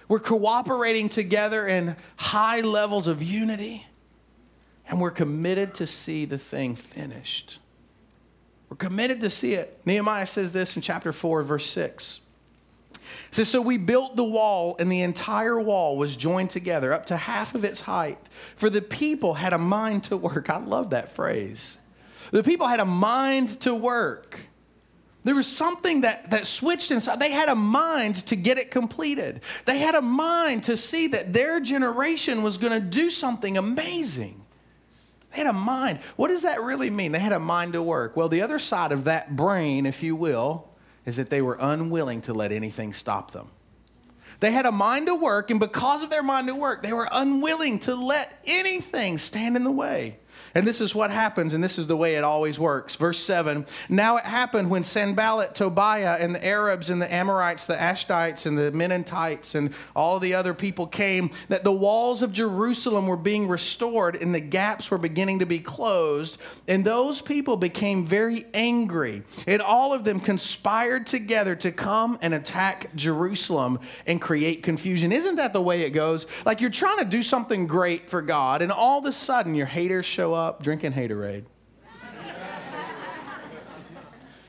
We're 0.09 0.21
cooperating 0.21 1.09
together 1.09 1.67
in 1.67 1.97
high 2.17 2.61
levels 2.61 3.07
of 3.07 3.23
unity. 3.23 3.87
And 4.91 5.01
we're 5.01 5.13
committed 5.13 5.75
to 5.77 5.87
see 5.87 6.25
the 6.25 6.37
thing 6.37 6.75
finished. 6.75 7.61
We're 8.69 8.77
committed 8.77 9.21
to 9.21 9.31
see 9.31 9.55
it. 9.55 9.81
Nehemiah 9.87 10.27
says 10.27 10.53
this 10.53 10.75
in 10.75 10.83
chapter 10.83 11.13
4, 11.13 11.45
verse 11.45 11.67
6. 11.67 12.21
It 12.93 13.35
says, 13.35 13.49
So 13.49 13.61
we 13.61 13.79
built 13.79 14.17
the 14.17 14.25
wall, 14.25 14.75
and 14.81 14.91
the 14.91 15.03
entire 15.03 15.61
wall 15.61 15.97
was 15.97 16.17
joined 16.17 16.51
together 16.51 16.93
up 16.93 17.07
to 17.07 17.17
half 17.17 17.55
of 17.55 17.65
its 17.65 17.83
height. 17.83 18.19
For 18.57 18.69
the 18.69 18.83
people 18.83 19.35
had 19.35 19.53
a 19.53 19.59
mind 19.59 20.05
to 20.05 20.17
work. 20.17 20.51
I 20.51 20.59
love 20.59 20.91
that 20.91 21.13
phrase. 21.13 21.79
The 22.33 22.43
people 22.43 22.67
had 22.67 22.81
a 22.81 22.85
mind 22.85 23.61
to 23.61 23.75
work. 23.75 24.41
There 25.23 25.37
was 25.37 25.47
something 25.47 26.01
that, 26.01 26.33
that 26.33 26.49
switched 26.49 26.91
inside. 26.91 27.21
They 27.21 27.31
had 27.31 27.49
a 27.49 27.55
mind 27.55 28.27
to 28.27 28.35
get 28.35 28.59
it 28.59 28.73
completed. 28.73 29.43
They 29.67 29.79
had 29.79 29.95
a 29.95 30.03
mind 30.03 30.65
to 30.65 30.77
see 30.77 31.09
that 31.09 31.33
their 31.33 31.61
generation 31.61 32.43
was 32.43 32.57
going 32.57 32.73
to 32.73 32.85
do 32.85 33.11
something 33.11 33.57
amazing. 33.57 34.40
They 35.31 35.39
had 35.39 35.47
a 35.47 35.53
mind. 35.53 36.01
What 36.17 36.29
does 36.29 36.43
that 36.43 36.61
really 36.61 36.91
mean? 36.91 37.13
They 37.13 37.19
had 37.19 37.33
a 37.33 37.39
mind 37.39 37.73
to 37.75 37.83
work. 37.83 38.17
Well, 38.17 38.29
the 38.29 38.43
other 38.43 38.59
side 38.59 38.93
of 38.93 39.05
that 39.05 39.37
brain, 39.37 39.87
if 39.87 40.03
you 40.03 40.17
will, 40.17 40.69
is 41.07 41.17
that 41.17 41.31
they 41.31 41.43
were 41.43 41.57
unwilling 41.61 42.21
to 42.23 42.35
let 42.35 42.53
anything 42.53 42.93
stop 42.93 43.33
them. 43.33 43.49
They 44.41 44.53
had 44.53 44.65
a 44.65 44.73
mind 44.73 45.07
to 45.07 45.15
work, 45.15 45.51
and 45.51 45.61
because 45.61 46.03
of 46.03 46.11
their 46.11 46.23
mind 46.23 46.47
to 46.47 46.55
work, 46.55 46.83
they 46.83 46.93
were 46.93 47.09
unwilling 47.11 47.79
to 47.81 47.95
let 47.95 48.33
anything 48.47 49.19
stand 49.19 49.57
in 49.57 49.65
the 49.65 49.71
way. 49.71 50.20
And 50.55 50.67
this 50.67 50.81
is 50.81 50.95
what 50.95 51.11
happens, 51.11 51.55
and 51.55 51.63
this 51.63 51.79
is 51.79 51.87
the 51.87 51.97
way 51.97 52.17
it 52.17 52.25
always 52.25 52.59
works. 52.59 52.97
Verse 52.97 53.21
7 53.21 53.65
Now 53.89 54.17
it 54.17 54.25
happened 54.25 54.69
when 54.71 54.83
Sanballat, 54.83 55.55
Tobiah, 55.55 56.17
and 56.19 56.35
the 56.35 56.45
Arabs, 56.45 56.91
and 56.91 57.01
the 57.01 57.13
Amorites, 57.13 57.67
the 57.67 57.75
Ashdodites, 57.75 58.47
and 58.47 58.59
the 58.59 58.73
Mennonites, 58.73 59.55
and 59.55 59.73
all 59.95 60.19
the 60.19 60.35
other 60.35 60.53
people 60.53 60.87
came, 60.87 61.31
that 61.49 61.63
the 61.63 61.73
walls 61.73 62.23
of 62.23 62.33
Jerusalem 62.33 63.07
were 63.07 63.17
being 63.17 63.47
restored, 63.47 64.17
and 64.17 64.35
the 64.35 64.41
gaps 64.41 64.91
were 64.91 64.99
beginning 64.99 65.39
to 65.39 65.47
be 65.47 65.61
closed. 65.61 66.39
And 66.67 66.85
those 66.85 67.21
people 67.21 67.57
became 67.57 68.05
very 68.05 68.45
angry, 68.53 69.23
and 69.47 69.63
all 69.63 69.93
of 69.93 70.05
them 70.05 70.19
conspired 70.19 71.07
together 71.07 71.55
to 71.57 71.71
come 71.71 72.19
and 72.23 72.35
attack 72.35 72.95
Jerusalem 72.97 73.79
and 74.07 74.21
create 74.21 74.65
confusion. 74.65 75.13
Isn't 75.13 75.37
that 75.37 75.53
the 75.53 75.63
way 75.63 75.83
it 75.83 75.91
goes? 75.91 76.27
Like 76.45 76.61
you're 76.61 76.71
trying 76.71 76.99
to 76.99 77.05
do 77.05 77.23
something 77.23 77.69
great 77.69 78.11
for 78.11 78.21
God, 78.21 78.63
and 78.63 78.73
all 78.73 78.99
of 78.99 79.05
a 79.05 79.13
sudden 79.13 79.55
your 79.55 79.67
haters 79.67 80.07
show 80.07 80.35
up 80.35 80.40
up 80.41 80.63
drinking 80.63 80.93
haterade. 80.93 81.45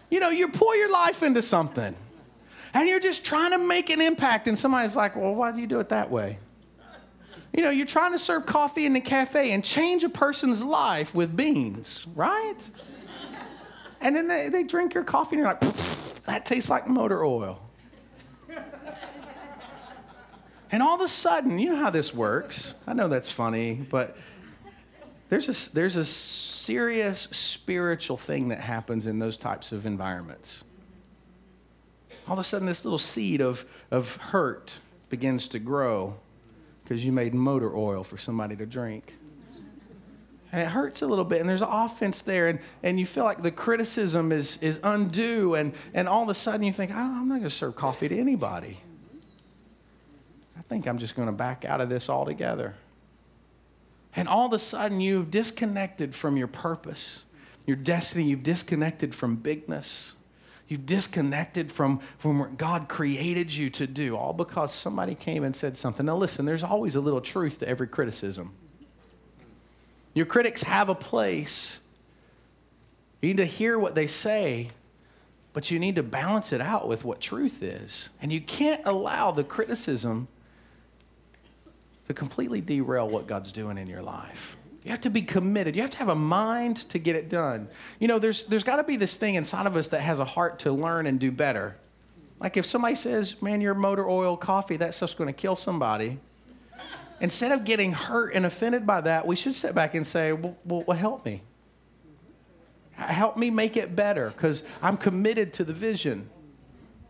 you 0.09 0.19
know, 0.19 0.29
you 0.29 0.47
pour 0.49 0.75
your 0.75 0.91
life 0.91 1.23
into 1.23 1.41
something 1.41 1.95
and 2.73 2.87
you're 2.87 2.99
just 2.99 3.25
trying 3.25 3.51
to 3.51 3.57
make 3.57 3.89
an 3.89 4.01
impact, 4.01 4.47
and 4.47 4.57
somebody's 4.57 4.95
like, 4.95 5.15
well, 5.15 5.35
why 5.35 5.51
do 5.51 5.59
you 5.59 5.67
do 5.67 5.79
it 5.79 5.89
that 5.89 6.09
way? 6.09 6.39
You 7.53 7.63
know, 7.63 7.69
you're 7.69 7.85
trying 7.85 8.13
to 8.13 8.19
serve 8.19 8.45
coffee 8.45 8.85
in 8.85 8.93
the 8.93 9.01
cafe 9.01 9.51
and 9.51 9.63
change 9.63 10.05
a 10.05 10.09
person's 10.09 10.63
life 10.63 11.13
with 11.13 11.35
beans, 11.35 12.07
right? 12.15 12.57
And 13.99 14.15
then 14.15 14.29
they, 14.29 14.47
they 14.47 14.63
drink 14.63 14.93
your 14.93 15.03
coffee 15.03 15.35
and 15.35 15.43
you're 15.43 15.53
like, 15.53 15.59
that 16.25 16.45
tastes 16.45 16.69
like 16.69 16.87
motor 16.87 17.25
oil. 17.25 17.61
And 20.71 20.81
all 20.81 20.95
of 20.95 21.01
a 21.01 21.09
sudden, 21.09 21.59
you 21.59 21.71
know 21.71 21.75
how 21.75 21.89
this 21.89 22.13
works. 22.13 22.73
I 22.87 22.93
know 22.93 23.09
that's 23.09 23.29
funny, 23.29 23.73
but 23.73 24.15
there's 25.31 25.47
a, 25.47 25.73
there's 25.73 25.95
a 25.95 26.03
serious 26.03 27.21
spiritual 27.21 28.17
thing 28.17 28.49
that 28.49 28.59
happens 28.59 29.05
in 29.05 29.17
those 29.17 29.37
types 29.37 29.71
of 29.71 29.85
environments. 29.85 30.65
All 32.27 32.33
of 32.33 32.39
a 32.39 32.43
sudden, 32.43 32.67
this 32.67 32.83
little 32.83 32.97
seed 32.97 33.39
of, 33.39 33.63
of 33.91 34.17
hurt 34.17 34.79
begins 35.07 35.47
to 35.47 35.59
grow 35.59 36.17
because 36.83 37.05
you 37.05 37.13
made 37.13 37.33
motor 37.33 37.73
oil 37.73 38.03
for 38.03 38.17
somebody 38.17 38.57
to 38.57 38.65
drink. 38.65 39.15
And 40.51 40.63
it 40.63 40.67
hurts 40.67 41.01
a 41.01 41.07
little 41.07 41.23
bit, 41.23 41.39
and 41.39 41.49
there's 41.49 41.61
an 41.61 41.69
offense 41.71 42.21
there, 42.21 42.49
and, 42.49 42.59
and 42.83 42.99
you 42.99 43.05
feel 43.05 43.23
like 43.23 43.41
the 43.41 43.51
criticism 43.51 44.33
is, 44.33 44.57
is 44.57 44.81
undue, 44.83 45.55
and, 45.55 45.73
and 45.93 46.09
all 46.09 46.23
of 46.23 46.29
a 46.29 46.33
sudden 46.33 46.63
you 46.63 46.73
think, 46.73 46.91
oh, 46.91 46.97
I'm 46.97 47.29
not 47.29 47.35
going 47.35 47.43
to 47.43 47.49
serve 47.49 47.77
coffee 47.77 48.09
to 48.09 48.19
anybody. 48.19 48.81
I 50.59 50.61
think 50.63 50.87
I'm 50.87 50.97
just 50.97 51.15
going 51.15 51.29
to 51.29 51.33
back 51.33 51.63
out 51.63 51.79
of 51.79 51.87
this 51.87 52.09
altogether. 52.09 52.75
And 54.15 54.27
all 54.27 54.47
of 54.47 54.53
a 54.53 54.59
sudden, 54.59 54.99
you've 54.99 55.31
disconnected 55.31 56.15
from 56.15 56.37
your 56.37 56.47
purpose, 56.47 57.23
your 57.65 57.77
destiny, 57.77 58.25
you've 58.25 58.43
disconnected 58.43 59.15
from 59.15 59.37
bigness. 59.37 60.13
You've 60.67 60.85
disconnected 60.85 61.69
from, 61.69 61.99
from 62.17 62.39
what 62.39 62.57
God 62.57 62.87
created 62.87 63.53
you 63.53 63.69
to 63.71 63.85
do, 63.85 64.15
all 64.15 64.31
because 64.31 64.73
somebody 64.73 65.15
came 65.15 65.43
and 65.43 65.53
said 65.53 65.75
something. 65.75 66.05
Now, 66.05 66.15
listen, 66.15 66.45
there's 66.45 66.63
always 66.63 66.95
a 66.95 67.01
little 67.01 67.19
truth 67.19 67.59
to 67.59 67.67
every 67.67 67.87
criticism. 67.87 68.53
Your 70.13 70.25
critics 70.25 70.63
have 70.63 70.87
a 70.87 70.95
place. 70.95 71.81
You 73.21 73.27
need 73.27 73.37
to 73.37 73.45
hear 73.45 73.77
what 73.77 73.95
they 73.95 74.07
say, 74.07 74.69
but 75.51 75.71
you 75.71 75.77
need 75.77 75.97
to 75.97 76.03
balance 76.03 76.53
it 76.53 76.61
out 76.61 76.87
with 76.87 77.03
what 77.03 77.19
truth 77.19 77.61
is. 77.61 78.07
And 78.21 78.31
you 78.31 78.39
can't 78.39 78.81
allow 78.85 79.31
the 79.31 79.43
criticism 79.43 80.29
to 82.11 82.19
completely 82.19 82.59
derail 82.59 83.07
what 83.07 83.25
God's 83.25 83.53
doing 83.53 83.77
in 83.77 83.87
your 83.87 84.01
life. 84.01 84.57
You 84.83 84.91
have 84.91 85.01
to 85.01 85.09
be 85.09 85.21
committed. 85.21 85.75
You 85.75 85.81
have 85.81 85.91
to 85.91 85.97
have 85.99 86.09
a 86.09 86.15
mind 86.15 86.77
to 86.89 86.99
get 86.99 87.15
it 87.15 87.29
done. 87.29 87.69
You 87.99 88.07
know, 88.07 88.19
there's, 88.19 88.45
there's 88.45 88.63
got 88.63 88.77
to 88.77 88.83
be 88.83 88.97
this 88.97 89.15
thing 89.15 89.35
inside 89.35 89.65
of 89.65 89.77
us 89.77 89.89
that 89.89 90.01
has 90.01 90.19
a 90.19 90.25
heart 90.25 90.59
to 90.59 90.71
learn 90.71 91.07
and 91.07 91.19
do 91.19 91.31
better. 91.31 91.77
Like 92.39 92.57
if 92.57 92.65
somebody 92.65 92.95
says, 92.95 93.41
man, 93.41 93.61
your 93.61 93.75
motor 93.75 94.07
oil 94.09 94.35
coffee, 94.35 94.75
that 94.77 94.93
stuff's 94.93 95.13
going 95.13 95.27
to 95.27 95.33
kill 95.33 95.55
somebody. 95.55 96.19
Instead 97.21 97.51
of 97.51 97.63
getting 97.63 97.93
hurt 97.93 98.33
and 98.33 98.45
offended 98.45 98.85
by 98.85 99.01
that, 99.01 99.25
we 99.25 99.35
should 99.35 99.55
sit 99.55 99.73
back 99.73 99.93
and 99.93 100.05
say, 100.05 100.33
well, 100.33 100.57
well, 100.65 100.83
well 100.87 100.97
help 100.97 101.25
me. 101.25 101.43
Help 102.93 103.37
me 103.37 103.51
make 103.51 103.77
it 103.77 103.95
better 103.95 104.31
because 104.31 104.63
I'm 104.81 104.97
committed 104.97 105.53
to 105.53 105.63
the 105.63 105.73
vision 105.73 106.29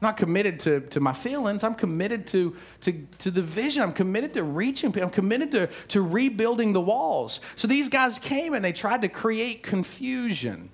not 0.02 0.18
committed 0.18 0.60
to, 0.62 0.82
to 0.82 1.00
my 1.00 1.14
feelings. 1.14 1.64
I'm 1.64 1.76
committed 1.76 2.28
to, 2.28 2.56
to, 2.82 3.08
to 3.20 3.32
the 3.32 3.42
vision. 3.42 3.84
I'm 3.84 3.94
committed 3.94 4.34
to 4.34 4.44
reaching 4.44 4.92
people. 4.92 5.08
I'm 5.08 5.14
committed 5.14 5.52
to, 5.52 5.70
to 5.90 6.02
rebuilding 6.02 6.74
the 6.74 6.82
walls. 6.82 7.40
So 7.56 7.68
these 7.68 7.88
guys 7.88 8.18
came 8.18 8.54
and 8.54 8.66
they 8.66 8.74
tried 8.74 9.04
to 9.04 9.10
create 9.10 9.62
confusion. 9.62 10.72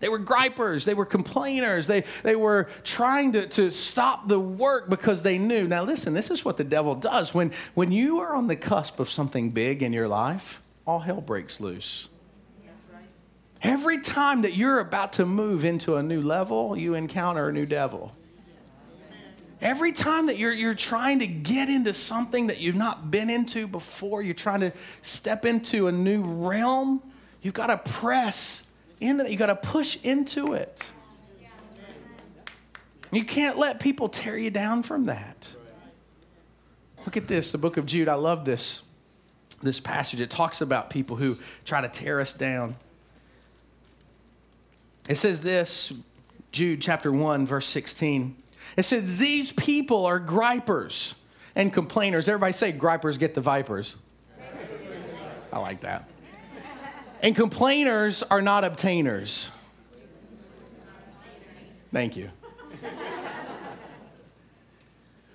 They 0.00 0.08
were 0.08 0.18
gripers, 0.18 0.84
they 0.84 0.94
were 0.94 1.04
complainers, 1.04 1.88
they, 1.88 2.04
they 2.22 2.36
were 2.36 2.68
trying 2.84 3.32
to, 3.32 3.48
to 3.48 3.72
stop 3.72 4.28
the 4.28 4.38
work 4.38 4.88
because 4.88 5.22
they 5.22 5.38
knew. 5.38 5.66
Now, 5.66 5.82
listen, 5.82 6.14
this 6.14 6.30
is 6.30 6.44
what 6.44 6.56
the 6.56 6.64
devil 6.64 6.94
does. 6.94 7.34
When, 7.34 7.52
when 7.74 7.90
you 7.90 8.20
are 8.20 8.34
on 8.34 8.46
the 8.46 8.54
cusp 8.54 9.00
of 9.00 9.10
something 9.10 9.50
big 9.50 9.82
in 9.82 9.92
your 9.92 10.06
life, 10.06 10.62
all 10.86 11.00
hell 11.00 11.20
breaks 11.20 11.60
loose. 11.60 12.08
Every 13.62 14.00
time 14.00 14.42
that 14.42 14.54
you're 14.54 14.78
about 14.78 15.14
to 15.14 15.26
move 15.26 15.64
into 15.64 15.96
a 15.96 16.02
new 16.02 16.22
level, 16.22 16.76
you 16.76 16.94
encounter 16.94 17.48
a 17.48 17.52
new 17.52 17.66
devil. 17.66 18.14
Every 19.60 19.90
time 19.90 20.26
that 20.26 20.38
you're, 20.38 20.52
you're 20.52 20.74
trying 20.74 21.18
to 21.18 21.26
get 21.26 21.68
into 21.68 21.92
something 21.92 22.46
that 22.46 22.60
you've 22.60 22.76
not 22.76 23.10
been 23.10 23.28
into 23.28 23.66
before, 23.66 24.22
you're 24.22 24.34
trying 24.34 24.60
to 24.60 24.72
step 25.02 25.44
into 25.44 25.88
a 25.88 25.92
new 25.92 26.22
realm, 26.22 27.02
you've 27.42 27.54
got 27.54 27.66
to 27.66 27.90
press 27.90 28.64
into 29.00 29.24
that. 29.24 29.30
You've 29.30 29.40
got 29.40 29.46
to 29.46 29.56
push 29.56 29.98
into 30.04 30.52
it. 30.52 30.86
You 33.10 33.24
can't 33.24 33.58
let 33.58 33.80
people 33.80 34.08
tear 34.08 34.36
you 34.36 34.50
down 34.50 34.82
from 34.82 35.04
that. 35.04 35.52
Look 37.04 37.16
at 37.16 37.26
this, 37.26 37.50
the 37.52 37.58
book 37.58 37.78
of 37.78 37.86
Jude. 37.86 38.08
I 38.08 38.14
love 38.14 38.44
this, 38.44 38.82
this 39.62 39.80
passage. 39.80 40.20
It 40.20 40.30
talks 40.30 40.60
about 40.60 40.90
people 40.90 41.16
who 41.16 41.38
try 41.64 41.80
to 41.80 41.88
tear 41.88 42.20
us 42.20 42.32
down. 42.32 42.76
It 45.08 45.16
says 45.16 45.40
this, 45.40 45.92
Jude 46.52 46.82
chapter 46.82 47.10
1, 47.10 47.46
verse 47.46 47.66
16. 47.66 48.36
It 48.76 48.82
says, 48.82 49.18
These 49.18 49.52
people 49.52 50.04
are 50.06 50.18
gripers 50.18 51.14
and 51.56 51.72
complainers. 51.72 52.28
Everybody 52.28 52.52
say, 52.52 52.72
gripers 52.72 53.16
get 53.18 53.34
the 53.34 53.40
vipers. 53.40 53.96
I 55.50 55.58
like 55.58 55.80
that. 55.80 56.08
And 57.22 57.34
complainers 57.34 58.22
are 58.22 58.42
not 58.42 58.64
obtainers. 58.64 59.50
Thank 61.90 62.16
you. 62.16 62.30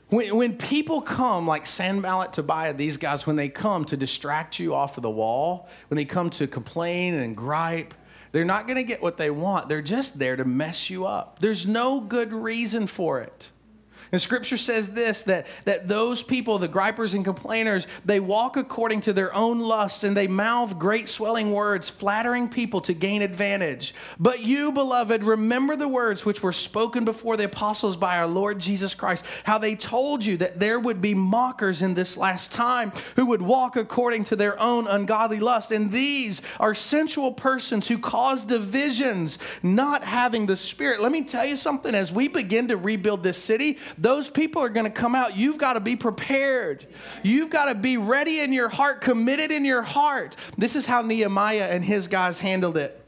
When, 0.09 0.35
when 0.35 0.57
people 0.57 1.01
come, 1.01 1.47
like 1.47 1.65
Sanballat, 1.65 2.33
Tobiah, 2.33 2.73
these 2.73 2.97
guys, 2.97 3.25
when 3.25 3.35
they 3.35 3.49
come 3.49 3.83
to 3.85 3.97
distract 3.97 4.59
you 4.59 4.75
off 4.75 4.97
of 4.97 5.01
the 5.01 5.09
wall, 5.09 5.67
when 5.87 5.95
they 5.95 6.05
come 6.05 6.29
to 6.31 6.45
complain 6.45 7.15
and 7.15 7.35
gripe, 7.35 7.95
they're 8.33 8.43
not 8.43 8.67
going 8.67 8.75
to 8.75 8.83
get 8.83 9.01
what 9.01 9.15
they 9.15 9.29
want. 9.29 9.69
They're 9.69 9.81
just 9.81 10.19
there 10.19 10.35
to 10.35 10.43
mess 10.43 10.89
you 10.89 11.05
up. 11.05 11.39
There's 11.39 11.65
no 11.65 12.01
good 12.01 12.33
reason 12.33 12.87
for 12.87 13.21
it. 13.21 13.51
And 14.13 14.21
scripture 14.21 14.57
says 14.57 14.93
this 14.93 15.23
that, 15.23 15.47
that 15.65 15.87
those 15.87 16.21
people, 16.21 16.59
the 16.59 16.67
gripers 16.67 17.15
and 17.15 17.25
complainers, 17.25 17.87
they 18.05 18.19
walk 18.19 18.57
according 18.57 19.01
to 19.01 19.13
their 19.13 19.33
own 19.33 19.59
lusts 19.59 20.03
and 20.03 20.15
they 20.15 20.27
mouth 20.27 20.77
great 20.77 21.09
swelling 21.09 21.51
words, 21.51 21.89
flattering 21.89 22.47
people 22.47 22.79
to 22.81 22.93
gain 22.93 23.23
advantage. 23.23 23.95
But 24.19 24.43
you, 24.43 24.71
beloved, 24.71 25.23
remember 25.23 25.75
the 25.75 25.87
words 25.87 26.25
which 26.25 26.43
were 26.43 26.53
spoken 26.53 27.05
before 27.05 27.37
the 27.37 27.45
apostles 27.45 27.97
by 27.97 28.19
our 28.19 28.27
Lord 28.27 28.59
Jesus 28.59 28.93
Christ, 28.93 29.25
how 29.45 29.57
they 29.57 29.73
told 29.73 30.23
you 30.23 30.37
that 30.37 30.59
there 30.59 30.79
would 30.79 31.01
be 31.01 31.15
mockers 31.15 31.81
in 31.81 31.95
this 31.95 32.15
last 32.15 32.53
time 32.53 32.91
who 33.15 33.25
would 33.25 33.41
walk 33.41 33.75
according 33.75 34.25
to 34.25 34.35
their 34.35 34.61
own 34.61 34.85
ungodly 34.85 35.39
lust. 35.39 35.71
And 35.71 35.91
these 35.91 36.39
are 36.59 36.75
sensual 36.75 37.31
persons 37.31 37.87
who 37.87 37.97
cause 37.97 38.45
divisions, 38.45 39.39
not 39.63 40.03
having 40.03 40.45
the 40.45 40.55
Spirit. 40.55 41.01
Let 41.01 41.11
me 41.11 41.23
tell 41.23 41.45
you 41.45 41.55
something 41.55 41.95
as 41.95 42.13
we 42.13 42.27
begin 42.27 42.67
to 42.67 42.77
rebuild 42.77 43.23
this 43.23 43.41
city, 43.43 43.79
those 44.03 44.29
people 44.29 44.61
are 44.61 44.69
going 44.69 44.85
to 44.85 44.91
come 44.91 45.15
out. 45.15 45.37
You've 45.37 45.57
got 45.57 45.73
to 45.73 45.79
be 45.79 45.95
prepared. 45.95 46.85
You've 47.23 47.49
got 47.49 47.69
to 47.69 47.75
be 47.75 47.97
ready 47.97 48.41
in 48.41 48.51
your 48.51 48.67
heart, 48.67 48.99
committed 48.99 49.49
in 49.49 49.63
your 49.63 49.81
heart. 49.81 50.35
This 50.57 50.75
is 50.75 50.85
how 50.85 51.01
Nehemiah 51.03 51.69
and 51.71 51.83
his 51.83 52.09
guys 52.09 52.41
handled 52.41 52.77
it. 52.77 53.02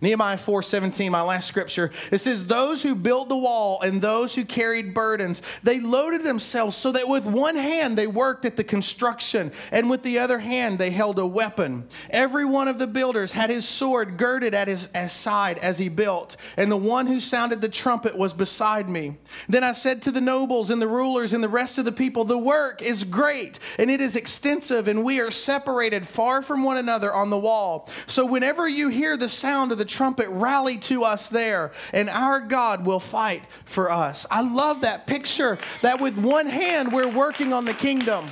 Nehemiah 0.00 0.36
4:17, 0.36 1.10
my 1.10 1.22
last 1.22 1.46
scripture. 1.46 1.90
It 2.10 2.18
says, 2.18 2.46
"Those 2.46 2.82
who 2.82 2.94
built 2.94 3.28
the 3.28 3.36
wall 3.36 3.80
and 3.82 4.00
those 4.00 4.34
who 4.34 4.44
carried 4.44 4.94
burdens, 4.94 5.42
they 5.62 5.80
loaded 5.80 6.22
themselves 6.22 6.76
so 6.76 6.92
that 6.92 7.08
with 7.08 7.24
one 7.24 7.56
hand 7.56 7.98
they 7.98 8.06
worked 8.06 8.44
at 8.44 8.56
the 8.56 8.64
construction, 8.64 9.52
and 9.70 9.90
with 9.90 10.02
the 10.02 10.18
other 10.18 10.38
hand 10.38 10.78
they 10.78 10.90
held 10.90 11.18
a 11.18 11.26
weapon. 11.26 11.86
Every 12.10 12.44
one 12.44 12.68
of 12.68 12.78
the 12.78 12.86
builders 12.86 13.32
had 13.32 13.50
his 13.50 13.68
sword 13.68 14.16
girded 14.16 14.54
at 14.54 14.68
his, 14.68 14.88
his 14.94 15.12
side 15.12 15.58
as 15.58 15.78
he 15.78 15.88
built, 15.88 16.36
and 16.56 16.70
the 16.70 16.76
one 16.76 17.06
who 17.06 17.20
sounded 17.20 17.60
the 17.60 17.68
trumpet 17.68 18.16
was 18.16 18.32
beside 18.32 18.88
me. 18.88 19.18
Then 19.48 19.64
I 19.64 19.72
said 19.72 20.02
to 20.02 20.10
the 20.10 20.20
nobles 20.20 20.70
and 20.70 20.80
the 20.80 20.88
rulers 20.88 21.32
and 21.32 21.44
the 21.44 21.48
rest 21.48 21.78
of 21.78 21.84
the 21.84 21.92
people, 21.92 22.24
"The 22.24 22.38
work 22.38 22.80
is 22.80 23.04
great, 23.04 23.58
and 23.78 23.90
it 23.90 24.00
is 24.00 24.16
extensive, 24.16 24.88
and 24.88 25.04
we 25.04 25.20
are 25.20 25.30
separated 25.30 26.06
far 26.06 26.42
from 26.42 26.62
one 26.62 26.76
another 26.76 27.12
on 27.12 27.30
the 27.30 27.38
wall. 27.38 27.88
So 28.06 28.24
whenever 28.24 28.66
you 28.66 28.88
hear 28.88 29.16
the 29.16 29.28
sound 29.28 29.72
of 29.72 29.78
the 29.78 29.89
trumpet, 29.90 30.28
rally 30.30 30.78
to 30.78 31.04
us 31.04 31.28
there, 31.28 31.72
and 31.92 32.08
our 32.08 32.40
God 32.40 32.86
will 32.86 33.00
fight 33.00 33.42
for 33.66 33.90
us. 33.90 34.24
I 34.30 34.40
love 34.40 34.80
that 34.80 35.06
picture 35.06 35.58
that 35.82 36.00
with 36.00 36.16
one 36.16 36.46
hand 36.46 36.92
we're 36.92 37.10
working 37.10 37.52
on 37.52 37.66
the 37.66 37.74
kingdom, 37.74 38.26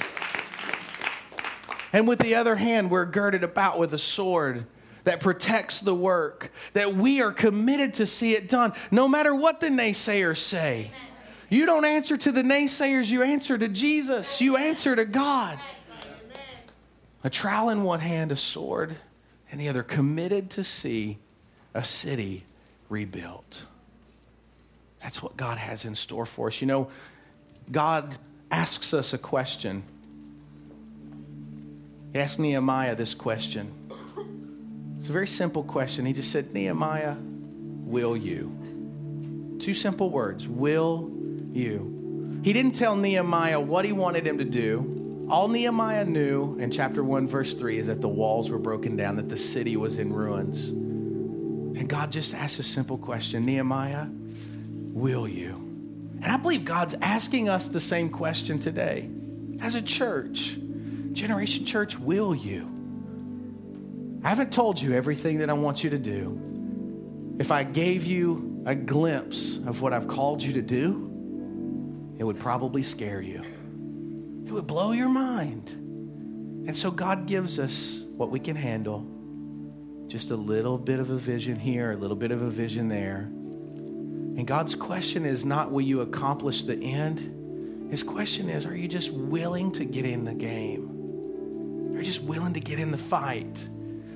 and 1.93 2.09
with 2.09 2.21
the 2.21 2.35
other 2.35 2.57
hand 2.57 2.91
we're 2.91 3.05
girded 3.05 3.45
about 3.45 3.79
with 3.79 3.93
a 3.93 3.99
sword 3.99 4.67
that 5.05 5.21
protects 5.21 5.81
the 5.81 5.95
work, 5.95 6.53
that 6.75 6.95
we 6.95 7.23
are 7.23 7.33
committed 7.33 7.95
to 7.95 8.07
see 8.07 8.33
it 8.33 8.49
done, 8.49 8.73
no 8.91 9.09
matter 9.09 9.35
what 9.35 9.61
the 9.61 9.69
naysayers 9.69 10.37
say. 10.37 10.91
You 11.51 11.65
don't 11.65 11.87
answer 11.87 12.19
to 12.19 12.31
the 12.31 12.43
naysayers, 12.43 13.11
you 13.11 13.23
answer 13.23 13.57
to 13.57 13.69
Jesus, 13.69 14.41
you 14.41 14.59
answer 14.59 14.95
to 14.95 15.07
God. 15.07 15.59
A 17.25 17.31
trowel 17.31 17.71
in 17.71 17.85
one 17.85 18.01
hand, 18.01 18.33
a 18.33 18.37
sword 18.37 18.97
and 19.51 19.59
the 19.59 19.69
other, 19.69 19.83
committed 19.83 20.51
to 20.51 20.63
see 20.63 21.19
a 21.79 21.85
city 21.85 22.43
rebuilt. 22.89 23.64
That's 25.01 25.22
what 25.22 25.37
God 25.37 25.59
has 25.59 25.85
in 25.85 25.95
store 25.95 26.26
for 26.26 26.49
us. 26.49 26.61
You 26.61 26.66
know, 26.66 26.91
God 27.70 28.16
asks 28.51 28.93
us 28.93 29.12
a 29.12 29.18
question 29.18 29.85
He 32.12 32.18
asked 32.18 32.41
Nehemiah 32.41 32.97
this 32.97 33.14
question. 33.14 33.72
It's 34.99 35.09
a 35.09 35.12
very 35.12 35.29
simple 35.29 35.62
question. 35.62 36.05
He 36.05 36.12
just 36.12 36.33
said, 36.33 36.53
Nehemiah, 36.53 37.16
will 37.20 38.16
you? 38.16 39.57
Two 39.61 39.72
simple 39.74 40.11
words 40.11 40.49
Will 40.49 41.09
you? 41.53 42.41
He 42.43 42.53
didn't 42.53 42.72
tell 42.72 42.97
Nehemiah 42.97 43.61
what 43.61 43.85
he 43.85 43.93
wanted 43.93 44.26
him 44.26 44.39
to 44.39 44.45
do. 44.45 45.26
All 45.31 45.47
Nehemiah 45.47 46.07
knew 46.07 46.59
in 46.59 46.72
chapter 46.72 47.05
1, 47.05 47.29
verse 47.29 47.55
3 47.55 47.79
is 47.79 47.87
that 47.87 48.01
the 48.01 48.09
walls 48.09 48.51
were 48.51 48.59
broken 48.59 48.97
down, 48.97 49.14
that 49.16 49.29
the 49.29 49.37
city 49.37 49.76
was 49.76 49.99
in 49.99 50.12
ruins. 50.12 50.72
And 51.79 51.89
God 51.89 52.11
just 52.11 52.35
asked 52.35 52.59
a 52.59 52.64
simple 52.64 52.99
question 52.99 53.47
Nehemiah, 53.47 54.07
will 54.09 55.29
you? 55.29 55.55
And 56.20 56.26
I 56.26 56.37
believe 56.37 56.64
God's 56.64 56.95
asking 57.01 57.49
us 57.49 57.68
the 57.68 57.81
same 57.81 58.11
question 58.11 58.59
today. 58.59 59.09
As 59.61 59.76
a 59.76 59.83
church, 59.83 60.59
Generation 61.12 61.64
Church, 61.64 61.97
will 61.97 62.35
you? 62.35 62.68
I 64.24 64.31
haven't 64.31 64.53
told 64.53 64.83
you 64.83 64.93
everything 64.93 65.39
that 65.39 65.51
I 65.51 65.53
want 65.53 65.85
you 65.85 65.91
to 65.91 65.99
do. 65.99 67.37
If 67.39 67.53
I 67.53 67.62
gave 67.62 68.05
you 68.05 68.64
a 68.66 68.74
glimpse 68.74 69.59
of 69.59 69.81
what 69.81 69.93
I've 69.93 70.09
called 70.09 70.43
you 70.43 70.55
to 70.55 70.62
do, 70.62 72.16
it 72.18 72.24
would 72.24 72.41
probably 72.41 72.83
scare 72.83 73.20
you. 73.20 73.41
It 74.47 74.51
would 74.51 74.66
blow 74.66 74.91
your 74.91 75.09
mind. 75.09 75.70
And 76.66 76.76
so 76.76 76.91
God 76.91 77.26
gives 77.26 77.61
us 77.61 78.01
what 78.16 78.31
we 78.31 78.41
can 78.41 78.57
handle 78.57 79.07
just 80.09 80.31
a 80.31 80.37
little 80.37 80.79
bit 80.79 80.99
of 80.99 81.11
a 81.11 81.17
vision 81.17 81.57
here, 81.57 81.93
a 81.93 81.97
little 81.97 82.17
bit 82.17 82.31
of 82.31 82.43
a 82.43 82.49
vision 82.49 82.89
there. 82.89 83.29
And 84.39 84.47
God's 84.47 84.75
question 84.75 85.27
is 85.27 85.45
not, 85.45 85.71
will 85.71 85.83
you 85.83 86.01
accomplish 86.01 86.63
the 86.63 86.83
end? 86.83 87.91
His 87.91 88.03
question 88.03 88.49
is, 88.49 88.67
are 88.67 88.77
you 88.77 88.89
just 88.89 89.11
willing 89.11 89.73
to 89.73 89.85
get 89.85 90.05
in 90.05 90.25
the 90.25 90.35
game? 90.35 91.93
Are 91.95 91.99
you 91.99 92.05
just 92.05 92.23
willing 92.23 92.55
to 92.55 92.61
get 92.61 92.79
in 92.79 92.91
the 92.91 92.99
fight? 92.99 93.69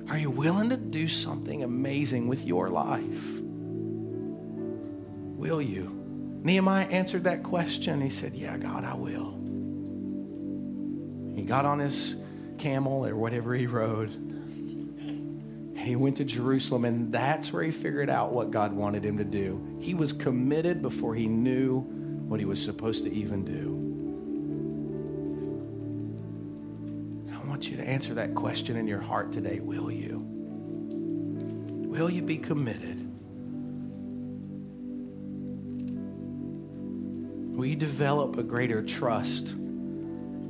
Are 0.09 0.17
you 0.17 0.29
willing 0.29 0.69
to 0.69 0.77
do 0.77 1.07
something 1.07 1.63
amazing 1.63 2.27
with 2.27 2.45
your 2.45 2.69
life? 2.69 3.39
Will 5.35 5.61
you? 5.61 5.99
Nehemiah 6.43 6.87
answered 6.87 7.25
that 7.25 7.43
question. 7.43 8.01
He 8.01 8.09
said, 8.09 8.35
Yeah, 8.35 8.57
God, 8.57 8.83
I 8.83 8.95
will. 8.95 9.39
He 11.35 11.43
got 11.43 11.65
on 11.65 11.79
his 11.79 12.15
camel 12.57 13.05
or 13.05 13.15
whatever 13.15 13.53
he 13.55 13.67
rode, 13.67 14.11
and 15.83 15.89
he 15.89 15.97
went 15.97 16.15
to 16.15 16.23
Jerusalem, 16.23 16.85
and 16.85 17.11
that's 17.11 17.51
where 17.51 17.61
he 17.61 17.69
figured 17.69 18.09
out 18.09 18.31
what 18.31 18.51
God 18.51 18.71
wanted 18.71 19.03
him 19.03 19.17
to 19.17 19.25
do. 19.25 19.61
He 19.81 19.93
was 19.93 20.13
committed 20.13 20.81
before 20.81 21.13
he 21.13 21.27
knew 21.27 21.81
what 21.81 22.39
he 22.39 22.45
was 22.45 22.63
supposed 22.63 23.03
to 23.03 23.11
even 23.11 23.43
do. 23.43 23.81
I 27.35 27.49
want 27.49 27.67
you 27.69 27.75
to 27.75 27.83
answer 27.83 28.13
that 28.13 28.33
question 28.33 28.77
in 28.77 28.87
your 28.87 29.01
heart 29.01 29.33
today. 29.33 29.59
Will 29.59 29.91
you? 29.91 30.19
Will 31.89 32.09
you 32.09 32.21
be 32.21 32.37
committed? 32.37 33.01
Will 37.57 37.65
you 37.65 37.75
develop 37.75 38.37
a 38.37 38.43
greater 38.43 38.81
trust 38.81 39.53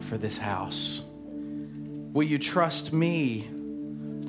for 0.02 0.20
this 0.20 0.38
house? 0.38 1.02
Will 1.08 2.22
you 2.22 2.38
trust 2.38 2.94
me 2.94 3.50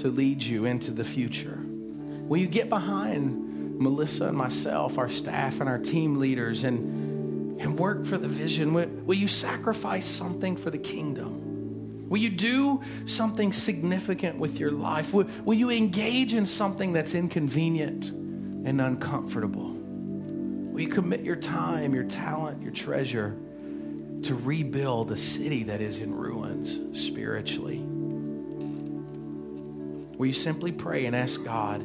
to 0.04 0.10
lead 0.10 0.42
you 0.42 0.66
into 0.66 0.90
the 0.90 1.02
future? 1.02 1.58
Will 1.64 2.36
you 2.36 2.46
get 2.46 2.68
behind 2.68 3.80
Melissa 3.80 4.28
and 4.28 4.36
myself, 4.36 4.98
our 4.98 5.08
staff 5.08 5.60
and 5.60 5.68
our 5.68 5.78
team 5.78 6.18
leaders, 6.18 6.62
and, 6.62 7.58
and 7.58 7.78
work 7.78 8.04
for 8.04 8.18
the 8.18 8.28
vision? 8.28 8.74
Will, 8.74 8.86
will 8.86 9.14
you 9.14 9.28
sacrifice 9.28 10.04
something 10.04 10.58
for 10.58 10.68
the 10.68 10.76
kingdom? 10.76 12.06
Will 12.10 12.18
you 12.18 12.28
do 12.28 12.82
something 13.06 13.50
significant 13.50 14.38
with 14.38 14.60
your 14.60 14.70
life? 14.70 15.14
Will, 15.14 15.26
will 15.42 15.54
you 15.54 15.70
engage 15.70 16.34
in 16.34 16.44
something 16.44 16.92
that's 16.92 17.14
inconvenient 17.14 18.10
and 18.10 18.82
uncomfortable? 18.82 19.70
Will 19.70 20.82
you 20.82 20.88
commit 20.88 21.22
your 21.22 21.36
time, 21.36 21.94
your 21.94 22.04
talent, 22.04 22.62
your 22.62 22.72
treasure 22.72 23.34
to 24.24 24.34
rebuild 24.34 25.12
a 25.12 25.16
city 25.16 25.62
that 25.62 25.80
is 25.80 25.98
in 25.98 26.14
ruins 26.14 26.78
spiritually? 26.92 27.93
Will 30.16 30.26
you 30.26 30.32
simply 30.32 30.72
pray 30.72 31.06
and 31.06 31.16
ask 31.16 31.42
God 31.44 31.80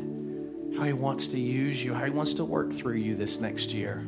how 0.78 0.84
He 0.84 0.94
wants 0.94 1.28
to 1.30 1.40
use 1.40 1.84
you, 1.84 1.94
how 1.94 2.06
He 2.06 2.12
wants 2.12 2.36
to 2.36 2.46
work 2.46 2.72
through 2.72 2.96
you 2.96 3.16
this 3.16 3.40
next 3.40 3.74
year? 3.74 4.06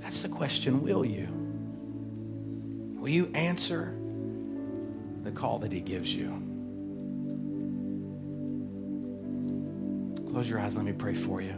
That's 0.00 0.20
the 0.22 0.28
question, 0.28 0.82
will 0.82 1.04
you? 1.04 1.28
Will 2.98 3.08
you 3.08 3.30
answer 3.34 3.94
the 5.22 5.30
call 5.30 5.58
that 5.60 5.72
He 5.72 5.80
gives 5.80 6.14
you? 6.14 6.42
Close 10.30 10.48
your 10.48 10.60
eyes, 10.60 10.76
let 10.76 10.84
me 10.84 10.92
pray 10.92 11.14
for 11.14 11.40
you. 11.40 11.54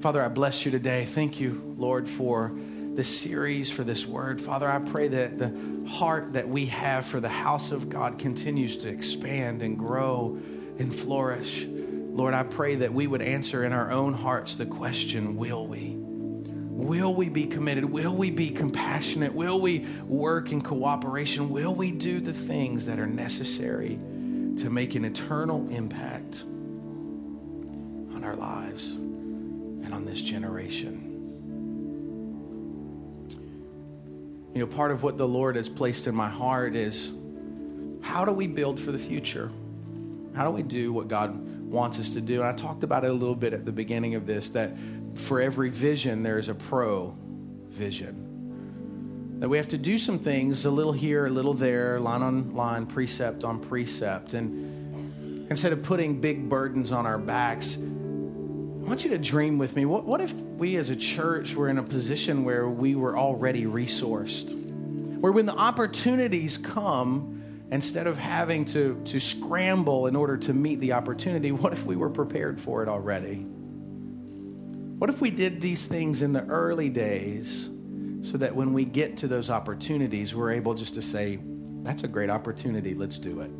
Father, 0.00 0.22
I 0.22 0.28
bless 0.28 0.64
you 0.64 0.70
today. 0.70 1.04
Thank 1.04 1.40
you, 1.40 1.74
Lord, 1.76 2.08
for 2.08 2.52
this 2.98 3.20
series, 3.20 3.70
for 3.70 3.84
this 3.84 4.04
word. 4.04 4.40
Father, 4.40 4.68
I 4.68 4.80
pray 4.80 5.06
that 5.06 5.38
the 5.38 5.88
heart 5.88 6.32
that 6.32 6.48
we 6.48 6.66
have 6.66 7.06
for 7.06 7.20
the 7.20 7.28
house 7.28 7.70
of 7.70 7.88
God 7.88 8.18
continues 8.18 8.78
to 8.78 8.88
expand 8.88 9.62
and 9.62 9.78
grow 9.78 10.36
and 10.80 10.92
flourish. 10.92 11.64
Lord, 11.68 12.34
I 12.34 12.42
pray 12.42 12.74
that 12.74 12.92
we 12.92 13.06
would 13.06 13.22
answer 13.22 13.62
in 13.62 13.72
our 13.72 13.92
own 13.92 14.14
hearts 14.14 14.56
the 14.56 14.66
question 14.66 15.36
will 15.36 15.64
we? 15.68 15.94
Will 15.96 17.14
we 17.14 17.28
be 17.28 17.46
committed? 17.46 17.84
Will 17.84 18.16
we 18.16 18.32
be 18.32 18.50
compassionate? 18.50 19.32
Will 19.32 19.60
we 19.60 19.86
work 20.04 20.50
in 20.50 20.60
cooperation? 20.60 21.50
Will 21.50 21.76
we 21.76 21.92
do 21.92 22.18
the 22.18 22.32
things 22.32 22.86
that 22.86 22.98
are 22.98 23.06
necessary 23.06 23.96
to 24.58 24.70
make 24.70 24.96
an 24.96 25.04
eternal 25.04 25.68
impact 25.70 26.42
on 28.12 28.24
our 28.24 28.34
lives? 28.34 28.98
and 29.88 29.94
on 29.94 30.04
this 30.04 30.20
generation. 30.20 31.07
You 34.54 34.60
know, 34.60 34.66
part 34.66 34.90
of 34.90 35.02
what 35.02 35.18
the 35.18 35.28
Lord 35.28 35.56
has 35.56 35.68
placed 35.68 36.06
in 36.06 36.14
my 36.14 36.28
heart 36.28 36.74
is 36.74 37.12
how 38.02 38.24
do 38.24 38.32
we 38.32 38.46
build 38.46 38.80
for 38.80 38.92
the 38.92 38.98
future? 38.98 39.50
How 40.34 40.44
do 40.44 40.50
we 40.50 40.62
do 40.62 40.92
what 40.92 41.08
God 41.08 41.36
wants 41.70 41.98
us 41.98 42.10
to 42.10 42.20
do? 42.20 42.40
And 42.40 42.48
I 42.48 42.52
talked 42.52 42.82
about 42.82 43.04
it 43.04 43.10
a 43.10 43.14
little 43.14 43.34
bit 43.34 43.52
at 43.52 43.64
the 43.64 43.72
beginning 43.72 44.14
of 44.14 44.26
this 44.26 44.48
that 44.50 44.72
for 45.14 45.40
every 45.40 45.70
vision, 45.70 46.22
there's 46.22 46.48
a 46.48 46.54
pro 46.54 47.14
vision. 47.68 49.36
That 49.40 49.48
we 49.48 49.56
have 49.56 49.68
to 49.68 49.78
do 49.78 49.98
some 49.98 50.18
things 50.18 50.64
a 50.64 50.70
little 50.70 50.92
here, 50.92 51.26
a 51.26 51.30
little 51.30 51.54
there, 51.54 52.00
line 52.00 52.22
on 52.22 52.54
line, 52.54 52.86
precept 52.86 53.44
on 53.44 53.60
precept. 53.60 54.34
And 54.34 55.48
instead 55.50 55.72
of 55.72 55.82
putting 55.82 56.20
big 56.20 56.48
burdens 56.48 56.90
on 56.90 57.06
our 57.06 57.18
backs, 57.18 57.76
want 58.88 59.04
you 59.04 59.10
to 59.10 59.18
dream 59.18 59.58
with 59.58 59.76
me. 59.76 59.84
What, 59.84 60.04
what 60.04 60.20
if 60.20 60.32
we 60.32 60.76
as 60.76 60.88
a 60.88 60.96
church 60.96 61.54
were 61.54 61.68
in 61.68 61.78
a 61.78 61.82
position 61.82 62.44
where 62.44 62.68
we 62.68 62.94
were 62.94 63.16
already 63.16 63.64
resourced? 63.64 64.54
Where 65.20 65.30
when 65.30 65.46
the 65.46 65.54
opportunities 65.54 66.56
come, 66.56 67.66
instead 67.70 68.06
of 68.06 68.16
having 68.16 68.64
to, 68.66 69.00
to 69.04 69.20
scramble 69.20 70.06
in 70.06 70.16
order 70.16 70.38
to 70.38 70.54
meet 70.54 70.80
the 70.80 70.92
opportunity, 70.92 71.52
what 71.52 71.72
if 71.72 71.84
we 71.84 71.96
were 71.96 72.08
prepared 72.08 72.60
for 72.60 72.82
it 72.82 72.88
already? 72.88 73.36
What 74.98 75.10
if 75.10 75.20
we 75.20 75.30
did 75.30 75.60
these 75.60 75.84
things 75.84 76.22
in 76.22 76.32
the 76.32 76.44
early 76.46 76.88
days 76.88 77.68
so 78.22 78.38
that 78.38 78.56
when 78.56 78.72
we 78.72 78.84
get 78.84 79.18
to 79.18 79.28
those 79.28 79.50
opportunities, 79.50 80.34
we're 80.34 80.52
able 80.52 80.74
just 80.74 80.94
to 80.94 81.02
say, 81.02 81.38
that's 81.82 82.04
a 82.04 82.08
great 82.08 82.30
opportunity, 82.30 82.94
let's 82.94 83.18
do 83.18 83.40
it? 83.42 83.50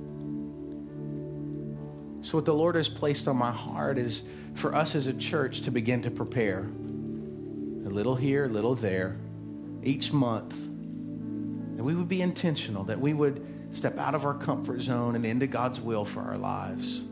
So, 2.20 2.38
what 2.38 2.44
the 2.44 2.54
Lord 2.54 2.74
has 2.74 2.88
placed 2.88 3.28
on 3.28 3.36
my 3.36 3.52
heart 3.52 3.98
is 3.98 4.22
for 4.54 4.74
us 4.74 4.94
as 4.94 5.06
a 5.06 5.12
church 5.12 5.62
to 5.62 5.70
begin 5.70 6.02
to 6.02 6.10
prepare 6.10 6.60
a 6.60 7.90
little 7.90 8.16
here, 8.16 8.46
a 8.46 8.48
little 8.48 8.74
there, 8.74 9.16
each 9.82 10.12
month. 10.12 10.54
And 10.54 11.80
we 11.80 11.94
would 11.94 12.08
be 12.08 12.20
intentional, 12.20 12.84
that 12.84 13.00
we 13.00 13.14
would 13.14 13.44
step 13.70 13.98
out 13.98 14.14
of 14.14 14.24
our 14.24 14.34
comfort 14.34 14.82
zone 14.82 15.14
and 15.14 15.24
into 15.24 15.46
God's 15.46 15.80
will 15.80 16.04
for 16.04 16.20
our 16.20 16.36
lives. 16.36 17.02